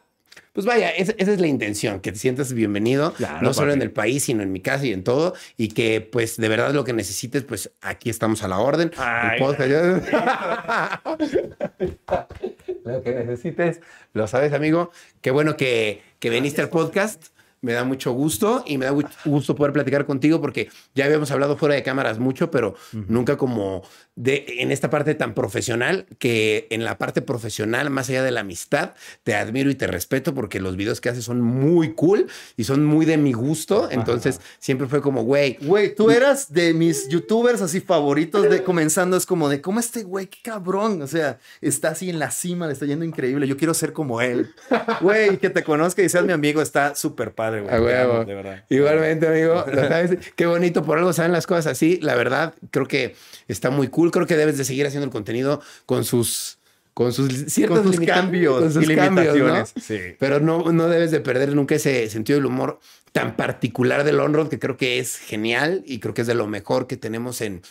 [0.53, 3.77] Pues vaya, esa, esa es la intención, que te sientas bienvenido, Claro, no solo papi.
[3.79, 6.75] en el país, sino en mi casa y en todo, y que pues de verdad
[6.75, 8.91] lo que necesites, pues aquí estamos a la orden.
[8.99, 10.03] Ay, El podcast-
[12.85, 13.81] lo que necesites,
[14.13, 14.91] lo sabes, amigo.
[15.23, 17.29] Qué bueno que, que viniste al podcast.
[17.63, 21.31] Me da mucho gusto y me da gu- gusto poder platicar contigo porque ya habíamos
[21.31, 22.75] hablado fuera de cámaras mucho, pero
[23.09, 23.83] nunca como
[24.17, 28.41] de en esta parte tan profesional que en la parte profesional, más allá de la
[28.41, 32.65] amistad, te admiro y te respeto porque los videos que haces son muy cool y
[32.65, 33.89] son muy de mi gusto.
[33.91, 39.17] Entonces siempre fue como, güey, Güey, tú eras de mis youtubers así favoritos de comenzando.
[39.17, 41.01] Es como de cómo este güey, qué cabrón.
[41.01, 43.47] O sea, está así en la cima, le está yendo increíble.
[43.47, 44.53] Yo quiero ser como él.
[45.01, 47.52] Güey, que te conozca y seas mi amigo está súper padre.
[47.61, 47.75] Madre, güey.
[47.75, 48.13] A Te huevo.
[48.15, 48.65] amo, De verdad.
[48.69, 49.65] Igualmente, amigo.
[49.73, 50.19] Lo sabes.
[50.37, 51.99] Qué bonito, por algo saben las cosas así.
[52.03, 53.15] La verdad, creo que
[53.49, 54.11] está muy cool.
[54.11, 56.59] Creo que debes de seguir haciendo el contenido con sus
[56.95, 59.33] con sus ciertos Con sus limitan- cambios con sus y cambios, ¿no?
[59.45, 59.73] limitaciones.
[59.83, 59.99] Sí.
[60.19, 62.81] Pero no, no debes de perder nunca ese sentido del humor
[63.13, 66.47] tan particular del on-road que creo que es genial y creo que es de lo
[66.47, 67.63] mejor que tenemos en,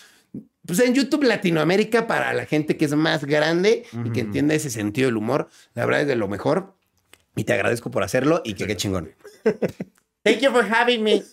[0.65, 4.71] pues en YouTube Latinoamérica para la gente que es más grande y que entiende ese
[4.71, 5.49] sentido del humor.
[5.75, 6.73] La verdad es de lo mejor
[7.35, 9.11] y te agradezco por hacerlo y que qué chingón.
[10.23, 11.23] Thank you for having me.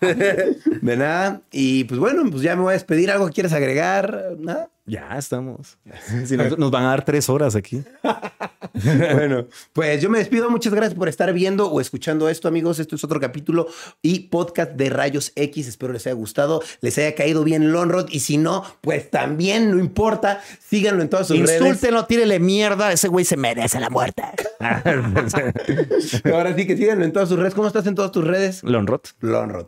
[0.82, 1.40] De nada.
[1.50, 3.10] Y pues bueno, pues ya me voy a despedir.
[3.10, 4.36] ¿Algo que quieres agregar?
[4.38, 4.70] ¿Nada?
[4.88, 5.78] Ya estamos.
[6.24, 7.82] Si nos, nos van a dar tres horas aquí.
[9.14, 10.50] bueno, pues yo me despido.
[10.50, 12.78] Muchas gracias por estar viendo o escuchando esto, amigos.
[12.78, 13.68] Esto es otro capítulo
[14.02, 15.68] y podcast de Rayos X.
[15.68, 18.08] Espero les haya gustado, les haya caído bien Lonrod.
[18.10, 20.40] Y si no, pues también no importa.
[20.66, 21.60] Síganlo en todas sus redes.
[21.60, 22.92] Insúltenlo, tírele mierda.
[22.92, 24.22] Ese güey se merece la muerte.
[26.24, 27.54] Ahora sí que síganlo en todas sus redes.
[27.54, 28.62] ¿Cómo estás en todas tus redes?
[28.62, 29.02] Lonrod.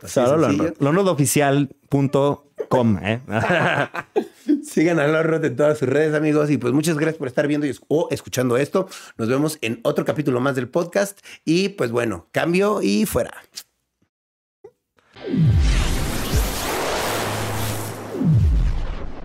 [0.07, 0.49] Solo.
[0.49, 0.81] Lonrot.
[0.81, 3.21] Lonrodoficial.com, ¿eh?
[4.63, 6.49] Sigan a Lonrod en todas sus redes, amigos.
[6.49, 8.87] Y pues muchas gracias por estar viendo y o escuchando esto.
[9.17, 11.19] Nos vemos en otro capítulo más del podcast.
[11.45, 13.31] Y pues bueno, cambio y fuera.